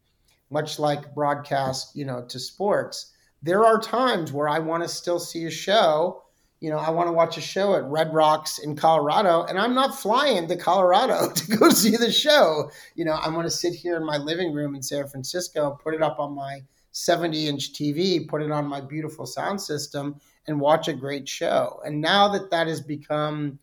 much 0.51 0.79
like 0.79 1.15
broadcast, 1.15 1.97
you 1.97 2.05
know, 2.05 2.25
to 2.29 2.39
sports, 2.39 3.13
there 3.43 3.65
are 3.65 3.81
times 3.81 4.33
where 4.33 4.49
I 4.49 4.61
want 4.61 4.85
to 4.85 4.89
still 4.89 5.19
see 5.19 5.47
a 5.47 5.51
show. 5.51 6.23
You 6.61 6.71
know, 6.71 6.79
I 6.79 6.91
want 6.91 7.09
to 7.09 7.13
watch 7.13 7.37
a 7.37 7.41
show 7.41 7.75
at 7.75 7.83
Red 7.85 8.15
Rocks 8.15 8.61
in 8.61 8.77
Colorado, 8.77 9.43
and 9.43 9.59
I'm 9.59 9.75
not 9.75 9.99
flying 9.99 10.47
to 10.47 10.57
Colorado 10.57 11.33
to 11.35 11.57
go 11.57 11.71
see 11.71 11.97
the 11.97 12.13
show. 12.13 12.71
You 12.95 13.05
know, 13.05 13.15
I 13.15 13.29
want 13.31 13.47
to 13.47 13.51
sit 13.51 13.75
here 13.75 13.97
in 13.97 14.07
my 14.07 14.17
living 14.17 14.53
room 14.53 14.77
in 14.77 14.83
San 14.83 15.09
Francisco, 15.09 15.77
put 15.83 15.95
it 15.95 16.03
up 16.03 16.21
on 16.21 16.37
my 16.37 16.61
70 16.93 17.49
inch 17.49 17.73
TV, 17.73 18.27
put 18.27 18.43
it 18.43 18.51
on 18.51 18.67
my 18.67 18.81
beautiful 18.81 19.27
sound 19.27 19.61
system, 19.61 20.21
and 20.47 20.61
watch 20.61 20.89
a 20.89 20.93
great 20.93 21.29
show. 21.29 21.81
And 21.85 22.01
now 22.01 22.29
that 22.29 22.51
that 22.51 22.67
has 22.67 22.81
become 22.81 23.59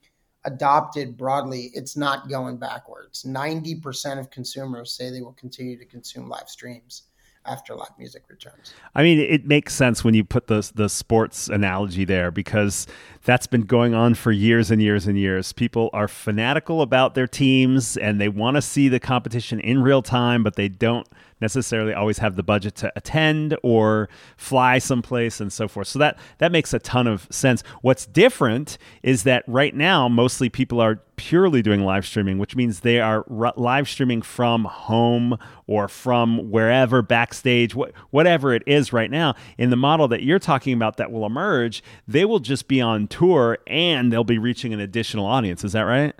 adopted 0.45 1.17
broadly, 1.17 1.71
it's 1.73 1.95
not 1.95 2.29
going 2.29 2.57
backwards. 2.57 3.23
90% 3.23 4.19
of 4.19 4.29
consumers 4.31 4.93
say 4.93 5.09
they 5.09 5.21
will 5.21 5.33
continue 5.33 5.77
to 5.77 5.85
consume 5.85 6.29
live 6.29 6.49
streams 6.49 7.03
after 7.45 7.75
live 7.75 7.91
music 7.97 8.23
returns. 8.29 8.73
I 8.95 9.03
mean, 9.03 9.19
it 9.19 9.45
makes 9.45 9.73
sense 9.73 10.03
when 10.03 10.13
you 10.13 10.23
put 10.23 10.47
the 10.47 10.69
the 10.75 10.89
sports 10.89 11.47
analogy 11.47 12.05
there 12.05 12.31
because 12.31 12.85
that's 13.23 13.47
been 13.47 13.61
going 13.61 13.93
on 13.93 14.13
for 14.15 14.31
years 14.31 14.71
and 14.71 14.81
years 14.81 15.07
and 15.07 15.17
years. 15.17 15.53
People 15.53 15.89
are 15.93 16.07
fanatical 16.07 16.81
about 16.81 17.15
their 17.15 17.27
teams 17.27 17.97
and 17.97 18.19
they 18.19 18.29
want 18.29 18.55
to 18.55 18.61
see 18.61 18.89
the 18.89 18.99
competition 18.99 19.59
in 19.59 19.81
real 19.81 20.01
time, 20.01 20.43
but 20.43 20.55
they 20.55 20.67
don't 20.67 21.07
necessarily 21.41 21.93
always 21.93 22.19
have 22.19 22.35
the 22.35 22.43
budget 22.43 22.75
to 22.75 22.91
attend 22.95 23.57
or 23.63 24.09
fly 24.37 24.77
someplace 24.77 25.39
and 25.39 25.51
so 25.51 25.67
forth. 25.67 25.87
So 25.87 25.99
that 25.99 26.17
that 26.37 26.51
makes 26.51 26.73
a 26.73 26.79
ton 26.79 27.07
of 27.07 27.27
sense. 27.29 27.63
What's 27.81 28.05
different 28.05 28.77
is 29.03 29.23
that 29.23 29.43
right 29.47 29.75
now 29.75 30.07
mostly 30.07 30.49
people 30.49 30.81
are 30.81 31.01
purely 31.15 31.61
doing 31.61 31.83
live 31.83 32.05
streaming, 32.05 32.37
which 32.37 32.55
means 32.55 32.79
they 32.79 32.99
are 32.99 33.25
r- 33.29 33.53
live 33.57 33.89
streaming 33.89 34.21
from 34.21 34.63
home 34.63 35.37
or 35.67 35.89
from 35.89 36.49
wherever 36.49 37.01
backstage, 37.01 37.73
wh- 37.73 37.91
whatever 38.11 38.53
it 38.53 38.63
is 38.65 38.93
right 38.93 39.11
now. 39.11 39.35
In 39.57 39.69
the 39.69 39.75
model 39.75 40.07
that 40.07 40.23
you're 40.23 40.39
talking 40.39 40.73
about 40.73 40.95
that 40.95 41.11
will 41.11 41.25
emerge, 41.25 41.83
they 42.07 42.23
will 42.23 42.39
just 42.39 42.69
be 42.69 42.79
on 42.79 43.07
tour 43.07 43.57
and 43.67 44.13
they'll 44.13 44.23
be 44.23 44.37
reaching 44.37 44.73
an 44.73 44.79
additional 44.79 45.25
audience. 45.25 45.65
Is 45.65 45.73
that 45.73 45.81
right? 45.81 46.15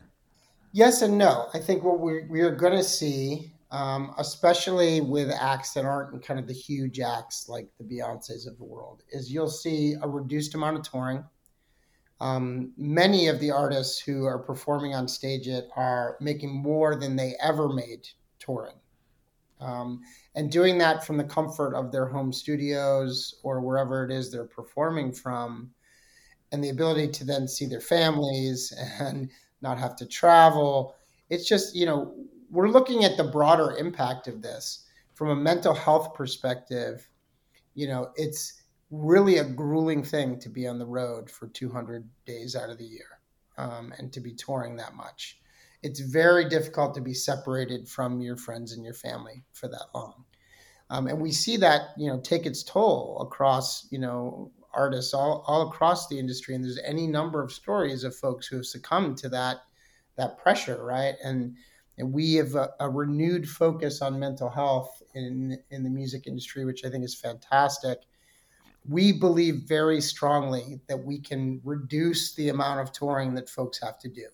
Yes 0.74 1.02
and 1.02 1.18
no. 1.18 1.48
I 1.54 1.60
think 1.60 1.84
what 1.84 2.00
we're, 2.00 2.28
we 2.28 2.42
are 2.42 2.54
going 2.54 2.74
to 2.74 2.84
see 2.84 3.52
um, 3.72 4.14
especially 4.18 5.00
with 5.02 5.30
acts 5.30 5.74
that 5.74 5.86
aren't 5.86 6.24
kind 6.24 6.40
of 6.40 6.48
the 6.48 6.54
huge 6.54 7.00
acts 7.00 7.48
like 7.48 7.70
the 7.78 7.84
Beyonces 7.84 8.48
of 8.48 8.58
the 8.58 8.64
world, 8.64 9.04
is 9.12 9.32
you'll 9.32 9.50
see 9.50 9.96
a 10.02 10.08
reduced 10.08 10.56
amount 10.56 10.78
of 10.78 10.90
touring. 10.90 11.24
Um, 12.20 12.74
many 12.78 13.28
of 13.28 13.40
the 13.40 13.52
artists 13.52 14.00
who 14.00 14.26
are 14.26 14.40
performing 14.40 14.94
on 14.94 15.06
StageIt 15.06 15.68
are 15.76 16.18
making 16.20 16.54
more 16.54 16.96
than 16.96 17.16
they 17.16 17.36
ever 17.42 17.70
made 17.70 18.08
touring. 18.40 18.76
Um, 19.62 20.02
and 20.36 20.52
doing 20.52 20.78
that 20.80 21.06
from 21.06 21.18
the 21.18 21.24
comfort 21.24 21.76
of 21.76 21.92
their 21.92 22.08
home 22.08 22.34
studios 22.34 23.36
or 23.44 23.62
wherever 23.62 24.06
it 24.06 24.12
is 24.12 24.32
they're 24.32 24.46
performing 24.46 25.12
from, 25.12 25.72
and 26.52 26.64
the 26.64 26.70
ability 26.70 27.10
to 27.10 27.24
then 27.24 27.48
see 27.48 27.68
their 27.68 27.82
families 27.82 28.74
and 29.00 29.30
not 29.62 29.78
have 29.78 29.96
to 29.98 30.06
travel. 30.06 30.96
It's 31.30 31.48
just, 31.48 31.76
you 31.76 31.86
know, 31.86 32.16
we're 32.52 32.70
looking 32.70 33.04
at 33.04 33.18
the 33.18 33.24
broader 33.24 33.76
impact 33.78 34.28
of 34.28 34.42
this 34.42 34.86
from 35.14 35.30
a 35.30 35.36
mental 35.36 35.74
health 35.74 36.14
perspective. 36.14 37.08
You 37.76 37.88
know, 37.88 38.12
it's 38.16 38.64
really 38.92 39.38
a 39.38 39.44
grueling 39.44 40.04
thing 40.04 40.40
to 40.40 40.50
be 40.50 40.68
on 40.68 40.80
the 40.80 40.86
road 40.86 41.30
for 41.30 41.48
200 41.48 42.08
days 42.26 42.56
out 42.56 42.70
of 42.70 42.78
the 42.78 42.86
year 42.86 43.20
um, 43.58 43.94
and 43.98 44.12
to 44.14 44.20
be 44.20 44.34
touring 44.34 44.76
that 44.78 44.96
much. 44.96 45.40
It's 45.84 46.00
very 46.00 46.50
difficult 46.50 46.96
to 46.96 47.02
be 47.02 47.14
separated 47.14 47.88
from 47.88 48.20
your 48.20 48.36
friends 48.36 48.74
and 48.74 48.84
your 48.84 48.94
family 48.94 49.44
for 49.54 49.68
that 49.68 49.86
long. 49.94 50.26
Um, 50.90 51.08
and 51.08 51.22
we 51.22 51.32
see 51.32 51.56
that, 51.58 51.90
you 51.98 52.10
know, 52.10 52.20
take 52.20 52.46
its 52.46 52.64
toll 52.64 53.20
across, 53.22 53.88
you 53.92 54.00
know, 54.00 54.52
artists 54.74 55.14
all, 55.14 55.44
all 55.48 55.70
across 55.70 56.08
the 56.08 56.18
industry. 56.18 56.56
And 56.56 56.64
there's 56.64 56.80
any 56.84 57.06
number 57.06 57.44
of 57.44 57.52
stories 57.52 58.04
of 58.04 58.16
folks 58.16 58.48
who 58.48 58.58
have 58.58 58.66
succumbed 58.66 59.18
to 59.18 59.30
that, 59.30 59.58
that 60.18 60.38
pressure, 60.40 60.84
right? 60.84 61.16
And, 61.24 61.56
and 62.00 62.14
we 62.14 62.36
have 62.36 62.56
a, 62.56 62.70
a, 62.80 62.90
renewed 62.90 63.48
focus 63.48 64.02
on 64.02 64.20
mental 64.20 64.50
health 64.50 65.04
in 65.14 65.60
in 65.70 65.84
the 65.84 65.90
music 65.90 66.26
industry, 66.28 66.66
which 66.66 66.86
I 66.86 66.90
think 66.90 67.04
is 67.04 67.14
fantastic. 67.14 68.00
We 68.88 69.12
believe 69.12 69.64
very 69.68 70.00
strongly 70.02 70.80
that 70.88 70.98
we 70.98 71.20
can 71.20 71.62
reduce 71.64 72.34
the 72.34 72.50
amount 72.50 72.80
of 72.80 72.94
touring 72.94 73.36
that 73.36 73.50
folks 73.50 73.80
have 73.84 74.00
to 74.00 74.08
do. 74.08 74.28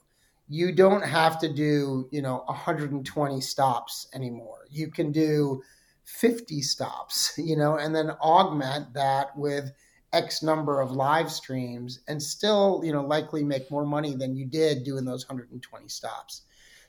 You 0.48 0.72
don't 0.72 1.04
have 1.04 1.40
to 1.40 1.52
do, 1.52 2.08
you 2.12 2.22
know, 2.22 2.44
120 2.46 3.42
stops 3.42 4.08
anymore. 4.14 4.68
You 4.70 4.92
can 4.92 5.12
do 5.12 5.64
50 6.04 6.62
stops, 6.62 7.34
you 7.38 7.58
know, 7.58 7.78
and 7.78 7.96
then 7.96 8.12
augment 8.22 8.94
that 8.94 9.36
with 9.36 9.72
X 10.14 10.44
number 10.44 10.80
of 10.80 10.92
live 10.92 11.32
streams 11.32 12.02
and 12.08 12.22
still, 12.22 12.82
you 12.86 12.94
know, 12.94 13.04
likely 13.04 13.44
make 13.44 13.72
more 13.72 13.86
money 13.86 14.16
than 14.16 14.36
you 14.36 14.46
did 14.46 14.84
doing 14.84 15.04
those 15.04 15.28
120 15.28 15.90
stops. 15.90 16.44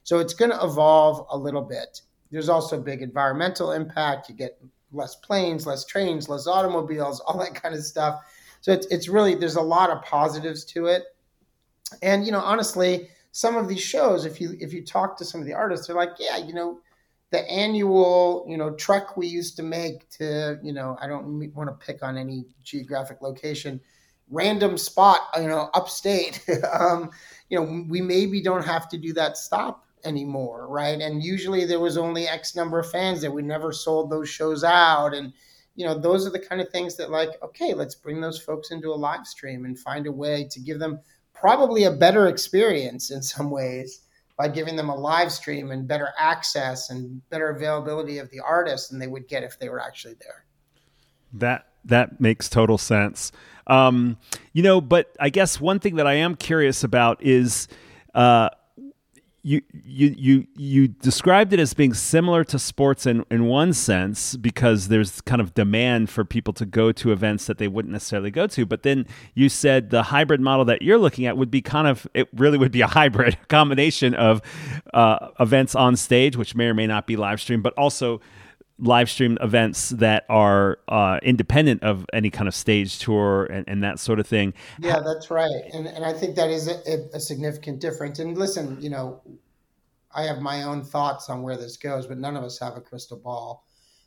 So 0.07 0.21
it's 0.21 0.35
going 0.35 0.53
to 0.53 0.65
evolve 0.65 1.27
a 1.31 1.37
little 1.37 1.63
bit. 1.63 2.01
There's 2.31 2.49
also 2.49 2.81
big 2.81 3.03
environmental 3.03 3.73
impact. 3.73 4.29
You 4.29 4.37
get 4.37 4.57
less 4.93 5.17
planes, 5.17 5.67
less 5.67 5.85
trains, 5.85 6.29
less 6.29 6.47
automobiles, 6.47 7.19
all 7.19 7.37
that 7.39 7.61
kind 7.61 7.75
of 7.75 7.83
stuff. 7.85 8.21
So 8.61 8.71
it's 8.71 8.87
it's 8.87 9.09
really 9.09 9.35
there's 9.35 9.57
a 9.57 9.61
lot 9.61 9.91
of 9.91 10.03
positives 10.03 10.65
to 10.67 10.87
it. 10.87 11.03
And 12.03 12.25
you 12.25 12.31
know, 12.31 12.39
honestly, 12.39 13.09
some 13.33 13.57
of 13.57 13.67
these 13.67 13.81
shows, 13.81 14.25
if 14.25 14.41
you 14.41 14.57
if 14.61 14.73
you 14.73 14.85
talk 14.85 15.19
to 15.19 15.25
some 15.25 15.41
of 15.41 15.47
the 15.47 15.55
artists, 15.55 15.89
they're 15.89 15.97
like, 15.97 16.13
yeah, 16.21 16.37
you 16.37 16.55
know, 16.55 16.79
the 17.31 17.41
annual 17.51 18.47
you 18.49 18.57
know 18.57 18.75
trek 18.77 19.17
we 19.17 19.27
used 19.27 19.57
to 19.57 19.65
make 19.65 20.09
to 20.11 20.61
you 20.63 20.73
know 20.73 20.97
I 21.01 21.09
don't 21.09 21.53
want 21.53 21.69
to 21.69 21.85
pick 21.85 22.05
on 22.05 22.17
any 22.17 22.45
geographic 22.63 23.23
location, 23.23 23.81
random 24.31 24.79
spot 24.79 25.23
you 25.37 25.49
know 25.49 25.69
upstate. 25.75 26.49
um, 26.79 27.11
you 27.49 27.59
know, 27.59 27.85
we 27.89 28.01
maybe 28.01 28.41
don't 28.41 28.65
have 28.65 28.89
to 28.91 28.99
do 28.99 29.13
that 29.15 29.37
stop 29.37 29.83
anymore, 30.07 30.67
right? 30.69 31.01
And 31.01 31.23
usually 31.23 31.65
there 31.65 31.81
was 31.81 31.99
only 31.99 32.27
X 32.29 32.55
number 32.55 32.79
of 32.79 32.91
fans 32.91 33.21
that 33.21 33.31
we 33.31 33.43
never 33.43 33.73
sold 33.73 34.11
those 34.11 34.29
shows 34.29 34.65
out. 34.65 35.15
And, 35.15 35.33
you 35.75 35.85
know, 35.85 35.99
those 35.99 36.27
are 36.27 36.31
the 36.31 36.39
kind 36.39 36.61
of 36.61 36.69
things 36.71 36.97
that, 36.97 37.11
like, 37.11 37.31
okay, 37.43 37.75
let's 37.75 37.95
bring 37.95 38.21
those 38.21 38.41
folks 38.41 38.71
into 38.71 38.93
a 38.93 38.95
live 38.95 39.27
stream 39.27 39.65
and 39.65 39.79
find 39.79 40.07
a 40.07 40.13
way 40.13 40.49
to 40.51 40.61
give 40.61 40.79
them 40.79 41.01
probably 41.35 41.85
a 41.85 41.91
better 41.91 42.29
experience 42.29 43.11
in 43.11 43.23
some 43.23 43.51
ways 43.51 44.03
by 44.39 44.49
giving 44.49 44.77
them 44.77 44.89
a 44.89 44.95
live 44.95 45.33
stream 45.33 45.71
and 45.71 45.89
better 45.89 46.11
access 46.19 46.91
and 46.91 47.27
better 47.31 47.49
availability 47.51 48.19
of 48.19 48.31
the 48.31 48.41
artist 48.41 48.91
than 48.91 48.99
they 48.99 49.07
would 49.07 49.29
get 49.29 49.43
if 49.43 49.59
they 49.59 49.69
were 49.69 49.81
actually 49.81 50.15
there. 50.21 50.45
That 51.33 51.67
that 51.85 52.21
makes 52.21 52.49
total 52.49 52.79
sense. 52.79 53.33
Um, 53.67 54.19
you 54.53 54.63
know, 54.63 54.81
but 54.81 55.15
I 55.19 55.31
guess 55.31 55.61
one 55.61 55.79
thing 55.81 55.97
that 55.97 56.07
I 56.07 56.15
am 56.15 56.37
curious 56.37 56.85
about 56.85 57.23
is 57.23 57.69
uh, 58.15 58.51
you 59.47 59.63
you 59.85 60.13
you 60.19 60.47
you 60.57 60.89
described 60.89 61.53
it 61.53 61.61
as 61.61 61.73
being 61.73 61.95
similar 61.95 62.43
to 62.43 62.59
sports 62.59 63.07
in 63.07 63.25
in 63.31 63.45
one 63.45 63.73
sense 63.73 64.35
because 64.35 64.89
there's 64.89 65.21
kind 65.21 65.41
of 65.41 65.55
demand 65.55 66.11
for 66.11 66.25
people 66.25 66.53
to 66.55 66.67
go 66.67 66.91
to 66.91 67.13
events 67.13 67.47
that 67.47 67.59
they 67.59 67.69
wouldn't 67.69 67.93
necessarily 67.93 68.33
go 68.33 68.49
to. 68.49 68.67
But 68.67 68.83
then 68.83 69.07
you 69.35 69.49
said 69.49 69.91
the 69.91 70.03
hybrid 70.03 70.41
model 70.41 70.65
that 70.65 70.83
you're 70.83 70.99
looking 70.99 71.27
at 71.27 71.37
would 71.37 71.53
be 71.53 71.63
kind 71.63 71.87
of 71.87 72.09
it 72.13 72.29
really 72.35 72.59
would 72.59 72.73
be 72.73 72.81
a 72.81 72.87
hybrid 72.99 73.39
combination 73.47 74.15
of 74.15 74.43
uh, 74.93 75.29
events 75.39 75.77
on 75.77 75.95
stage 75.95 76.37
which 76.37 76.57
may 76.57 76.67
or 76.67 76.75
may 76.75 76.89
not 76.89 77.07
be 77.07 77.15
live 77.15 77.41
streamed 77.41 77.63
but 77.63 77.73
also 77.75 78.21
live 78.79 79.09
streamed 79.09 79.39
events 79.41 79.91
that 79.91 80.27
are 80.29 80.79
uh, 80.89 81.19
independent 81.23 81.83
of 81.83 82.05
any 82.13 82.31
kind 82.31 82.47
of 82.47 82.55
stage 82.55 82.99
tour 82.99 83.47
and, 83.47 83.65
and, 83.69 83.83
that 83.83 83.99
sort 83.99 84.21
of 84.21 84.27
thing. 84.27 84.53
Yeah, 84.81 85.01
that's 85.01 85.31
right. 85.31 85.63
And, 85.73 85.87
and 85.87 86.05
I 86.05 86.13
think 86.13 86.37
that 86.37 86.51
is 86.51 86.69
a, 86.69 87.09
a, 87.15 87.21
significant 87.21 87.81
difference. 87.81 88.19
And 88.19 88.37
listen, 88.37 88.77
you 88.81 88.91
know, 88.91 89.23
I 90.15 90.25
have 90.25 90.41
my 90.41 90.65
own 90.65 90.85
thoughts 90.85 91.31
on 91.31 91.43
where 91.43 91.57
this 91.57 91.77
goes, 91.77 92.07
but 92.07 92.19
none 92.19 92.37
of 92.37 92.45
us 92.45 92.59
have 92.61 92.77
a 92.77 92.81
crystal 92.81 93.17
ball. 93.17 93.67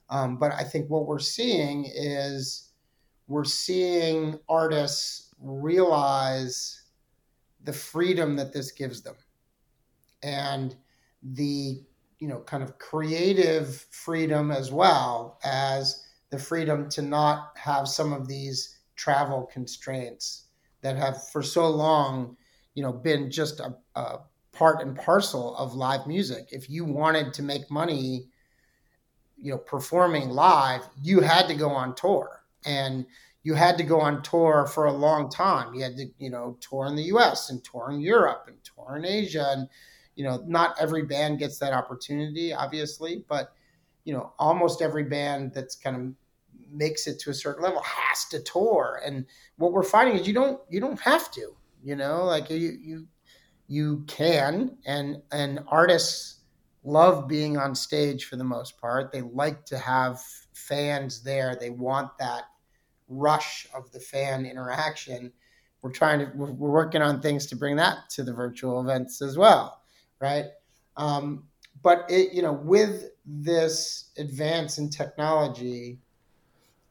Um, 0.10 0.38
but 0.38 0.51
I 0.51 0.63
think 0.63 0.89
what 0.89 1.08
we're 1.08 1.19
seeing 1.19 1.86
is 1.86 2.71
we're 3.27 3.43
seeing 3.43 4.39
artists 4.47 5.34
realize 5.39 6.84
the 7.63 7.73
freedom 7.73 8.36
that 8.36 8.53
this 8.53 8.71
gives 8.71 9.01
them 9.01 9.15
and 10.23 10.75
the 11.21 11.84
you 12.19 12.27
know 12.27 12.39
kind 12.39 12.63
of 12.63 12.77
creative 12.77 13.86
freedom 13.91 14.51
as 14.51 14.71
well 14.71 15.39
as 15.43 16.05
the 16.29 16.38
freedom 16.38 16.89
to 16.89 17.01
not 17.01 17.51
have 17.58 17.88
some 17.88 18.13
of 18.13 18.27
these 18.27 18.77
travel 18.95 19.49
constraints 19.51 20.45
that 20.82 20.97
have 20.97 21.27
for 21.29 21.41
so 21.41 21.69
long 21.69 22.36
you 22.75 22.84
know 22.84 22.91
been 22.91 23.32
just 23.32 23.60
a, 23.60 23.73
a 23.95 24.19
part 24.51 24.82
and 24.82 24.97
parcel 24.97 25.55
of 25.55 25.73
live 25.73 26.05
music. 26.05 26.49
If 26.51 26.69
you 26.69 26.84
wanted 26.84 27.34
to 27.36 27.43
make 27.43 27.71
money 27.71 28.27
you 29.38 29.51
know 29.51 29.58
performing 29.58 30.29
live 30.29 30.82
you 31.01 31.21
had 31.21 31.47
to 31.47 31.55
go 31.55 31.69
on 31.69 31.95
tour 31.95 32.41
and 32.65 33.05
you 33.43 33.53
had 33.53 33.77
to 33.77 33.86
go 33.86 34.01
on 34.01 34.21
tour 34.21 34.67
for 34.67 34.86
a 34.86 34.91
long 34.91 35.29
time. 35.29 35.73
You 35.73 35.84
had 35.84 35.95
to 35.95 36.08
you 36.17 36.29
know 36.29 36.58
tour 36.60 36.88
in 36.88 36.95
the 36.95 37.03
us 37.03 37.49
and 37.49 37.63
tour 37.63 37.89
in 37.91 38.01
europe 38.01 38.45
and 38.47 38.58
tour 38.63 38.97
in 38.97 39.05
asia 39.05 39.47
and 39.55 39.69
you 40.19 40.25
know, 40.25 40.43
not 40.45 40.75
every 40.82 41.03
band 41.03 41.39
gets 41.39 41.60
that 41.60 41.71
opportunity, 41.71 42.53
obviously, 42.53 43.23
but 43.29 43.53
you 44.03 44.13
know, 44.13 44.34
almost 44.38 44.82
every 44.82 45.05
band 45.05 45.53
that's 45.53 45.75
kind 45.75 45.95
of 45.95 46.13
makes 46.69 47.08
it 47.08 47.19
to 47.19 47.29
a 47.29 47.34
certain 47.34 47.63
level 47.63 47.82
has 47.82 48.25
to 48.25 48.41
tour. 48.41 48.99
And 49.05 49.25
what 49.55 49.71
we're 49.71 49.82
finding 49.82 50.17
is 50.17 50.27
you 50.27 50.34
don't 50.34 50.60
you 50.69 50.82
don't 50.82 50.99
have 50.99 51.32
to, 51.32 51.55
you 51.82 51.95
know, 51.95 52.25
like 52.25 52.49
you 52.49 52.58
you 52.58 53.08
you 53.69 54.03
can 54.08 54.75
and 54.86 55.21
and 55.32 55.62
artists 55.69 56.39
love 56.84 57.29
being 57.29 57.58
on 57.58 57.73
stage 57.73 58.25
for 58.25 58.36
the 58.36 58.43
most 58.43 58.77
part. 58.77 59.13
They 59.13 59.21
like 59.21 59.65
to 59.67 59.77
have 59.77 60.19
fans 60.51 61.23
there. 61.23 61.55
They 61.55 61.69
want 61.69 62.17
that 62.17 62.43
rush 63.08 63.69
of 63.73 63.89
the 63.93 64.01
fan 64.01 64.45
interaction 64.45 65.32
we're 65.82 65.91
trying 65.91 66.19
to 66.19 66.32
we're, 66.36 66.51
working 66.51 67.01
on 67.01 67.21
things 67.21 67.45
to 67.47 67.55
bring 67.55 67.75
that 67.77 68.10
to 68.12 68.23
the 68.23 68.34
virtual 68.34 68.82
events 68.82 69.21
as 69.21 69.38
well, 69.38 69.79
right? 70.19 70.45
Um, 70.97 71.45
but 71.82 72.05
it 72.10 72.34
you 72.34 72.41
know 72.41 72.53
with 72.53 73.05
this 73.25 74.12
advance 74.17 74.77
in 74.77 74.89
technology 74.89 75.99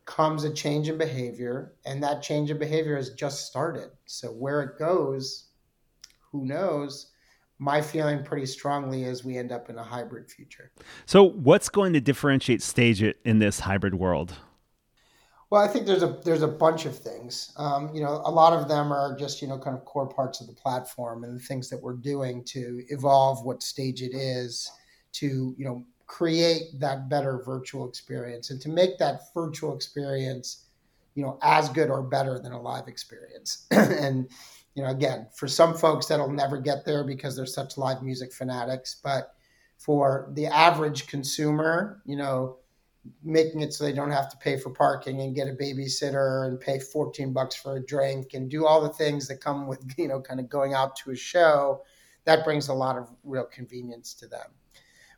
comes 0.05 0.45
a 0.45 0.53
change 0.53 0.89
in 0.89 0.97
behavior 0.97 1.75
and 1.85 2.03
that 2.03 2.23
change 2.23 2.51
in 2.51 2.59
behavior 2.59 2.97
has 2.97 3.11
just 3.11 3.47
started. 3.47 3.91
So 4.07 4.29
where 4.29 4.63
it 4.63 4.79
goes 4.79 5.49
who 6.33 6.45
knows? 6.45 7.13
My 7.59 7.81
feeling 7.81 8.23
pretty 8.23 8.47
strongly 8.47 9.05
is 9.05 9.25
we 9.25 9.37
end 9.37 9.51
up 9.51 9.69
in 9.69 9.79
a 9.79 9.83
hybrid 9.83 10.31
future. 10.31 10.71
So 11.07 11.25
what's 11.25 11.69
going 11.69 11.93
to 11.95 12.01
differentiate 12.01 12.61
StageIt 12.61 13.15
in 13.25 13.41
this 13.41 13.61
hybrid 13.61 13.95
world 13.95 14.35
well, 15.51 15.63
I 15.63 15.69
think 15.69 15.87
there's 15.87 16.03
a 16.03 16.19
there's 16.25 16.43
a 16.43 16.49
bunch 16.49 16.85
of 16.85 16.97
things. 16.97 17.53
Um, 17.57 17.91
you 17.95 18.03
know, 18.03 18.21
a 18.25 18.31
lot 18.31 18.53
of 18.53 18.69
them 18.69 18.93
are 18.93 19.17
just 19.17 19.41
you 19.41 19.49
know 19.49 19.59
kind 19.59 19.77
of 19.77 19.85
core 19.85 20.09
parts 20.09 20.41
of 20.41 20.47
the 20.47 20.53
platform 20.53 21.25
and 21.25 21.35
the 21.35 21.43
things 21.43 21.71
that 21.71 21.83
we're 21.83 21.95
doing 21.95 22.45
to 22.45 22.83
evolve 22.91 23.45
what 23.45 23.61
StageIt 23.61 24.11
is 24.13 24.71
to 25.13 25.55
you 25.57 25.65
know 25.65 25.85
create 26.07 26.79
that 26.79 27.09
better 27.09 27.43
virtual 27.45 27.89
experience 27.89 28.51
and 28.51 28.61
to 28.61 28.69
make 28.69 28.99
that 28.99 29.21
virtual 29.35 29.75
experience 29.75 30.67
you 31.15 31.23
know 31.23 31.39
as 31.43 31.69
good 31.69 31.91
or 31.91 32.03
better 32.03 32.39
than 32.39 32.53
a 32.53 32.61
live 32.61 32.87
experience. 32.87 33.67
and 33.71 34.29
you 34.75 34.83
know, 34.83 34.91
again, 34.91 35.27
for 35.35 35.49
some 35.49 35.75
folks 35.75 36.07
that'll 36.07 36.31
never 36.31 36.59
get 36.59 36.85
there 36.85 37.05
because 37.05 37.35
they're 37.35 37.47
such 37.47 37.79
live 37.79 38.03
music 38.03 38.33
fanatics, 38.33 39.01
but 39.03 39.35
for 39.79 40.31
the 40.35 40.47
average 40.47 41.07
consumer, 41.07 42.03
you 42.05 42.17
know 42.17 42.59
making 43.23 43.61
it 43.61 43.73
so 43.73 43.85
they 43.85 43.93
don't 43.93 44.11
have 44.11 44.29
to 44.31 44.37
pay 44.39 44.57
for 44.57 44.71
parking 44.71 45.21
and 45.21 45.35
get 45.35 45.49
a 45.49 45.53
babysitter 45.53 46.47
and 46.47 46.61
pay 46.61 46.79
14 46.79 47.33
bucks 47.33 47.55
for 47.55 47.77
a 47.77 47.85
drink 47.85 48.35
and 48.35 48.51
do 48.51 48.67
all 48.67 48.81
the 48.81 48.89
things 48.89 49.29
that 49.29 49.41
come 49.41 49.67
with 49.67 49.85
you 49.99 50.09
know 50.09 50.21
kind 50.21 50.41
of 50.41 50.49
going 50.49 50.75
out 50.75 50.97
to 50.97 51.11
a 51.11 51.17
show 51.17 51.83
that 52.25 52.45
brings 52.45 52.69
a 52.69 52.75
lot 52.75 52.97
of 52.97 53.09
real 53.25 53.45
convenience 53.45 54.13
to 54.15 54.27
them. 54.27 54.51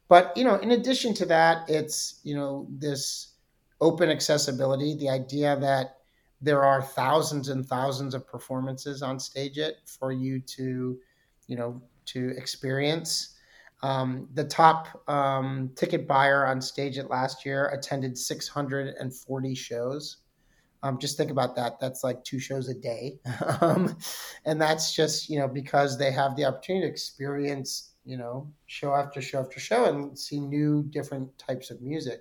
But 0.09 0.37
you 0.37 0.45
know 0.45 0.57
in 0.57 0.73
addition 0.73 1.15
to 1.15 1.27
that 1.27 1.69
it's 1.69 2.21
you 2.23 2.35
know 2.35 2.67
this 2.71 3.35
open 3.81 4.11
accessibility 4.11 4.95
the 4.97 5.09
idea 5.09 5.57
that 5.61 5.97
there 6.43 6.65
are 6.65 6.83
thousands 6.83 7.49
and 7.49 7.67
thousands 7.67 8.15
of 8.15 8.27
performances 8.27 9.03
on 9.03 9.19
StageIt 9.19 9.73
for 9.87 10.13
you 10.13 10.41
to 10.41 10.99
you 11.47 11.57
know 11.57 11.81
to 12.07 12.31
experience 12.37 13.37
um, 13.83 14.29
the 14.35 14.45
top 14.45 15.03
um, 15.09 15.71
ticket 15.75 16.07
buyer 16.07 16.47
on 16.47 16.59
StageIt 16.59 17.09
last 17.09 17.47
year 17.47 17.69
attended 17.69 18.19
640 18.19 19.55
shows. 19.55 20.19
Um, 20.83 20.99
just 20.99 21.17
think 21.17 21.31
about 21.31 21.57
that. 21.57 21.79
That's 21.81 22.05
like 22.05 22.23
two 22.25 22.39
shows 22.39 22.69
a 22.69 22.75
day. 22.75 23.19
Um, 23.61 23.97
and 24.47 24.61
that's 24.61 24.95
just, 24.95 25.29
you 25.29 25.39
know, 25.39 25.47
because 25.47 25.99
they 25.99 26.11
have 26.13 26.35
the 26.35 26.47
opportunity 26.47 26.87
to 26.87 26.91
experience, 26.91 27.93
you 28.07 28.17
know, 28.17 28.51
show 28.67 28.95
after 28.95 29.21
show 29.21 29.41
after 29.41 29.61
show 29.61 29.85
and 29.85 30.19
see 30.19 30.41
new, 30.41 30.83
different 30.85 31.37
types 31.39 31.71
of 31.71 31.83
music. 31.83 32.21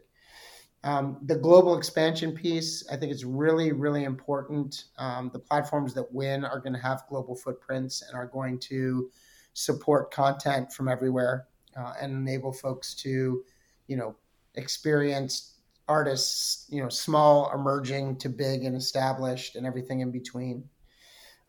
Um, 0.84 1.18
the 1.26 1.36
global 1.36 1.78
expansion 1.78 2.34
piece, 2.34 2.86
I 2.92 2.98
think 2.98 3.12
it's 3.12 3.24
really, 3.24 3.72
really 3.72 4.04
important. 4.04 4.86
Um, 4.98 5.30
the 5.32 5.40
platforms 5.40 5.94
that 5.94 6.12
win 6.12 6.44
are 6.44 6.60
going 6.60 6.74
to 6.74 6.80
have 6.80 7.04
global 7.10 7.36
footprints 7.36 8.02
and 8.02 8.18
are 8.18 8.28
going 8.28 8.60
to 8.60 9.10
support 9.54 10.12
content 10.12 10.72
from 10.74 10.88
everywhere 10.88 11.49
uh, 11.78 11.94
and 12.02 12.14
enable 12.14 12.52
folks 12.52 12.94
to, 12.96 13.44
you 13.88 13.98
know, 13.98 14.16
experience 14.56 15.56
artists, 15.88 16.68
you 16.70 16.82
know, 16.82 16.90
small, 16.90 17.52
emerging 17.54 18.18
to 18.18 18.30
big 18.30 18.64
and 18.64 18.76
established 18.76 19.56
and 19.56 19.66
everything 19.66 20.02
in 20.02 20.12
between. 20.12 20.64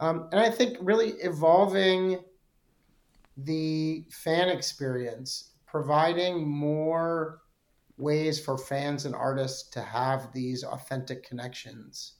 Um, 0.01 0.29
and 0.33 0.41
I 0.41 0.51
think 0.51 0.79
really 0.81 1.11
evolving 1.21 2.21
the 3.37 4.05
fan 4.11 4.49
experience, 4.49 5.53
providing 5.67 6.49
more 6.49 7.43
ways 7.99 8.43
for 8.43 8.57
fans 8.57 9.05
and 9.05 9.15
artists 9.15 9.69
to 9.71 9.83
have 9.83 10.33
these 10.33 10.65
authentic 10.65 11.23
connections 11.23 12.15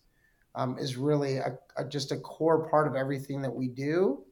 um, 0.55 0.77
is 0.79 0.97
really 0.97 1.39
a, 1.39 1.59
a, 1.77 1.85
just 1.85 2.13
a 2.13 2.19
core 2.19 2.69
part 2.69 2.87
of 2.87 2.97
everything 2.97 3.41
that 3.41 3.55
we 3.55 3.69
do 3.69 4.23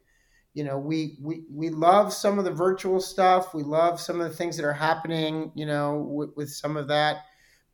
you 0.59 0.65
know 0.65 0.77
we 0.77 1.17
we 1.23 1.45
we 1.49 1.71
love 1.71 2.13
some 2.13 2.37
of 2.37 2.45
the 2.45 2.51
virtual 2.51 3.01
stuff. 3.01 3.55
We 3.55 3.63
love 3.63 4.01
some 4.01 4.21
of 4.21 4.29
the 4.29 4.37
things 4.37 4.57
that 4.57 4.65
are 4.65 4.73
happening 4.73 5.53
you 5.55 5.67
know 5.67 5.99
with, 5.99 6.31
with 6.37 6.51
some 6.51 6.77
of 6.77 6.89
that. 6.89 7.19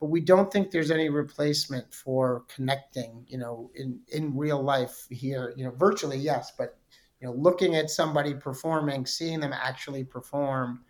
But 0.00 0.10
we 0.10 0.20
don't 0.20 0.52
think 0.52 0.70
there's 0.70 0.90
any 0.90 1.08
replacement 1.08 1.94
for 1.94 2.44
connecting 2.54 3.24
you 3.26 3.38
know 3.38 3.70
in 3.74 4.00
in 4.08 4.36
real 4.36 4.62
life 4.62 5.06
here. 5.10 5.54
You 5.56 5.64
know 5.64 5.70
virtually 5.70 6.18
yes 6.18 6.52
but 6.58 6.76
you 7.22 7.26
know 7.26 7.32
looking 7.32 7.74
at 7.74 7.88
somebody 7.88 8.34
performing 8.34 9.06
seeing 9.06 9.40
them 9.40 9.54
actually 9.54 10.04
perform 10.04 10.84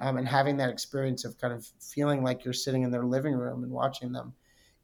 um, 0.00 0.16
and 0.16 0.26
having 0.26 0.56
that 0.56 0.70
experience 0.70 1.24
of 1.24 1.38
kind 1.38 1.54
of 1.54 1.64
feeling 1.80 2.24
like 2.24 2.44
you're 2.44 2.52
sitting 2.52 2.82
in 2.82 2.90
their 2.90 3.04
living 3.04 3.34
room 3.34 3.62
and 3.62 3.70
watching 3.70 4.10
them 4.10 4.34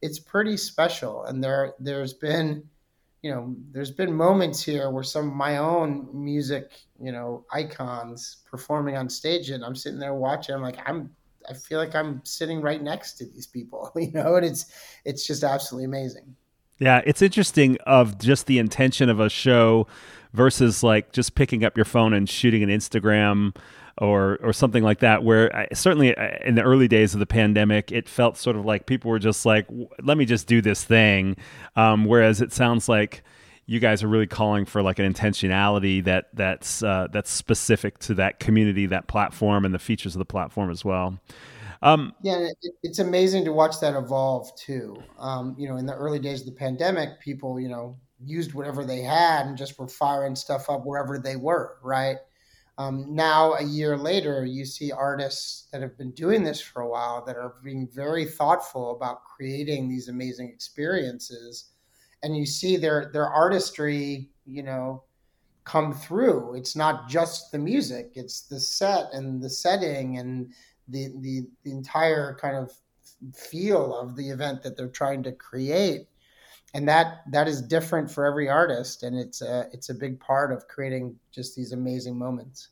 it's 0.01 0.19
pretty 0.19 0.57
special. 0.57 1.25
And 1.25 1.43
there 1.43 1.73
there's 1.79 2.13
been 2.13 2.63
you 3.25 3.31
know, 3.31 3.55
there's 3.71 3.89
been 3.89 4.13
moments 4.13 4.61
here 4.61 4.91
where 4.91 5.01
some 5.01 5.29
of 5.29 5.33
my 5.33 5.57
own 5.57 6.07
music, 6.13 6.73
you 7.01 7.11
know, 7.11 7.43
icons 7.51 8.43
performing 8.47 8.97
on 8.97 9.09
stage, 9.09 9.49
and 9.49 9.65
I'm 9.65 9.75
sitting 9.75 9.97
there 9.97 10.13
watching. 10.13 10.53
I'm 10.53 10.61
like, 10.61 10.77
I'm, 10.85 11.09
I 11.49 11.55
feel 11.55 11.79
like 11.79 11.95
I'm 11.95 12.21
sitting 12.23 12.61
right 12.61 12.83
next 12.83 13.13
to 13.13 13.25
these 13.25 13.47
people, 13.47 13.91
you 13.95 14.11
know, 14.11 14.35
and 14.35 14.45
it's, 14.45 14.67
it's 15.05 15.25
just 15.25 15.43
absolutely 15.43 15.85
amazing. 15.85 16.35
Yeah, 16.77 17.01
it's 17.03 17.23
interesting 17.23 17.79
of 17.87 18.19
just 18.19 18.45
the 18.45 18.59
intention 18.59 19.09
of 19.09 19.19
a 19.19 19.27
show 19.27 19.87
versus 20.33 20.83
like 20.83 21.11
just 21.11 21.33
picking 21.33 21.65
up 21.65 21.75
your 21.75 21.85
phone 21.85 22.13
and 22.13 22.29
shooting 22.29 22.61
an 22.61 22.69
Instagram 22.69 23.55
or 23.99 24.37
or 24.41 24.51
something 24.51 24.83
like 24.83 24.99
that 24.99 25.23
where 25.23 25.55
I, 25.55 25.67
certainly 25.73 26.13
in 26.43 26.55
the 26.55 26.63
early 26.63 26.87
days 26.87 27.13
of 27.13 27.19
the 27.19 27.25
pandemic 27.25 27.91
it 27.91 28.09
felt 28.09 28.37
sort 28.37 28.55
of 28.55 28.65
like 28.65 28.85
people 28.85 29.09
were 29.09 29.19
just 29.19 29.45
like 29.45 29.67
let 30.03 30.17
me 30.17 30.25
just 30.25 30.47
do 30.47 30.61
this 30.61 30.83
thing 30.83 31.37
um, 31.75 32.05
whereas 32.05 32.41
it 32.41 32.51
sounds 32.51 32.89
like 32.89 33.23
you 33.67 33.79
guys 33.79 34.03
are 34.03 34.07
really 34.07 34.27
calling 34.27 34.65
for 34.65 34.83
like 34.83 34.99
an 34.99 35.11
intentionality 35.11 36.03
that 36.03 36.27
that's 36.33 36.83
uh, 36.83 37.07
that's 37.11 37.31
specific 37.31 37.97
to 37.99 38.13
that 38.15 38.39
community 38.39 38.85
that 38.85 39.07
platform 39.07 39.63
and 39.63 39.73
the 39.73 39.79
features 39.79 40.13
of 40.13 40.19
the 40.19 40.25
platform 40.25 40.69
as 40.69 40.83
well 40.83 41.17
um, 41.81 42.13
yeah, 42.23 42.37
it, 42.37 42.57
it's 42.81 42.97
amazing 42.97 43.45
to 43.45 43.53
watch 43.53 43.79
that 43.81 43.95
evolve 43.95 44.49
too. 44.55 44.97
Um, 45.19 45.55
you 45.55 45.69
know, 45.69 45.77
in 45.77 45.85
the 45.85 45.93
early 45.93 46.17
days 46.17 46.39
of 46.39 46.47
the 46.47 46.51
pandemic, 46.53 47.19
people, 47.19 47.59
you 47.59 47.69
know, 47.69 47.95
used 48.23 48.55
whatever 48.55 48.83
they 48.83 49.01
had 49.01 49.45
and 49.45 49.55
just 49.55 49.77
were 49.77 49.87
firing 49.87 50.35
stuff 50.35 50.67
up 50.67 50.83
wherever 50.83 51.19
they 51.19 51.35
were, 51.35 51.77
right? 51.83 52.17
Um, 52.77 53.15
now, 53.15 53.53
a 53.53 53.63
year 53.63 53.97
later, 53.97 54.43
you 54.45 54.65
see 54.65 54.91
artists 54.91 55.67
that 55.71 55.81
have 55.81 55.97
been 55.97 56.11
doing 56.11 56.43
this 56.43 56.59
for 56.59 56.81
a 56.81 56.89
while 56.89 57.23
that 57.25 57.37
are 57.37 57.55
being 57.63 57.87
very 57.87 58.25
thoughtful 58.25 58.91
about 58.95 59.23
creating 59.23 59.87
these 59.87 60.09
amazing 60.09 60.49
experiences, 60.49 61.69
and 62.21 62.35
you 62.35 62.45
see 62.45 62.75
their 62.75 63.09
their 63.13 63.27
artistry, 63.27 64.29
you 64.45 64.61
know, 64.61 65.03
come 65.63 65.93
through. 65.93 66.55
It's 66.55 66.75
not 66.75 67.07
just 67.07 67.51
the 67.53 67.59
music; 67.59 68.11
it's 68.15 68.41
the 68.41 68.59
set 68.59 69.13
and 69.13 69.41
the 69.41 69.49
setting 69.49 70.17
and 70.17 70.51
the 70.89 71.13
the, 71.21 71.47
the 71.63 71.71
entire 71.71 72.35
kind 72.41 72.57
of 72.57 72.73
feel 73.33 73.95
of 73.95 74.17
the 74.17 74.29
event 74.29 74.61
that 74.63 74.75
they're 74.75 74.89
trying 74.89 75.23
to 75.23 75.31
create 75.31 76.07
and 76.75 76.89
that 76.89 77.21
that 77.31 77.47
is 77.47 77.61
different 77.61 78.11
for 78.11 78.25
every 78.25 78.49
artist 78.49 79.01
and 79.01 79.17
it's 79.17 79.41
a 79.41 79.67
it's 79.71 79.89
a 79.89 79.93
big 79.93 80.19
part 80.19 80.51
of 80.51 80.67
creating 80.67 81.15
just 81.31 81.55
these 81.55 81.71
amazing 81.71 82.19
moments. 82.19 82.67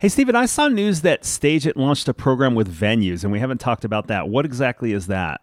Hey 0.00 0.08
stephen 0.08 0.34
i 0.34 0.46
saw 0.46 0.68
news 0.68 1.00
that 1.02 1.22
StageIt 1.22 1.76
launched 1.76 2.08
a 2.08 2.14
program 2.14 2.54
with 2.54 2.68
venues 2.68 3.22
and 3.22 3.32
we 3.32 3.38
haven't 3.38 3.58
talked 3.58 3.84
about 3.84 4.08
that. 4.08 4.28
What 4.28 4.44
exactly 4.44 4.92
is 4.92 5.06
that? 5.06 5.42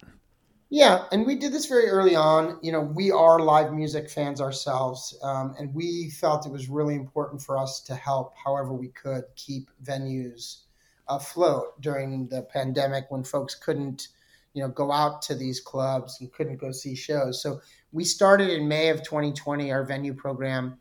Yeah 0.69 1.05
and 1.13 1.25
we 1.25 1.35
did 1.35 1.53
this 1.53 1.65
very 1.65 1.87
early 1.87 2.15
on. 2.15 2.59
You 2.61 2.73
know 2.73 2.81
we 2.81 3.09
are 3.09 3.39
live 3.39 3.71
music 3.71 4.09
fans 4.09 4.41
ourselves 4.41 5.17
um, 5.23 5.55
and 5.57 5.73
we 5.73 6.09
felt 6.09 6.45
it 6.45 6.51
was 6.51 6.67
really 6.67 6.95
important 6.95 7.41
for 7.41 7.57
us 7.57 7.79
to 7.83 7.95
help 7.95 8.33
however 8.35 8.73
we 8.73 8.89
could 8.89 9.23
keep 9.37 9.69
venues 9.81 10.63
afloat 11.07 11.81
during 11.81 12.27
the 12.27 12.41
pandemic 12.41 13.05
when 13.09 13.23
folks 13.23 13.55
couldn't 13.55 14.09
you 14.53 14.61
know 14.61 14.69
go 14.69 14.91
out 14.91 15.21
to 15.21 15.35
these 15.35 15.59
clubs 15.59 16.17
and 16.21 16.31
couldn't 16.31 16.57
go 16.57 16.71
see 16.71 16.95
shows. 16.95 17.41
So 17.41 17.61
we 17.93 18.03
started 18.03 18.49
in 18.49 18.67
may 18.67 18.89
of 18.89 19.03
2020 19.03 19.71
our 19.71 19.85
venue 19.85 20.13
program 20.13 20.77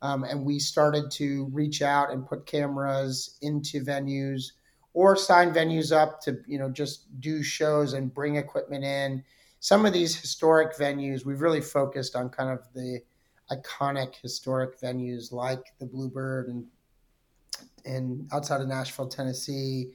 um, 0.00 0.24
and 0.24 0.44
we 0.44 0.58
started 0.58 1.10
to 1.10 1.48
reach 1.52 1.82
out 1.82 2.10
and 2.10 2.26
put 2.26 2.46
cameras 2.46 3.36
into 3.42 3.84
venues 3.84 4.52
or 4.94 5.16
sign 5.16 5.52
venues 5.52 5.94
up 5.94 6.20
to 6.20 6.38
you 6.46 6.58
know 6.58 6.70
just 6.70 7.20
do 7.20 7.42
shows 7.42 7.92
and 7.92 8.14
bring 8.14 8.36
equipment 8.36 8.84
in 8.84 9.22
some 9.60 9.84
of 9.84 9.92
these 9.92 10.18
historic 10.18 10.76
venues 10.76 11.26
we've 11.26 11.42
really 11.42 11.60
focused 11.60 12.16
on 12.16 12.30
kind 12.30 12.50
of 12.50 12.60
the 12.74 13.00
iconic 13.50 14.14
historic 14.22 14.80
venues 14.80 15.32
like 15.32 15.72
the 15.78 15.86
bluebird 15.86 16.48
and 16.48 16.64
and 17.84 18.28
outside 18.32 18.60
of 18.60 18.68
nashville 18.68 19.08
tennessee 19.08 19.92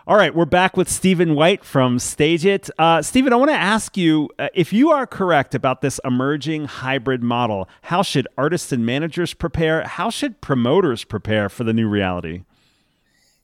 All 0.07 0.15
right, 0.15 0.33
we're 0.33 0.45
back 0.45 0.77
with 0.77 0.87
Stephen 0.87 1.35
White 1.35 1.65
from 1.65 1.97
StageIt. 1.97 2.69
Uh, 2.79 3.01
Stephen, 3.01 3.33
I 3.33 3.35
want 3.35 3.51
to 3.51 3.57
ask 3.57 3.97
you 3.97 4.29
uh, 4.39 4.47
if 4.53 4.71
you 4.71 4.89
are 4.89 5.05
correct 5.05 5.53
about 5.53 5.81
this 5.81 5.99
emerging 6.05 6.63
hybrid 6.63 7.21
model, 7.21 7.67
how 7.81 8.03
should 8.03 8.25
artists 8.37 8.71
and 8.71 8.85
managers 8.85 9.33
prepare? 9.33 9.85
How 9.85 10.09
should 10.09 10.39
promoters 10.39 11.03
prepare 11.03 11.49
for 11.49 11.65
the 11.65 11.73
new 11.73 11.89
reality? 11.89 12.45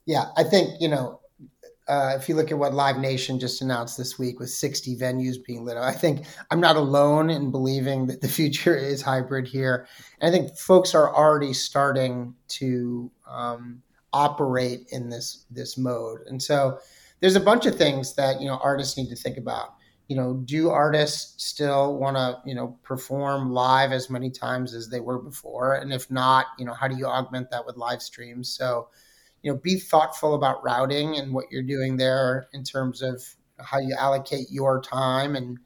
Yeah, 0.06 0.30
I 0.38 0.44
think, 0.44 0.80
you 0.80 0.88
know, 0.88 1.20
uh, 1.86 2.14
if 2.16 2.30
you 2.30 2.34
look 2.34 2.50
at 2.50 2.56
what 2.56 2.72
Live 2.72 2.96
Nation 2.96 3.38
just 3.38 3.60
announced 3.60 3.98
this 3.98 4.18
week 4.18 4.40
with 4.40 4.48
60 4.48 4.96
venues 4.96 5.36
being 5.46 5.66
lit, 5.66 5.76
up, 5.76 5.84
I 5.84 5.92
think 5.92 6.24
I'm 6.50 6.60
not 6.60 6.76
alone 6.76 7.28
in 7.28 7.50
believing 7.50 8.06
that 8.06 8.22
the 8.22 8.28
future 8.40 8.74
is 8.74 9.02
hybrid 9.02 9.46
here. 9.46 9.86
And 10.18 10.30
I 10.30 10.32
think 10.32 10.56
folks 10.56 10.94
are 10.94 11.14
already 11.14 11.52
starting 11.52 12.34
to 12.48 13.10
um, 13.28 13.82
operate 14.14 14.88
in 14.92 15.10
this 15.10 15.44
this 15.50 15.76
mode. 15.76 16.20
And 16.26 16.42
so 16.42 16.78
there's 17.20 17.36
a 17.36 17.40
bunch 17.40 17.66
of 17.66 17.76
things 17.76 18.14
that 18.14 18.40
you 18.40 18.46
know 18.46 18.58
artists 18.62 18.96
need 18.96 19.10
to 19.10 19.16
think 19.16 19.36
about. 19.36 19.74
You 20.08 20.16
know, 20.16 20.34
do 20.44 20.70
artists 20.70 21.44
still 21.44 21.96
want 21.98 22.16
to 22.16 22.38
you 22.46 22.54
know 22.54 22.78
perform 22.82 23.52
live 23.52 23.92
as 23.92 24.08
many 24.08 24.30
times 24.30 24.72
as 24.72 24.88
they 24.88 25.00
were 25.00 25.18
before? 25.18 25.74
And 25.74 25.92
if 25.92 26.10
not, 26.10 26.46
you 26.58 26.64
know, 26.64 26.74
how 26.74 26.88
do 26.88 26.96
you 26.96 27.06
augment 27.06 27.50
that 27.50 27.66
with 27.66 27.76
live 27.76 28.00
streams? 28.00 28.48
So 28.48 28.88
you 29.42 29.52
know, 29.52 29.58
be 29.58 29.78
thoughtful 29.78 30.34
about 30.34 30.64
routing 30.64 31.18
and 31.18 31.34
what 31.34 31.50
you're 31.50 31.62
doing 31.62 31.98
there 31.98 32.46
in 32.54 32.64
terms 32.64 33.02
of 33.02 33.22
how 33.58 33.78
you 33.78 33.94
allocate 33.98 34.50
your 34.50 34.80
time 34.80 35.36
and 35.36 35.58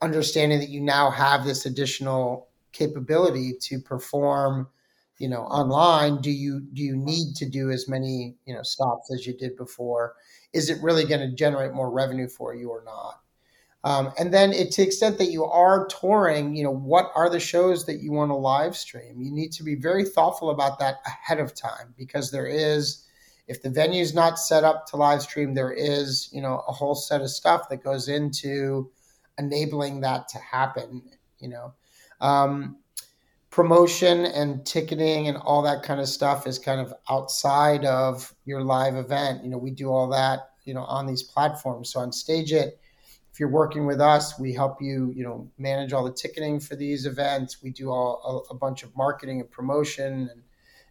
understanding 0.00 0.60
that 0.60 0.68
you 0.68 0.80
now 0.80 1.10
have 1.10 1.44
this 1.44 1.66
additional 1.66 2.48
capability 2.72 3.54
to 3.60 3.80
perform 3.80 4.68
you 5.18 5.28
know 5.28 5.42
online 5.42 6.20
do 6.20 6.30
you 6.30 6.60
do 6.72 6.82
you 6.82 6.96
need 6.96 7.34
to 7.36 7.46
do 7.46 7.70
as 7.70 7.88
many 7.88 8.36
you 8.44 8.54
know 8.54 8.62
stops 8.62 9.12
as 9.12 9.26
you 9.26 9.36
did 9.36 9.56
before? 9.56 10.14
Is 10.52 10.70
it 10.70 10.82
really 10.82 11.04
going 11.04 11.20
to 11.20 11.34
generate 11.34 11.72
more 11.72 11.90
revenue 11.90 12.28
for 12.28 12.54
you 12.54 12.70
or 12.70 12.82
not? 12.84 13.20
Um, 13.84 14.12
and 14.18 14.34
then 14.34 14.52
it, 14.52 14.72
to 14.72 14.82
the 14.82 14.86
extent 14.86 15.18
that 15.18 15.30
you 15.30 15.44
are 15.44 15.86
touring 15.86 16.56
you 16.56 16.64
know 16.64 16.74
what 16.74 17.12
are 17.14 17.30
the 17.30 17.40
shows 17.40 17.86
that 17.86 18.00
you 18.00 18.12
want 18.12 18.30
to 18.30 18.36
live 18.36 18.76
stream? 18.76 19.20
You 19.20 19.32
need 19.32 19.52
to 19.52 19.62
be 19.62 19.74
very 19.74 20.04
thoughtful 20.04 20.50
about 20.50 20.78
that 20.78 20.96
ahead 21.06 21.40
of 21.40 21.54
time 21.54 21.94
because 21.96 22.30
there 22.30 22.46
is 22.46 23.06
if 23.48 23.62
the 23.62 23.70
venue 23.70 24.02
is 24.02 24.14
not 24.14 24.38
set 24.38 24.64
up 24.64 24.86
to 24.86 24.96
live 24.96 25.22
stream, 25.22 25.54
there 25.54 25.72
is, 25.72 26.28
you 26.32 26.42
know, 26.42 26.64
a 26.66 26.72
whole 26.72 26.94
set 26.94 27.20
of 27.20 27.30
stuff 27.30 27.68
that 27.68 27.82
goes 27.82 28.08
into 28.08 28.90
enabling 29.38 30.00
that 30.00 30.28
to 30.28 30.38
happen, 30.38 31.02
you 31.38 31.48
know. 31.48 31.74
Um, 32.20 32.78
promotion 33.56 34.26
and 34.26 34.66
ticketing 34.66 35.28
and 35.28 35.38
all 35.38 35.62
that 35.62 35.82
kind 35.82 35.98
of 35.98 36.06
stuff 36.06 36.46
is 36.46 36.58
kind 36.58 36.78
of 36.78 36.92
outside 37.08 37.86
of 37.86 38.34
your 38.44 38.60
live 38.60 38.96
event. 38.96 39.42
You 39.42 39.48
know, 39.48 39.56
we 39.56 39.70
do 39.70 39.88
all 39.88 40.06
that, 40.08 40.50
you 40.66 40.74
know, 40.74 40.84
on 40.84 41.06
these 41.06 41.22
platforms. 41.22 41.88
So 41.88 42.00
on 42.00 42.10
StageIt, 42.10 42.72
if 43.32 43.40
you're 43.40 43.48
working 43.48 43.86
with 43.86 43.98
us, 43.98 44.38
we 44.38 44.52
help 44.52 44.82
you, 44.82 45.10
you 45.16 45.24
know, 45.24 45.50
manage 45.56 45.94
all 45.94 46.04
the 46.04 46.12
ticketing 46.12 46.60
for 46.60 46.76
these 46.76 47.06
events. 47.06 47.62
We 47.62 47.70
do 47.70 47.88
all 47.88 48.44
a, 48.50 48.52
a 48.52 48.58
bunch 48.58 48.82
of 48.82 48.94
marketing 48.94 49.40
and 49.40 49.50
promotion 49.50 50.28
and 50.30 50.42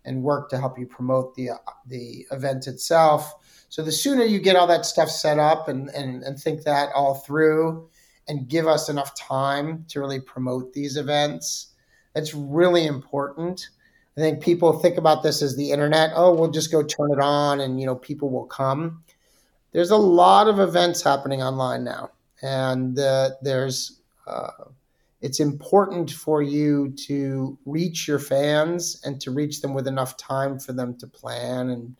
and 0.05 0.23
work 0.23 0.49
to 0.49 0.57
help 0.57 0.79
you 0.79 0.87
promote 0.87 1.35
the 1.35 1.51
the 1.85 2.25
event 2.31 2.65
itself. 2.65 3.67
So 3.69 3.83
the 3.83 3.91
sooner 3.91 4.23
you 4.23 4.39
get 4.39 4.55
all 4.55 4.65
that 4.65 4.87
stuff 4.87 5.11
set 5.11 5.37
up 5.37 5.67
and, 5.67 5.89
and, 5.89 6.23
and 6.23 6.39
think 6.39 6.63
that 6.63 6.89
all 6.95 7.13
through 7.13 7.91
and 8.27 8.47
give 8.47 8.65
us 8.65 8.89
enough 8.89 9.15
time 9.15 9.85
to 9.89 9.99
really 9.99 10.19
promote 10.19 10.73
these 10.73 10.97
events, 10.97 11.74
that's 12.15 12.33
really 12.33 12.87
important. 12.87 13.69
I 14.17 14.21
think 14.21 14.41
people 14.41 14.79
think 14.79 14.97
about 14.97 15.21
this 15.21 15.41
as 15.41 15.55
the 15.55 15.71
internet. 15.71 16.11
Oh, 16.15 16.33
we'll 16.33 16.49
just 16.49 16.71
go 16.71 16.81
turn 16.81 17.11
it 17.11 17.19
on 17.19 17.59
and 17.59 17.79
you 17.79 17.85
know 17.85 17.95
people 17.95 18.29
will 18.29 18.45
come. 18.45 19.03
There's 19.73 19.91
a 19.91 19.97
lot 19.97 20.47
of 20.47 20.59
events 20.59 21.03
happening 21.03 21.43
online 21.43 21.83
now, 21.83 22.11
and 22.41 22.97
uh, 22.97 23.31
there's 23.41 23.99
uh, 24.25 24.69
it's 25.21 25.39
important 25.39 26.11
for 26.11 26.41
you 26.41 26.93
to 27.07 27.57
reach 27.65 28.07
your 28.07 28.19
fans 28.19 29.01
and 29.03 29.19
to 29.21 29.31
reach 29.31 29.61
them 29.61 29.73
with 29.73 29.87
enough 29.87 30.17
time 30.17 30.59
for 30.59 30.71
them 30.71 30.95
to 30.97 31.07
plan 31.07 31.69
and 31.69 31.95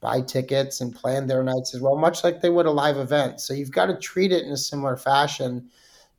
buy 0.00 0.22
tickets 0.22 0.80
and 0.80 0.94
plan 0.94 1.26
their 1.26 1.42
nights 1.42 1.74
as 1.74 1.80
well, 1.80 1.96
much 1.96 2.24
like 2.24 2.40
they 2.40 2.48
would 2.48 2.66
a 2.66 2.70
live 2.70 2.96
event. 2.96 3.40
So 3.40 3.52
you've 3.52 3.70
got 3.70 3.86
to 3.86 3.96
treat 3.96 4.32
it 4.32 4.44
in 4.44 4.52
a 4.52 4.56
similar 4.56 4.96
fashion. 4.96 5.68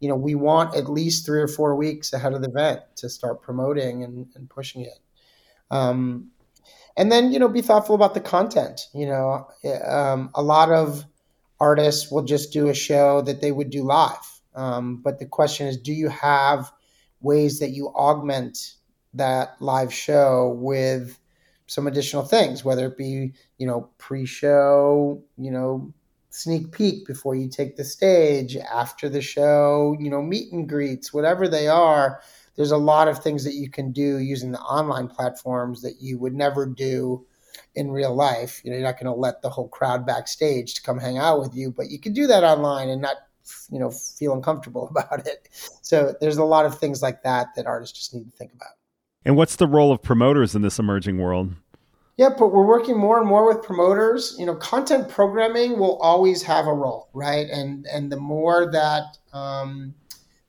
You 0.01 0.09
know, 0.09 0.15
we 0.15 0.35
want 0.35 0.75
at 0.75 0.89
least 0.89 1.25
three 1.25 1.39
or 1.39 1.47
four 1.47 1.75
weeks 1.75 2.11
ahead 2.11 2.33
of 2.33 2.41
the 2.41 2.49
event 2.49 2.81
to 2.97 3.09
start 3.09 3.41
promoting 3.41 4.03
and, 4.03 4.27
and 4.35 4.49
pushing 4.49 4.81
it. 4.81 4.99
Um, 5.69 6.31
and 6.97 7.09
then, 7.09 7.31
you 7.31 7.39
know, 7.39 7.47
be 7.47 7.61
thoughtful 7.61 7.95
about 7.95 8.13
the 8.13 8.19
content. 8.19 8.89
You 8.93 9.05
know, 9.05 9.47
um, 9.87 10.31
a 10.35 10.41
lot 10.41 10.69
of 10.69 11.05
artists 11.61 12.11
will 12.11 12.23
just 12.23 12.51
do 12.51 12.67
a 12.67 12.73
show 12.73 13.21
that 13.21 13.39
they 13.39 13.53
would 13.53 13.69
do 13.69 13.83
live 13.83 14.41
um, 14.55 14.97
but 14.97 15.19
the 15.19 15.25
question 15.25 15.67
is, 15.67 15.77
do 15.77 15.93
you 15.93 16.09
have 16.09 16.71
ways 17.21 17.59
that 17.59 17.69
you 17.69 17.89
augment 17.89 18.75
that 19.13 19.55
live 19.59 19.93
show 19.93 20.55
with 20.57 21.19
some 21.67 21.87
additional 21.87 22.23
things, 22.23 22.65
whether 22.65 22.87
it 22.87 22.97
be, 22.97 23.33
you 23.57 23.67
know, 23.67 23.89
pre-show, 23.97 25.23
you 25.37 25.51
know, 25.51 25.93
sneak 26.31 26.71
peek 26.71 27.05
before 27.05 27.35
you 27.35 27.47
take 27.47 27.75
the 27.75 27.83
stage, 27.83 28.57
after 28.57 29.07
the 29.07 29.21
show, 29.21 29.95
you 29.99 30.09
know, 30.09 30.21
meet 30.21 30.51
and 30.51 30.67
greets, 30.67 31.13
whatever 31.13 31.47
they 31.47 31.67
are. 31.67 32.21
There's 32.55 32.71
a 32.71 32.77
lot 32.77 33.07
of 33.07 33.19
things 33.19 33.43
that 33.43 33.53
you 33.53 33.69
can 33.69 33.91
do 33.91 34.17
using 34.17 34.51
the 34.51 34.59
online 34.59 35.07
platforms 35.07 35.81
that 35.83 36.01
you 36.01 36.17
would 36.19 36.33
never 36.33 36.65
do 36.65 37.25
in 37.75 37.91
real 37.91 38.15
life. 38.15 38.61
You 38.63 38.71
know, 38.71 38.77
you're 38.77 38.85
not 38.85 38.99
going 38.99 39.13
to 39.13 39.19
let 39.19 39.41
the 39.41 39.49
whole 39.49 39.69
crowd 39.69 40.05
backstage 40.05 40.73
to 40.75 40.81
come 40.81 40.99
hang 40.99 41.17
out 41.17 41.39
with 41.39 41.55
you, 41.55 41.71
but 41.71 41.89
you 41.89 41.99
can 41.99 42.13
do 42.13 42.27
that 42.27 42.43
online 42.43 42.89
and 42.89 43.01
not 43.01 43.17
you 43.71 43.79
know 43.79 43.91
feel 43.91 44.33
uncomfortable 44.33 44.87
about 44.91 45.25
it 45.25 45.49
so 45.81 46.13
there's 46.21 46.37
a 46.37 46.43
lot 46.43 46.65
of 46.65 46.77
things 46.77 47.01
like 47.01 47.23
that 47.23 47.47
that 47.55 47.65
artists 47.65 47.97
just 47.97 48.13
need 48.13 48.29
to 48.29 48.37
think 48.37 48.53
about 48.53 48.69
and 49.25 49.35
what's 49.35 49.55
the 49.55 49.67
role 49.67 49.91
of 49.91 50.01
promoters 50.01 50.55
in 50.55 50.61
this 50.61 50.79
emerging 50.79 51.17
world 51.17 51.53
Yeah, 52.17 52.29
but 52.37 52.51
we're 52.51 52.65
working 52.65 52.97
more 52.97 53.19
and 53.19 53.27
more 53.27 53.47
with 53.47 53.63
promoters. 53.63 54.35
You 54.37 54.45
know, 54.45 54.55
content 54.55 55.09
programming 55.09 55.79
will 55.79 55.97
always 55.97 56.43
have 56.43 56.67
a 56.67 56.73
role, 56.73 57.09
right? 57.13 57.47
And 57.49 57.85
and 57.91 58.11
the 58.11 58.17
more 58.17 58.71
that 58.71 59.17
um, 59.33 59.95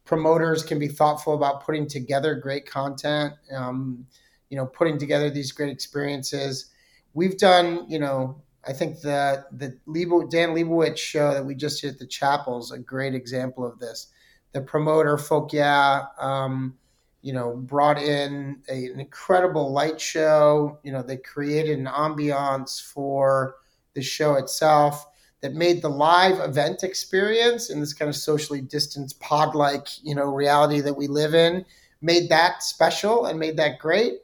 promoters 0.04 0.62
can 0.62 0.78
be 0.78 0.88
thoughtful 0.88 1.34
about 1.34 1.64
putting 1.64 1.86
together 1.86 2.34
great 2.34 2.66
content, 2.66 3.34
um, 3.54 4.06
you 4.50 4.56
know, 4.56 4.66
putting 4.66 4.98
together 4.98 5.30
these 5.30 5.52
great 5.52 5.70
experiences. 5.70 6.70
We've 7.14 7.38
done, 7.38 7.86
you 7.88 7.98
know, 7.98 8.42
I 8.66 8.72
think 8.72 9.00
the 9.00 9.44
the 9.52 9.78
Leibov, 9.86 10.30
Dan 10.30 10.50
Leibovitz 10.50 10.98
show 10.98 11.32
that 11.32 11.44
we 11.46 11.54
just 11.54 11.80
did 11.80 11.94
at 11.94 11.98
the 11.98 12.06
chapel 12.06 12.58
is 12.60 12.72
a 12.72 12.78
great 12.78 13.14
example 13.14 13.64
of 13.66 13.78
this. 13.78 14.08
The 14.52 14.60
promoter, 14.60 15.16
Folk 15.16 15.52
Yeah, 15.52 16.02
um, 16.18 16.76
you 17.22 17.32
know, 17.32 17.54
brought 17.56 17.98
in 17.98 18.60
a, 18.68 18.86
an 18.86 19.00
incredible 19.00 19.72
light 19.72 20.00
show. 20.00 20.78
You 20.82 20.92
know, 20.92 21.02
they 21.02 21.16
created 21.16 21.78
an 21.78 21.86
ambiance 21.86 22.82
for 22.82 23.56
the 23.94 24.02
show 24.02 24.34
itself 24.34 25.06
that 25.40 25.54
made 25.54 25.82
the 25.82 25.88
live 25.88 26.38
event 26.40 26.82
experience 26.82 27.70
in 27.70 27.80
this 27.80 27.92
kind 27.92 28.08
of 28.08 28.16
socially 28.16 28.60
distanced 28.60 29.20
pod 29.20 29.54
like, 29.54 29.88
you 30.02 30.14
know, 30.14 30.26
reality 30.26 30.80
that 30.80 30.96
we 30.96 31.08
live 31.08 31.34
in, 31.34 31.64
made 32.00 32.28
that 32.28 32.62
special 32.62 33.26
and 33.26 33.38
made 33.38 33.56
that 33.56 33.78
great. 33.78 34.14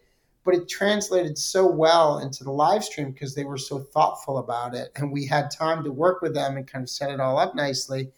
But 0.45 0.55
it 0.55 0.69
translated 0.69 1.37
so 1.37 1.67
well 1.67 2.21
into 2.21 2.43
the 2.43 2.53
live 2.53 2.83
stream 2.83 3.11
because 3.11 3.35
they 3.35 3.45
were 3.45 3.59
so 3.59 3.81
thoughtful 3.81 4.39
about 4.39 4.75
it. 4.75 4.91
And 4.97 5.13
we 5.13 5.27
had 5.27 5.51
time 5.51 5.85
to 5.85 5.93
work 5.93 6.23
with 6.23 6.35
them 6.35 6.57
and 6.57 6.67
kind 6.67 6.85
of 6.85 6.89
set 6.89 7.11
it 7.11 7.21
all 7.21 7.39
up 7.39 7.55
nicely. 7.55 8.11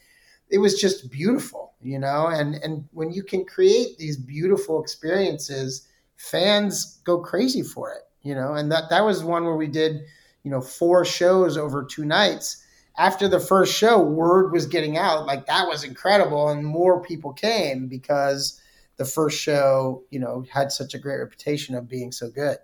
It 0.48 0.58
was 0.58 0.80
just 0.80 1.10
beautiful, 1.10 1.69
you 1.82 1.98
know, 1.98 2.26
and 2.26 2.56
and 2.56 2.84
when 2.92 3.12
you 3.12 3.22
can 3.22 3.44
create 3.44 3.98
these 3.98 4.16
beautiful 4.16 4.82
experiences, 4.82 5.88
fans 6.16 7.00
go 7.04 7.18
crazy 7.18 7.62
for 7.62 7.92
it, 7.92 8.02
you 8.22 8.34
know, 8.34 8.54
and 8.54 8.70
that 8.72 8.90
that 8.90 9.04
was 9.04 9.24
one 9.24 9.44
where 9.44 9.56
we 9.56 9.66
did, 9.66 10.02
you 10.42 10.50
know, 10.50 10.60
four 10.60 11.04
shows 11.04 11.56
over 11.56 11.84
two 11.84 12.04
nights. 12.04 12.64
After 12.98 13.28
the 13.28 13.40
first 13.40 13.74
show, 13.74 14.00
word 14.00 14.52
was 14.52 14.66
getting 14.66 14.98
out 14.98 15.26
like 15.26 15.46
that 15.46 15.66
was 15.66 15.84
incredible, 15.84 16.48
and 16.48 16.64
more 16.64 17.02
people 17.02 17.32
came 17.32 17.86
because 17.86 18.60
the 18.96 19.04
first 19.06 19.40
show, 19.40 20.04
you 20.10 20.18
know, 20.20 20.44
had 20.52 20.70
such 20.70 20.92
a 20.92 20.98
great 20.98 21.18
reputation 21.18 21.74
of 21.74 21.88
being 21.88 22.12
so 22.12 22.28
good. 22.28 22.58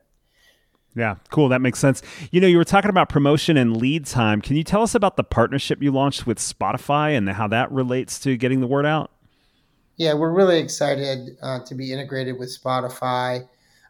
Yeah, 0.96 1.16
cool. 1.30 1.50
That 1.50 1.60
makes 1.60 1.78
sense. 1.78 2.00
You 2.30 2.40
know, 2.40 2.46
you 2.46 2.56
were 2.56 2.64
talking 2.64 2.88
about 2.88 3.10
promotion 3.10 3.58
and 3.58 3.76
lead 3.76 4.06
time. 4.06 4.40
Can 4.40 4.56
you 4.56 4.64
tell 4.64 4.82
us 4.82 4.94
about 4.94 5.18
the 5.18 5.24
partnership 5.24 5.82
you 5.82 5.92
launched 5.92 6.26
with 6.26 6.38
Spotify 6.38 7.16
and 7.16 7.28
how 7.28 7.46
that 7.48 7.70
relates 7.70 8.18
to 8.20 8.38
getting 8.38 8.60
the 8.60 8.66
word 8.66 8.86
out? 8.86 9.10
Yeah, 9.98 10.14
we're 10.14 10.32
really 10.32 10.58
excited 10.58 11.36
uh, 11.42 11.60
to 11.66 11.74
be 11.74 11.92
integrated 11.92 12.38
with 12.38 12.48
Spotify. 12.48 13.46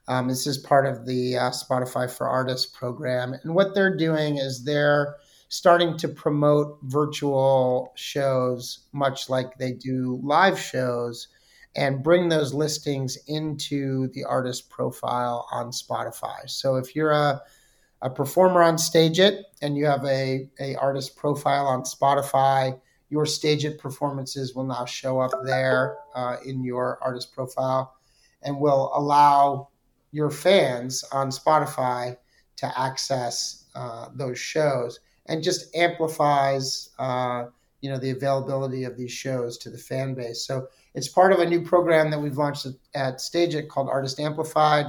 Um, 0.08 0.26
this 0.26 0.48
is 0.48 0.58
part 0.58 0.84
of 0.84 1.06
the 1.06 1.36
uh, 1.36 1.50
Spotify 1.50 2.10
for 2.10 2.28
Artists 2.28 2.66
program. 2.66 3.34
And 3.44 3.54
what 3.54 3.74
they're 3.74 3.96
doing 3.96 4.38
is 4.38 4.64
they're 4.64 5.14
starting 5.48 5.96
to 5.98 6.08
promote 6.08 6.78
virtual 6.82 7.92
shows 7.94 8.80
much 8.92 9.30
like 9.30 9.56
they 9.58 9.72
do 9.72 10.20
live 10.24 10.58
shows 10.58 11.28
and 11.76 12.02
bring 12.02 12.28
those 12.28 12.54
listings 12.54 13.18
into 13.26 14.08
the 14.08 14.24
artist 14.24 14.70
profile 14.70 15.46
on 15.52 15.70
Spotify. 15.70 16.48
So 16.48 16.76
if 16.76 16.96
you're 16.96 17.12
a, 17.12 17.42
a 18.00 18.08
performer 18.08 18.62
on 18.62 18.76
StageIt 18.76 19.42
and 19.60 19.76
you 19.76 19.84
have 19.84 20.04
a, 20.06 20.48
a 20.58 20.74
artist 20.76 21.16
profile 21.16 21.66
on 21.66 21.82
Spotify, 21.82 22.80
your 23.10 23.26
StageIt 23.26 23.78
performances 23.78 24.54
will 24.54 24.64
now 24.64 24.86
show 24.86 25.20
up 25.20 25.32
there 25.44 25.98
uh, 26.14 26.36
in 26.44 26.64
your 26.64 26.98
artist 27.02 27.34
profile 27.34 27.94
and 28.42 28.58
will 28.58 28.90
allow 28.94 29.68
your 30.12 30.30
fans 30.30 31.04
on 31.12 31.28
Spotify 31.28 32.16
to 32.56 32.80
access 32.80 33.66
uh, 33.74 34.08
those 34.14 34.38
shows 34.38 34.98
and 35.26 35.42
just 35.42 35.74
amplifies 35.76 36.90
uh, 36.98 37.44
you 37.86 37.92
know 37.92 37.98
the 37.98 38.10
availability 38.10 38.82
of 38.82 38.96
these 38.96 39.12
shows 39.12 39.56
to 39.58 39.70
the 39.70 39.78
fan 39.78 40.12
base. 40.12 40.44
So 40.44 40.66
it's 40.96 41.06
part 41.06 41.32
of 41.32 41.38
a 41.38 41.46
new 41.48 41.62
program 41.62 42.10
that 42.10 42.18
we've 42.18 42.36
launched 42.36 42.66
at 42.96 43.18
StageIt 43.18 43.68
called 43.68 43.88
Artist 43.88 44.18
Amplified. 44.18 44.86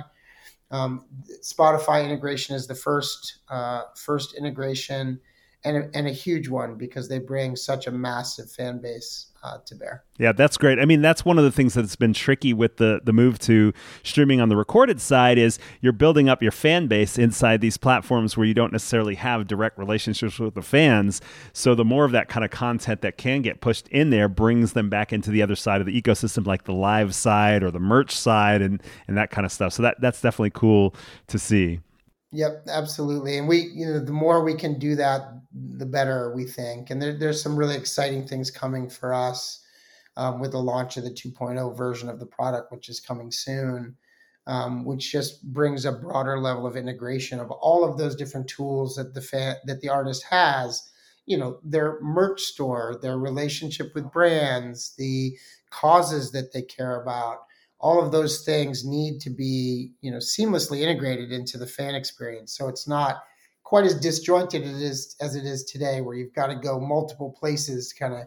Um, 0.71 1.05
Spotify 1.43 2.03
integration 2.03 2.55
is 2.55 2.65
the 2.65 2.73
first 2.73 3.41
uh, 3.49 3.83
first 3.95 4.33
integration 4.33 5.19
and 5.63 5.77
a, 5.77 5.89
and 5.93 6.07
a 6.07 6.11
huge 6.11 6.47
one 6.47 6.75
because 6.75 7.09
they 7.09 7.19
bring 7.19 7.55
such 7.55 7.87
a 7.87 7.91
massive 7.91 8.49
fan 8.49 8.79
base 8.79 9.31
uh, 9.43 9.57
to 9.65 9.75
bear. 9.75 10.03
Yeah, 10.17 10.31
that's 10.31 10.57
great. 10.57 10.79
I 10.79 10.85
mean, 10.85 11.01
that's 11.01 11.23
one 11.23 11.37
of 11.37 11.43
the 11.43 11.51
things 11.51 11.73
that's 11.73 11.95
been 11.95 12.13
tricky 12.13 12.53
with 12.53 12.77
the 12.77 13.01
the 13.03 13.13
move 13.13 13.39
to 13.39 13.73
streaming 14.03 14.41
on 14.41 14.49
the 14.49 14.55
recorded 14.55 14.99
side 14.99 15.37
is 15.37 15.59
you're 15.81 15.93
building 15.93 16.29
up 16.29 16.41
your 16.41 16.51
fan 16.51 16.87
base 16.87 17.17
inside 17.17 17.61
these 17.61 17.77
platforms 17.77 18.35
where 18.35 18.45
you 18.45 18.53
don't 18.53 18.71
necessarily 18.71 19.15
have 19.15 19.47
direct 19.47 19.77
relationships 19.77 20.39
with 20.39 20.55
the 20.55 20.61
fans. 20.61 21.21
So 21.53 21.75
the 21.75 21.85
more 21.85 22.05
of 22.05 22.11
that 22.11 22.29
kind 22.29 22.43
of 22.43 22.51
content 22.51 23.01
that 23.01 23.17
can 23.17 23.41
get 23.41 23.61
pushed 23.61 23.87
in 23.89 24.09
there 24.09 24.27
brings 24.27 24.73
them 24.73 24.89
back 24.89 25.13
into 25.13 25.31
the 25.31 25.41
other 25.41 25.55
side 25.55 25.81
of 25.81 25.87
the 25.87 26.01
ecosystem, 26.01 26.45
like 26.45 26.63
the 26.63 26.73
live 26.73 27.13
side 27.13 27.63
or 27.63 27.71
the 27.71 27.79
merch 27.79 28.15
side 28.15 28.61
and 28.61 28.81
and 29.07 29.17
that 29.17 29.29
kind 29.29 29.45
of 29.45 29.51
stuff. 29.51 29.73
So 29.73 29.83
that 29.83 29.97
that's 30.01 30.21
definitely 30.21 30.51
cool 30.51 30.95
to 31.27 31.39
see. 31.39 31.79
Yep, 32.31 32.65
absolutely. 32.67 33.37
And 33.37 33.47
we, 33.47 33.71
you 33.73 33.85
know, 33.85 33.99
the 33.99 34.11
more 34.11 34.43
we 34.43 34.53
can 34.53 34.77
do 34.77 34.95
that, 34.95 35.21
the 35.77 35.85
better 35.85 36.33
we 36.33 36.45
think. 36.45 36.89
And 36.89 37.01
there, 37.01 37.17
there's 37.17 37.41
some 37.41 37.55
really 37.55 37.75
exciting 37.75 38.27
things 38.27 38.51
coming 38.51 38.89
for 38.89 39.13
us 39.13 39.63
um, 40.15 40.39
with 40.39 40.51
the 40.51 40.59
launch 40.59 40.97
of 40.97 41.03
the 41.03 41.11
2.0 41.11 41.77
version 41.77 42.09
of 42.09 42.19
the 42.19 42.25
product, 42.25 42.71
which 42.71 42.89
is 42.89 42.99
coming 42.99 43.31
soon, 43.31 43.95
um, 44.47 44.85
which 44.85 45.11
just 45.11 45.43
brings 45.53 45.85
a 45.85 45.91
broader 45.91 46.39
level 46.39 46.65
of 46.65 46.77
integration 46.77 47.39
of 47.39 47.51
all 47.51 47.83
of 47.83 47.97
those 47.97 48.15
different 48.15 48.47
tools 48.47 48.95
that 48.95 49.13
the 49.13 49.21
fan, 49.21 49.55
that 49.65 49.81
the 49.81 49.89
artist 49.89 50.23
has. 50.29 50.89
You 51.25 51.37
know, 51.37 51.59
their 51.61 51.99
merch 52.01 52.41
store, 52.41 52.97
their 53.01 53.17
relationship 53.17 53.91
with 53.93 54.09
brands, 54.13 54.93
the 54.97 55.37
causes 55.71 56.31
that 56.31 56.53
they 56.53 56.61
care 56.61 57.01
about 57.01 57.39
all 57.79 58.03
of 58.03 58.11
those 58.11 58.43
things 58.43 58.85
need 58.85 59.19
to 59.21 59.29
be 59.29 59.91
you 60.01 60.11
know 60.11 60.17
seamlessly 60.17 60.81
integrated 60.81 61.31
into 61.31 61.57
the 61.57 61.67
fan 61.67 61.95
experience 61.95 62.55
so 62.55 62.67
it's 62.67 62.87
not 62.87 63.17
quite 63.67 63.83
as 63.83 63.99
disjointed 63.99 64.61
it 64.61 64.81
is 64.81 65.17
as 65.19 65.35
it 65.35 65.43
is 65.43 65.65
today 65.65 65.99
where 65.99 66.15
you've 66.15 66.33
got 66.33 66.47
to 66.47 66.55
go 66.55 66.79
multiple 66.79 67.35
places 67.37 67.91
to 67.91 67.95
kind 67.99 68.13
of 68.13 68.21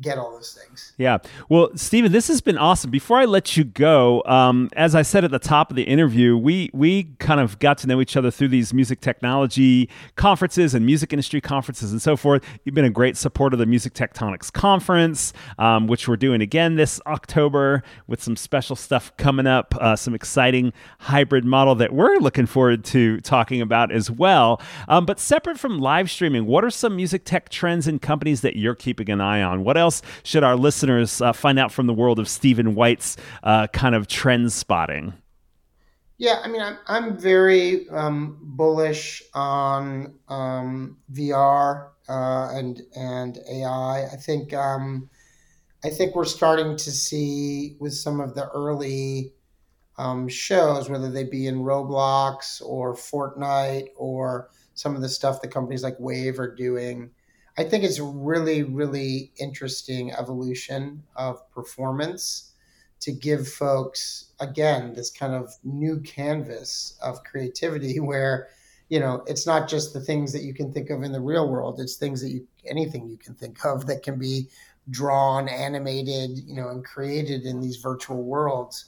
get 0.00 0.18
all 0.18 0.32
those 0.32 0.52
things. 0.52 0.92
Yeah. 0.96 1.18
Well, 1.48 1.70
Stephen, 1.74 2.12
this 2.12 2.28
has 2.28 2.40
been 2.40 2.58
awesome. 2.58 2.90
Before 2.90 3.18
I 3.18 3.24
let 3.24 3.56
you 3.56 3.64
go, 3.64 4.22
um, 4.26 4.70
as 4.74 4.94
I 4.94 5.02
said 5.02 5.24
at 5.24 5.30
the 5.30 5.38
top 5.38 5.70
of 5.70 5.76
the 5.76 5.82
interview, 5.82 6.36
we 6.36 6.70
we 6.72 7.04
kind 7.18 7.40
of 7.40 7.58
got 7.58 7.78
to 7.78 7.86
know 7.86 8.00
each 8.00 8.16
other 8.16 8.30
through 8.30 8.48
these 8.48 8.72
music 8.72 9.00
technology 9.00 9.88
conferences 10.16 10.74
and 10.74 10.86
music 10.86 11.12
industry 11.12 11.40
conferences 11.40 11.92
and 11.92 12.00
so 12.00 12.16
forth. 12.16 12.44
You've 12.64 12.74
been 12.74 12.84
a 12.84 12.90
great 12.90 13.16
supporter 13.16 13.54
of 13.54 13.58
the 13.58 13.66
Music 13.66 13.94
Tectonics 13.94 14.52
conference, 14.52 15.32
um, 15.58 15.86
which 15.86 16.08
we're 16.08 16.16
doing 16.16 16.40
again 16.40 16.76
this 16.76 17.00
October 17.06 17.82
with 18.06 18.22
some 18.22 18.36
special 18.36 18.76
stuff 18.76 19.14
coming 19.16 19.46
up, 19.46 19.74
uh, 19.80 19.96
some 19.96 20.14
exciting 20.14 20.72
hybrid 21.00 21.44
model 21.44 21.74
that 21.74 21.92
we're 21.92 22.16
looking 22.16 22.46
forward 22.46 22.84
to 22.84 23.20
talking 23.20 23.60
about 23.60 23.92
as 23.92 24.10
well. 24.10 24.60
Um, 24.88 25.04
but 25.04 25.18
separate 25.18 25.58
from 25.58 25.78
live 25.78 26.10
streaming, 26.10 26.46
what 26.46 26.64
are 26.64 26.70
some 26.70 26.96
music 26.96 27.24
tech 27.24 27.48
trends 27.48 27.86
and 27.86 28.00
companies 28.00 28.40
that 28.40 28.56
you're 28.56 28.74
keeping 28.74 29.10
an 29.10 29.20
eye 29.20 29.42
on? 29.42 29.64
What 29.64 29.76
else 29.82 30.00
should 30.22 30.44
our 30.44 30.56
listeners 30.56 31.20
uh, 31.20 31.32
find 31.32 31.58
out 31.58 31.70
from 31.70 31.86
the 31.86 31.92
world 31.92 32.18
of 32.18 32.28
Stephen 32.28 32.74
White's 32.74 33.16
uh, 33.42 33.66
kind 33.68 33.94
of 33.94 34.06
trend 34.06 34.52
spotting? 34.52 35.12
Yeah, 36.18 36.40
I 36.44 36.48
mean, 36.48 36.62
I'm, 36.62 36.78
I'm 36.86 37.18
very 37.18 37.88
um, 37.90 38.38
bullish 38.40 39.22
on 39.34 40.14
um, 40.28 40.98
VR 41.12 41.88
uh, 42.08 42.48
and 42.52 42.80
and 42.94 43.38
AI. 43.50 44.06
I 44.06 44.16
think 44.16 44.54
um, 44.54 45.10
I 45.84 45.90
think 45.90 46.14
we're 46.14 46.24
starting 46.24 46.76
to 46.76 46.90
see 46.92 47.76
with 47.80 47.92
some 47.92 48.20
of 48.20 48.34
the 48.34 48.48
early 48.50 49.32
um, 49.98 50.28
shows, 50.28 50.88
whether 50.88 51.10
they 51.10 51.24
be 51.24 51.48
in 51.48 51.56
Roblox 51.56 52.62
or 52.64 52.94
Fortnite 52.94 53.88
or 53.96 54.48
some 54.74 54.94
of 54.94 55.02
the 55.02 55.08
stuff 55.08 55.42
that 55.42 55.48
companies 55.48 55.82
like 55.82 55.96
Wave 55.98 56.38
are 56.38 56.54
doing, 56.54 57.10
I 57.58 57.64
think 57.64 57.84
it's 57.84 57.98
a 57.98 58.04
really, 58.04 58.62
really 58.62 59.32
interesting 59.38 60.12
evolution 60.12 61.02
of 61.16 61.48
performance 61.50 62.52
to 63.00 63.12
give 63.12 63.48
folks, 63.48 64.32
again, 64.40 64.94
this 64.94 65.10
kind 65.10 65.34
of 65.34 65.52
new 65.64 66.00
canvas 66.00 66.96
of 67.02 67.22
creativity 67.24 68.00
where, 68.00 68.48
you 68.88 69.00
know, 69.00 69.22
it's 69.26 69.46
not 69.46 69.68
just 69.68 69.92
the 69.92 70.00
things 70.00 70.32
that 70.32 70.42
you 70.42 70.54
can 70.54 70.72
think 70.72 70.88
of 70.88 71.02
in 71.02 71.12
the 71.12 71.20
real 71.20 71.48
world, 71.48 71.80
it's 71.80 71.96
things 71.96 72.22
that 72.22 72.30
you, 72.30 72.46
anything 72.66 73.08
you 73.08 73.18
can 73.18 73.34
think 73.34 73.64
of 73.64 73.86
that 73.86 74.02
can 74.02 74.18
be 74.18 74.48
drawn, 74.90 75.48
animated, 75.48 76.38
you 76.46 76.54
know, 76.54 76.68
and 76.68 76.84
created 76.84 77.42
in 77.42 77.60
these 77.60 77.76
virtual 77.76 78.22
worlds. 78.22 78.86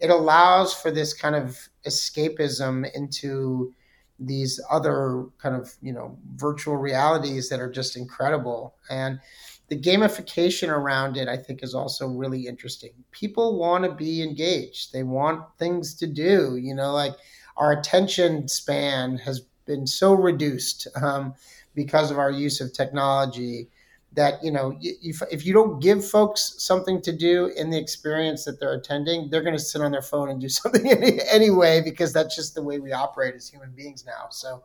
It 0.00 0.10
allows 0.10 0.74
for 0.74 0.90
this 0.90 1.14
kind 1.14 1.34
of 1.34 1.68
escapism 1.86 2.90
into 2.94 3.72
these 4.18 4.60
other 4.70 5.26
kind 5.38 5.56
of 5.56 5.74
you 5.82 5.92
know 5.92 6.16
virtual 6.36 6.76
realities 6.76 7.48
that 7.48 7.60
are 7.60 7.70
just 7.70 7.96
incredible. 7.96 8.74
And 8.90 9.20
the 9.68 9.80
gamification 9.80 10.68
around 10.68 11.16
it 11.16 11.26
i 11.26 11.38
think 11.38 11.62
is 11.62 11.74
also 11.74 12.06
really 12.06 12.46
interesting. 12.46 12.90
People 13.10 13.58
want 13.58 13.84
to 13.84 13.90
be 13.90 14.22
engaged. 14.22 14.92
They 14.92 15.02
want 15.02 15.42
things 15.58 15.94
to 15.94 16.06
do 16.06 16.56
you 16.56 16.74
know 16.74 16.92
like 16.92 17.14
our 17.56 17.72
attention 17.72 18.48
span 18.48 19.18
has 19.18 19.40
been 19.66 19.86
so 19.86 20.12
reduced 20.12 20.86
um, 21.00 21.34
because 21.74 22.10
of 22.10 22.18
our 22.18 22.30
use 22.30 22.60
of 22.60 22.72
technology 22.72 23.68
that 24.14 24.42
you 24.42 24.50
know 24.50 24.76
if, 24.80 25.22
if 25.30 25.44
you 25.44 25.52
don't 25.52 25.80
give 25.80 26.08
folks 26.08 26.54
something 26.58 27.00
to 27.02 27.12
do 27.12 27.46
in 27.56 27.70
the 27.70 27.78
experience 27.78 28.44
that 28.44 28.58
they're 28.60 28.74
attending 28.74 29.28
they're 29.28 29.42
going 29.42 29.56
to 29.56 29.62
sit 29.62 29.80
on 29.80 29.92
their 29.92 30.02
phone 30.02 30.30
and 30.30 30.40
do 30.40 30.48
something 30.60 30.86
anyway 31.30 31.80
because 31.80 32.12
that's 32.12 32.34
just 32.34 32.54
the 32.54 32.62
way 32.62 32.78
we 32.78 32.92
operate 32.92 33.34
as 33.34 33.48
human 33.48 33.70
beings 33.70 34.04
now. 34.06 34.26
So 34.30 34.62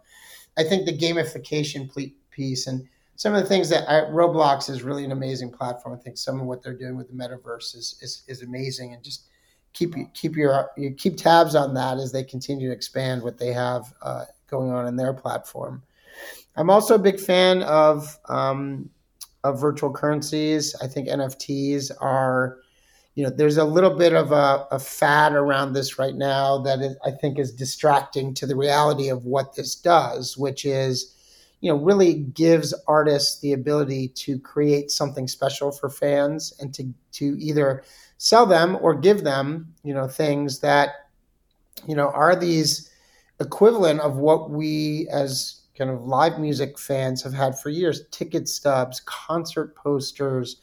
i 0.58 0.64
think 0.64 0.86
the 0.86 0.98
gamification 0.98 1.90
piece 2.32 2.68
and 2.68 2.88
some 3.20 3.36
of 3.36 3.44
the 3.44 3.50
things 3.50 3.68
that 3.68 3.90
I, 3.90 4.10
roblox 4.10 4.70
is 4.70 4.82
really 4.82 5.04
an 5.04 5.12
amazing 5.12 5.52
platform. 5.52 5.94
I 5.94 6.02
think 6.02 6.18
some 6.18 6.40
of 6.40 6.46
what 6.46 6.64
they're 6.64 6.74
doing 6.74 6.96
with 6.96 7.10
the 7.10 7.14
metaverse 7.14 7.76
is 7.76 8.00
is, 8.02 8.24
is 8.30 8.44
amazing 8.44 8.94
and 8.94 9.04
just 9.04 9.28
keep 9.74 9.94
keep 10.14 10.38
your 10.38 10.72
you 10.78 10.92
keep 10.92 11.18
tabs 11.18 11.54
on 11.54 11.74
that 11.74 11.98
as 11.98 12.14
they 12.14 12.24
continue 12.24 12.70
to 12.70 12.74
expand 12.74 13.22
what 13.22 13.38
they 13.38 13.52
have 13.52 13.94
uh, 14.02 14.24
going 14.50 14.72
on 14.72 14.88
in 14.88 14.96
their 14.96 15.14
platform. 15.14 15.84
I'm 16.56 16.70
also 16.70 16.96
a 16.96 17.00
big 17.00 17.20
fan 17.20 17.62
of 17.64 18.18
um, 18.30 18.90
of 19.44 19.60
virtual 19.60 19.92
currencies. 19.92 20.76
I 20.82 20.88
think 20.88 21.08
NFTs 21.08 21.92
are, 22.02 22.58
you 23.16 23.24
know, 23.24 23.30
there's 23.30 23.58
a 23.58 23.64
little 23.64 23.96
bit 23.96 24.14
of 24.14 24.32
a, 24.32 24.68
a 24.72 24.80
fad 24.80 25.34
around 25.34 25.74
this 25.74 25.98
right 25.98 26.16
now 26.16 26.60
that 26.60 26.80
is, 26.82 26.98
I 27.06 27.12
think 27.12 27.40
is 27.40 27.54
distracting 27.54 28.34
to 28.36 28.46
the 28.46 28.56
reality 28.56 29.10
of 29.10 29.26
what 29.26 29.56
this 29.56 29.76
does, 29.76 30.38
which 30.38 30.66
is, 30.66 31.16
you 31.62 31.72
know, 31.72 31.78
really 31.78 32.14
gives 32.14 32.74
artists 32.88 33.40
the 33.42 33.54
ability 33.54 34.10
to 34.10 34.40
create 34.40 34.92
something 34.92 35.28
special 35.28 35.72
for 35.72 35.90
fans 35.90 36.54
and 36.60 36.74
to 36.74 36.94
to 37.12 37.36
either 37.40 37.84
sell 38.18 38.46
them 38.46 38.78
or 38.82 38.94
give 38.94 39.24
them, 39.24 39.74
you 39.84 39.94
know, 39.94 40.08
things 40.08 40.60
that, 40.60 41.10
you 41.88 41.96
know, 41.96 42.10
are 42.10 42.36
these 42.36 42.90
equivalent 43.40 44.02
of 44.02 44.18
what 44.18 44.50
we 44.50 45.08
as 45.12 45.59
kind 45.80 45.90
of 45.90 46.06
live 46.06 46.38
music 46.38 46.78
fans 46.78 47.24
have 47.24 47.34
had 47.34 47.58
for 47.58 47.70
years 47.70 48.04
ticket 48.12 48.48
stubs 48.48 49.02
concert 49.06 49.76
posters 49.76 50.58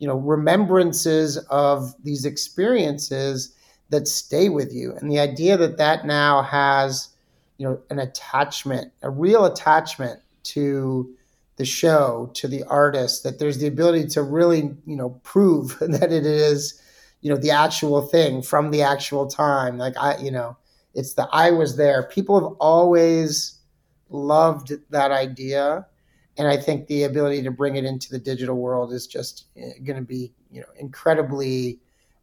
you 0.00 0.08
know 0.08 0.16
remembrances 0.16 1.36
of 1.50 1.94
these 2.02 2.24
experiences 2.24 3.54
that 3.92 4.08
stay 4.08 4.48
with 4.48 4.72
you. 4.72 4.94
And 4.96 5.08
the 5.08 5.20
idea 5.20 5.56
that 5.56 5.76
that 5.76 6.04
now 6.04 6.42
has 6.42 7.10
you 7.58 7.68
know 7.68 7.80
an 7.90 8.00
attachment 8.00 8.92
a 9.02 9.10
real 9.10 9.44
attachment 9.44 10.20
to 10.44 11.14
the 11.56 11.64
show 11.64 12.30
to 12.34 12.48
the 12.48 12.64
artist 12.64 13.22
that 13.22 13.38
there's 13.38 13.58
the 13.58 13.68
ability 13.68 14.08
to 14.08 14.22
really 14.22 14.74
you 14.86 14.96
know 14.96 15.10
prove 15.22 15.78
that 15.80 16.10
it 16.10 16.26
is 16.26 16.82
you 17.20 17.30
know 17.30 17.36
the 17.36 17.52
actual 17.52 18.02
thing 18.02 18.42
from 18.42 18.72
the 18.72 18.82
actual 18.82 19.28
time. 19.28 19.78
Like 19.78 19.96
i 19.98 20.16
you 20.16 20.32
know 20.32 20.56
it's 20.94 21.14
the 21.14 21.28
i 21.32 21.52
was 21.52 21.76
there. 21.76 22.02
People 22.08 22.40
have 22.40 22.56
always 22.58 23.60
loved 24.12 24.72
that 24.90 25.10
idea 25.10 25.86
and 26.38 26.48
I 26.48 26.56
think 26.56 26.86
the 26.86 27.04
ability 27.04 27.42
to 27.42 27.50
bring 27.50 27.76
it 27.76 27.84
into 27.84 28.10
the 28.10 28.18
digital 28.18 28.56
world 28.56 28.92
is 28.92 29.06
just 29.06 29.46
eh, 29.56 29.72
going 29.84 29.98
to 29.98 30.06
be 30.06 30.32
you 30.50 30.60
know 30.60 30.68
incredibly 30.78 31.80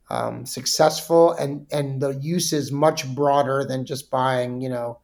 um, 0.10 0.46
successful 0.46 1.34
and 1.34 1.68
and 1.72 2.02
the 2.02 2.12
use 2.16 2.54
is 2.54 2.72
much 2.72 3.08
broader 3.14 3.64
than 3.66 3.86
just 3.86 4.10
buying 4.10 4.62
you 4.62 4.70
know 4.70 5.00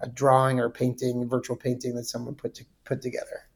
a 0.00 0.08
drawing 0.08 0.60
or 0.60 0.70
painting 0.70 1.28
virtual 1.28 1.56
painting 1.56 1.94
that 1.96 2.04
someone 2.04 2.34
put 2.34 2.54
to, 2.54 2.64
put 2.84 3.02
together. 3.02 3.47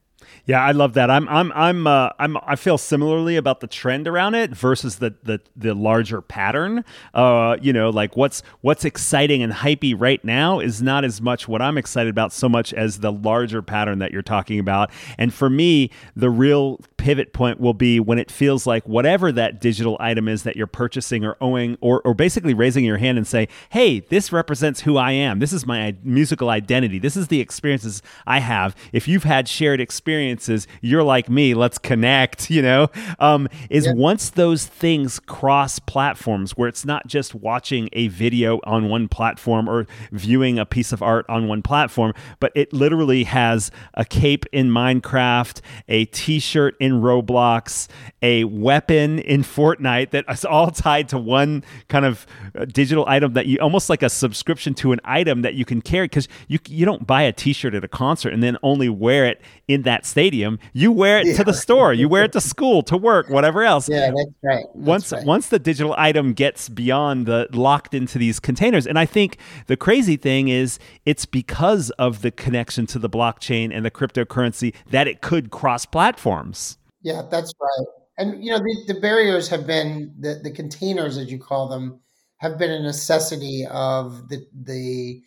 Yeah, 0.45 0.61
I 0.61 0.73
love 0.73 0.95
that. 0.95 1.11
I'm 1.11 1.29
I'm 1.29 1.53
I'm 1.53 1.87
uh, 1.87 2.11
I'm 2.19 2.37
I 2.45 2.57
feel 2.57 2.79
similarly 2.79 3.37
about 3.37 3.61
the 3.61 3.67
trend 3.67 4.09
around 4.09 4.35
it 4.35 4.51
versus 4.51 4.97
the 4.97 5.15
the 5.23 5.41
the 5.57 5.75
larger 5.75 6.21
pattern. 6.21 6.85
Uh, 7.15 7.57
you 7.61 7.73
know, 7.73 7.91
like 7.91 8.17
what's 8.17 8.43
what's 8.61 8.85
exciting 8.85 9.43
and 9.43 9.53
hypey 9.53 9.95
right 9.97 10.25
now 10.25 10.59
is 10.59 10.83
not 10.83 11.05
as 11.05 11.21
much 11.21 11.47
what 11.47 11.63
I'm 11.63 11.79
excited 11.79 12.11
about 12.11 12.33
so 12.33 12.49
much 12.49 12.75
as 12.75 12.99
the 12.99 13.13
larger 13.13 13.63
pattern 13.63 14.01
that 14.01 14.11
you're 14.11 14.23
talking 14.23 14.59
about. 14.59 14.91
And 15.19 15.33
for 15.33 15.49
me, 15.49 15.91
the 16.17 16.31
real 16.31 16.81
pivot 16.97 17.33
point 17.33 17.61
will 17.61 17.75
be 17.75 18.01
when 18.01 18.19
it 18.19 18.31
feels 18.31 18.67
like 18.67 18.87
whatever 18.89 19.33
that 19.33 19.61
digital 19.61 19.97
item 20.01 20.29
is 20.29 20.45
that 20.45 20.57
you're 20.57 20.67
purchasing 20.67 21.25
or 21.25 21.37
owing 21.41 21.77
or 21.81 22.01
or 22.03 22.15
basically 22.15 22.55
raising 22.55 22.85
your 22.85 22.99
hand 22.99 23.17
and 23.19 23.27
say, 23.27 23.49
"Hey, 23.71 24.01
this 24.01 24.33
represents 24.33 24.81
who 24.81 24.97
I 24.97 25.13
am. 25.13 25.39
This 25.39 25.53
is 25.53 25.67
my 25.67 25.95
musical 26.03 26.49
identity. 26.49 26.99
This 26.99 27.17
is 27.17 27.29
the 27.29 27.41
experiences 27.41 28.03
I 28.27 28.41
have." 28.41 28.75
If 28.93 29.07
you've 29.07 29.25
had 29.25 29.47
shared 29.47 29.81
experience 29.81 30.22
experiences. 30.23 30.67
You're 30.81 31.03
like 31.03 31.29
me. 31.29 31.55
Let's 31.55 31.79
connect. 31.79 32.23
You 32.53 32.61
know, 32.61 32.89
um, 33.19 33.49
is 33.71 33.87
yeah. 33.87 33.95
once 33.95 34.29
those 34.29 34.67
things 34.67 35.19
cross 35.19 35.79
platforms, 35.79 36.53
where 36.53 36.69
it's 36.69 36.85
not 36.85 37.07
just 37.07 37.35
watching 37.35 37.89
a 37.95 38.09
video 38.09 38.61
on 38.65 38.91
one 38.91 39.09
platform 39.09 39.71
or 39.71 39.87
viewing 40.11 40.59
a 40.59 40.67
piece 40.67 40.93
of 40.93 41.03
art 41.03 41.25
on 41.31 41.49
one 41.49 41.63
platform, 41.63 42.13
but 42.41 42.53
it 42.55 42.75
literally 42.75 43.25
has 43.25 43.71
a 43.95 44.05
cape 44.05 44.45
in 44.53 44.69
Minecraft, 44.69 45.63
a 45.89 46.05
T-shirt 46.07 46.77
in 46.79 47.01
Roblox, 47.01 47.89
a 48.21 48.45
weapon 48.45 49.19
in 49.21 49.43
Fortnite 49.43 50.11
that 50.11 50.27
is 50.29 50.45
all 50.45 50.71
tied 50.71 51.09
to 51.09 51.19
one 51.19 51.65
kind 51.89 52.05
of 52.05 52.27
uh, 52.55 52.67
digital 52.67 53.05
item 53.09 53.33
that 53.33 53.47
you 53.47 53.57
almost 53.59 53.89
like 53.89 54.03
a 54.03 54.11
subscription 54.11 54.75
to 54.75 54.93
an 54.93 55.01
item 55.05 55.41
that 55.41 55.55
you 55.55 55.65
can 55.65 55.81
carry 55.81 56.07
because 56.07 56.29
you 56.49 56.59
you 56.69 56.85
don't 56.85 57.07
buy 57.07 57.23
a 57.23 57.33
T-shirt 57.33 57.75
at 57.75 57.83
a 57.83 57.89
concert 57.89 58.35
and 58.35 58.43
then 58.43 58.59
only 58.63 58.91
wear 58.91 59.25
it 59.27 59.41
in 59.69 59.83
that 59.83 60.05
stadium. 60.13 60.59
You 60.73 60.93
wear 60.93 61.19
it 61.19 61.27
yeah. 61.27 61.37
to 61.39 61.45
the 61.45 61.55
store, 61.55 61.93
you 61.93 62.09
wear 62.09 62.25
it 62.25 62.33
to 62.33 62.41
school, 62.41 62.83
to 62.85 62.97
work, 62.97 63.29
whatever 63.29 63.65
else. 63.65 63.89
Yeah, 63.89 64.11
that's 64.11 64.31
right. 64.43 64.65
That's 64.75 64.87
once 64.87 65.13
right. 65.13 65.25
once 65.25 65.49
the 65.49 65.59
digital 65.59 65.95
item 65.97 66.35
gets 66.35 66.69
beyond 66.69 67.27
the 67.27 67.49
locked 67.53 67.95
into 67.95 68.19
these 68.19 68.39
containers, 68.39 68.87
and 68.87 68.99
I 68.99 69.07
think 69.07 69.39
the 69.67 69.77
crazy 69.77 70.17
thing 70.17 70.49
is 70.49 70.79
it's 71.07 71.27
because 71.27 71.91
of 71.99 72.23
the 72.23 72.31
connection 72.31 72.87
to 72.89 72.99
the 72.99 73.09
blockchain 73.09 73.75
and 73.75 73.85
the 73.85 73.91
cryptocurrency 73.91 74.75
that 74.91 75.09
it 75.09 75.23
could 75.23 75.51
cross 75.51 75.87
platforms. 75.87 76.79
Yeah, 77.03 77.23
that's 77.31 77.53
right. 77.61 77.87
And 78.19 78.45
you 78.45 78.53
know 78.53 78.59
the, 78.59 78.95
the 78.95 79.01
barriers 79.01 79.49
have 79.49 79.67
been 79.67 80.15
the, 80.21 80.41
the 80.43 80.51
containers, 80.51 81.17
as 81.17 81.33
you 81.33 81.39
call 81.39 81.69
them, 81.69 82.01
have 82.37 82.59
been 82.59 82.71
a 82.71 82.83
necessity 82.83 83.67
of 83.71 84.29
the 84.29 84.47
the 84.53 85.23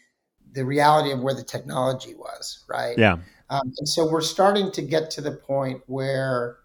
the 0.55 0.65
reality 0.65 1.11
of 1.11 1.19
where 1.21 1.33
the 1.33 1.43
technology 1.43 2.15
was, 2.15 2.63
right? 2.69 2.97
Yeah. 2.97 3.17
Um, 3.49 3.73
and 3.77 3.87
so 3.87 4.09
we're 4.09 4.21
starting 4.21 4.71
to 4.71 4.81
get 4.81 5.11
to 5.11 5.21
the 5.21 5.31
point 5.31 5.81
where 5.87 6.57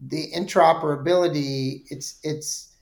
the 0.00 0.30
interoperability 0.32 1.84
it's 1.90 2.20
it's 2.22 2.76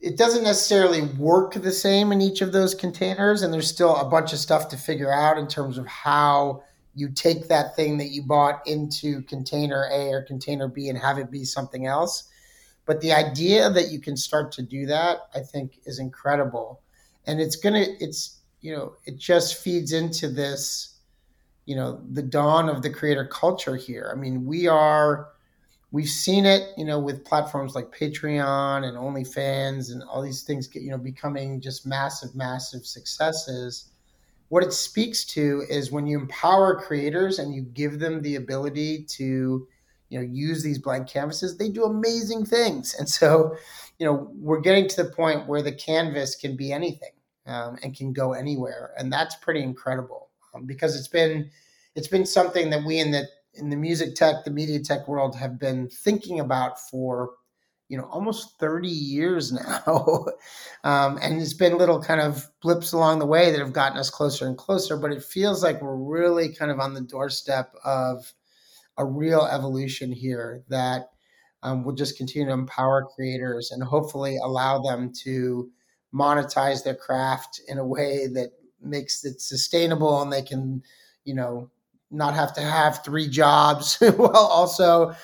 it 0.00 0.16
doesn't 0.16 0.42
necessarily 0.42 1.02
work 1.02 1.54
the 1.54 1.72
same 1.72 2.12
in 2.12 2.20
each 2.20 2.42
of 2.42 2.52
those 2.52 2.74
containers 2.74 3.42
and 3.42 3.52
there's 3.52 3.68
still 3.68 3.96
a 3.96 4.08
bunch 4.08 4.32
of 4.32 4.38
stuff 4.38 4.68
to 4.68 4.76
figure 4.76 5.12
out 5.12 5.38
in 5.38 5.46
terms 5.46 5.78
of 5.78 5.86
how 5.86 6.62
you 6.94 7.08
take 7.10 7.48
that 7.48 7.76
thing 7.76 7.98
that 7.98 8.08
you 8.08 8.22
bought 8.22 8.66
into 8.66 9.22
container 9.22 9.88
A 9.92 10.08
or 10.10 10.22
container 10.22 10.66
B 10.66 10.88
and 10.88 10.98
have 10.98 11.18
it 11.18 11.30
be 11.30 11.44
something 11.44 11.86
else. 11.86 12.28
But 12.84 13.00
the 13.00 13.12
idea 13.12 13.68
that 13.70 13.90
you 13.90 14.00
can 14.00 14.16
start 14.16 14.50
to 14.52 14.62
do 14.62 14.86
that 14.86 15.18
I 15.34 15.40
think 15.40 15.78
is 15.86 15.98
incredible. 15.98 16.80
And 17.26 17.40
it's 17.40 17.56
going 17.56 17.74
to 17.74 17.90
it's 18.04 18.40
you 18.60 18.74
know 18.74 18.94
it 19.04 19.18
just 19.18 19.62
feeds 19.62 19.92
into 19.92 20.28
this 20.28 20.95
you 21.66 21.76
know 21.76 22.00
the 22.12 22.22
dawn 22.22 22.68
of 22.68 22.82
the 22.82 22.90
creator 22.90 23.26
culture 23.26 23.76
here. 23.76 24.10
I 24.12 24.18
mean, 24.18 24.46
we 24.46 24.66
are 24.66 25.28
we've 25.92 26.08
seen 26.08 26.46
it, 26.46 26.72
you 26.76 26.84
know, 26.84 26.98
with 26.98 27.24
platforms 27.24 27.74
like 27.74 27.96
Patreon 27.96 28.84
and 28.84 28.96
OnlyFans 28.96 29.92
and 29.92 30.02
all 30.02 30.20
these 30.20 30.42
things, 30.42 30.68
you 30.74 30.90
know, 30.90 30.98
becoming 30.98 31.60
just 31.60 31.86
massive, 31.86 32.34
massive 32.34 32.84
successes. 32.84 33.90
What 34.48 34.62
it 34.62 34.72
speaks 34.72 35.24
to 35.26 35.62
is 35.68 35.90
when 35.90 36.06
you 36.06 36.18
empower 36.20 36.80
creators 36.80 37.38
and 37.38 37.54
you 37.54 37.62
give 37.62 37.98
them 37.98 38.22
the 38.22 38.36
ability 38.36 39.04
to, 39.10 39.66
you 40.08 40.18
know, 40.18 40.24
use 40.24 40.62
these 40.62 40.78
blank 40.78 41.08
canvases, 41.08 41.56
they 41.56 41.68
do 41.68 41.84
amazing 41.84 42.44
things. 42.44 42.94
And 42.98 43.08
so, 43.08 43.56
you 43.98 44.06
know, 44.06 44.30
we're 44.34 44.60
getting 44.60 44.88
to 44.88 45.02
the 45.02 45.10
point 45.10 45.48
where 45.48 45.62
the 45.62 45.72
canvas 45.72 46.36
can 46.36 46.56
be 46.56 46.72
anything 46.72 47.10
um, 47.46 47.78
and 47.82 47.96
can 47.96 48.12
go 48.12 48.34
anywhere, 48.34 48.92
and 48.98 49.12
that's 49.12 49.36
pretty 49.36 49.62
incredible 49.62 50.25
because 50.64 50.96
it's 50.96 51.08
been 51.08 51.50
it's 51.94 52.08
been 52.08 52.26
something 52.26 52.70
that 52.70 52.84
we 52.84 52.98
in 52.98 53.10
the 53.10 53.28
in 53.54 53.70
the 53.70 53.76
music 53.76 54.14
tech, 54.14 54.44
the 54.44 54.50
media 54.50 54.78
tech 54.80 55.08
world 55.08 55.34
have 55.34 55.58
been 55.58 55.88
thinking 55.88 56.40
about 56.40 56.78
for 56.80 57.30
you 57.88 57.96
know 57.96 58.04
almost 58.04 58.58
30 58.58 58.88
years 58.88 59.52
now. 59.84 60.26
Um, 60.84 61.18
and 61.22 61.40
it's 61.40 61.54
been 61.54 61.78
little 61.78 62.00
kind 62.00 62.20
of 62.20 62.48
blips 62.62 62.92
along 62.92 63.18
the 63.18 63.26
way 63.26 63.50
that 63.50 63.60
have 63.60 63.72
gotten 63.72 63.98
us 63.98 64.10
closer 64.10 64.46
and 64.46 64.56
closer 64.56 64.96
but 64.96 65.12
it 65.12 65.22
feels 65.22 65.62
like 65.62 65.80
we're 65.80 65.96
really 65.96 66.52
kind 66.52 66.70
of 66.70 66.80
on 66.80 66.94
the 66.94 67.00
doorstep 67.00 67.72
of 67.84 68.32
a 68.98 69.04
real 69.04 69.42
evolution 69.50 70.12
here 70.12 70.62
that 70.68 71.10
um, 71.62 71.84
will 71.84 71.94
just 71.94 72.16
continue 72.16 72.46
to 72.46 72.54
empower 72.54 73.04
creators 73.04 73.70
and 73.70 73.82
hopefully 73.82 74.38
allow 74.42 74.80
them 74.80 75.12
to 75.24 75.70
monetize 76.14 76.82
their 76.84 76.94
craft 76.94 77.60
in 77.68 77.78
a 77.78 77.86
way 77.86 78.26
that 78.26 78.50
makes 78.82 79.24
it 79.24 79.40
sustainable 79.40 80.22
and 80.22 80.32
they 80.32 80.42
can, 80.42 80.82
you 81.24 81.34
know, 81.34 81.70
not 82.10 82.34
have 82.34 82.52
to 82.54 82.60
have 82.60 83.04
three 83.04 83.28
jobs 83.28 83.96
while 84.16 84.36
also 84.36 85.14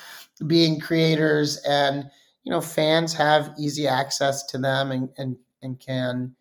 being 0.47 0.79
creators 0.79 1.57
and 1.65 2.09
you 2.43 2.51
know 2.51 2.59
fans 2.59 3.13
have 3.13 3.53
easy 3.57 3.87
access 3.87 4.43
to 4.43 4.57
them 4.57 4.91
and 4.91 5.07
and, 5.17 5.37
and 5.61 5.79
can 5.79 6.35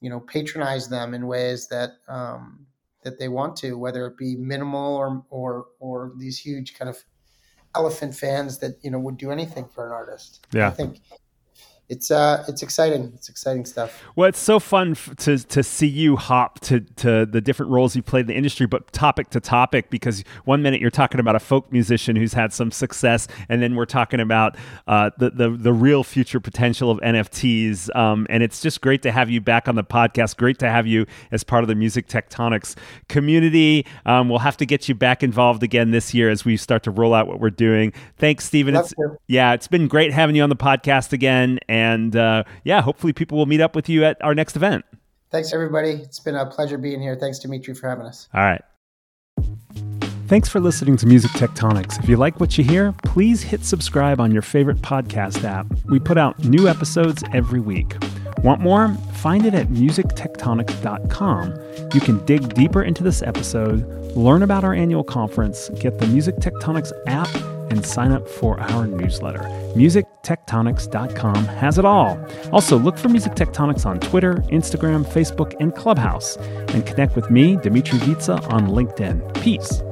you 0.00 0.10
know 0.10 0.20
patronize 0.20 0.88
them 0.88 1.14
in 1.14 1.26
ways 1.26 1.68
that 1.68 1.92
um, 2.08 2.66
that 3.06 3.18
they 3.20 3.28
want 3.28 3.56
to, 3.56 3.78
whether 3.78 4.06
it 4.06 4.16
be 4.16 4.36
minimal 4.36 4.96
or 4.96 5.24
or 5.30 5.66
or 5.78 6.12
these 6.18 6.38
huge 6.38 6.76
kind 6.76 6.88
of 6.88 7.02
elephant 7.74 8.14
fans 8.14 8.58
that 8.58 8.76
you 8.82 8.90
know 8.90 8.98
would 8.98 9.16
do 9.16 9.30
anything 9.30 9.66
for 9.72 9.86
an 9.86 9.92
artist. 9.92 10.46
Yeah. 10.52 10.68
I 10.68 10.70
think 10.70 11.00
it's 11.88 12.10
uh 12.10 12.44
it's 12.48 12.62
exciting. 12.62 13.12
It's 13.14 13.28
exciting 13.28 13.64
stuff. 13.64 14.02
Well 14.16 14.28
it's 14.28 14.38
so 14.38 14.58
fun 14.58 14.92
f- 14.92 15.14
to 15.18 15.38
to 15.38 15.62
see 15.62 15.86
you 15.86 16.16
hop 16.16 16.60
to 16.60 16.80
to 16.80 17.26
the 17.26 17.40
different 17.40 17.70
roles 17.72 17.94
you 17.94 18.02
played 18.02 18.22
in 18.22 18.26
the 18.28 18.34
industry 18.34 18.66
but 18.66 18.92
topic 18.92 19.30
to 19.30 19.40
topic 19.40 19.90
because 19.90 20.24
one 20.44 20.62
minute 20.62 20.80
you're 20.80 20.90
talking 20.90 21.20
about 21.20 21.36
a 21.36 21.40
folk 21.40 21.70
musician 21.70 22.16
who's 22.16 22.32
had 22.32 22.52
some 22.52 22.70
success 22.70 23.28
and 23.48 23.62
then 23.62 23.76
we're 23.76 23.84
talking 23.84 24.20
about 24.20 24.56
uh, 24.88 25.10
the, 25.18 25.30
the 25.30 25.50
the 25.50 25.72
real 25.72 26.02
future 26.02 26.40
potential 26.40 26.90
of 26.90 26.98
nfts 27.00 27.94
um, 27.94 28.26
and 28.30 28.42
it's 28.42 28.60
just 28.60 28.80
great 28.80 29.02
to 29.02 29.12
have 29.12 29.30
you 29.30 29.40
back 29.40 29.68
on 29.68 29.74
the 29.74 29.84
podcast. 29.84 30.36
Great 30.36 30.58
to 30.58 30.68
have 30.68 30.86
you 30.86 31.06
as 31.30 31.44
part 31.44 31.62
of 31.62 31.68
the 31.68 31.74
music 31.74 32.08
tectonics 32.08 32.76
community. 33.08 33.86
Um, 34.04 34.28
we'll 34.28 34.40
have 34.40 34.56
to 34.58 34.66
get 34.66 34.88
you 34.88 34.94
back 34.94 35.22
involved 35.22 35.62
again 35.62 35.90
this 35.90 36.14
year 36.14 36.30
as 36.30 36.44
we 36.44 36.56
start 36.56 36.82
to 36.84 36.90
roll 36.90 37.14
out 37.14 37.26
what 37.26 37.40
we're 37.40 37.50
doing. 37.50 37.92
Thanks 38.16 38.46
stephen 38.46 38.74
it's, 38.76 38.94
yeah 39.26 39.52
it's 39.52 39.68
been 39.68 39.88
great 39.88 40.12
having 40.12 40.36
you 40.36 40.42
on 40.42 40.48
the 40.48 40.56
podcast 40.56 41.12
again 41.12 41.58
and 41.76 42.16
uh, 42.16 42.42
yeah, 42.64 42.80
hopefully 42.80 43.12
people 43.12 43.36
will 43.38 43.46
meet 43.46 43.60
up 43.60 43.74
with 43.76 43.88
you 43.88 44.04
at 44.08 44.16
our 44.26 44.34
next 44.34 44.56
event. 44.56 44.84
thanks 45.30 45.52
everybody 45.52 45.90
it's 46.06 46.20
been 46.26 46.36
a 46.36 46.46
pleasure 46.56 46.78
being 46.78 47.00
here 47.06 47.16
thanks 47.22 47.38
Dmitri 47.40 47.74
for 47.74 47.88
having 47.88 48.06
us 48.06 48.28
All 48.34 48.42
right. 48.50 48.62
Thanks 50.28 50.48
for 50.48 50.58
listening 50.58 50.96
to 50.96 51.06
Music 51.06 51.30
Tectonics. 51.32 52.00
If 52.02 52.08
you 52.08 52.16
like 52.16 52.40
what 52.40 52.58
you 52.58 52.64
hear, 52.64 52.92
please 53.04 53.42
hit 53.42 53.64
subscribe 53.64 54.20
on 54.20 54.32
your 54.32 54.42
favorite 54.42 54.78
podcast 54.78 55.44
app. 55.44 55.66
We 55.88 56.00
put 56.00 56.18
out 56.18 56.34
new 56.44 56.66
episodes 56.66 57.22
every 57.32 57.60
week. 57.60 57.94
Want 58.42 58.60
more? 58.60 58.88
Find 59.14 59.46
it 59.46 59.54
at 59.54 59.68
musictectonics.com. 59.68 61.54
You 61.94 62.00
can 62.00 62.24
dig 62.24 62.54
deeper 62.54 62.82
into 62.82 63.04
this 63.04 63.22
episode, 63.22 63.86
learn 64.16 64.42
about 64.42 64.64
our 64.64 64.74
annual 64.74 65.04
conference, 65.04 65.68
get 65.80 66.00
the 66.00 66.08
Music 66.08 66.34
Tectonics 66.36 66.90
app, 67.06 67.28
and 67.70 67.84
sign 67.84 68.12
up 68.12 68.28
for 68.28 68.60
our 68.60 68.86
newsletter. 68.86 69.40
MusicTectonics.com 69.74 71.44
has 71.44 71.78
it 71.78 71.84
all. 71.84 72.18
Also, 72.52 72.78
look 72.78 72.96
for 72.96 73.08
Music 73.08 73.34
Tectonics 73.34 73.84
on 73.86 74.00
Twitter, 74.00 74.36
Instagram, 74.50 75.04
Facebook, 75.04 75.54
and 75.60 75.74
Clubhouse, 75.74 76.36
and 76.36 76.86
connect 76.86 77.16
with 77.16 77.30
me, 77.30 77.56
Dmitri 77.56 77.98
Vietze, 78.00 78.38
on 78.52 78.68
LinkedIn. 78.68 79.34
Peace. 79.42 79.82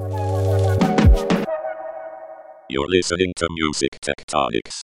You're 2.70 2.88
listening 2.88 3.32
to 3.36 3.46
Music 3.50 3.98
Tectonics. 4.00 4.80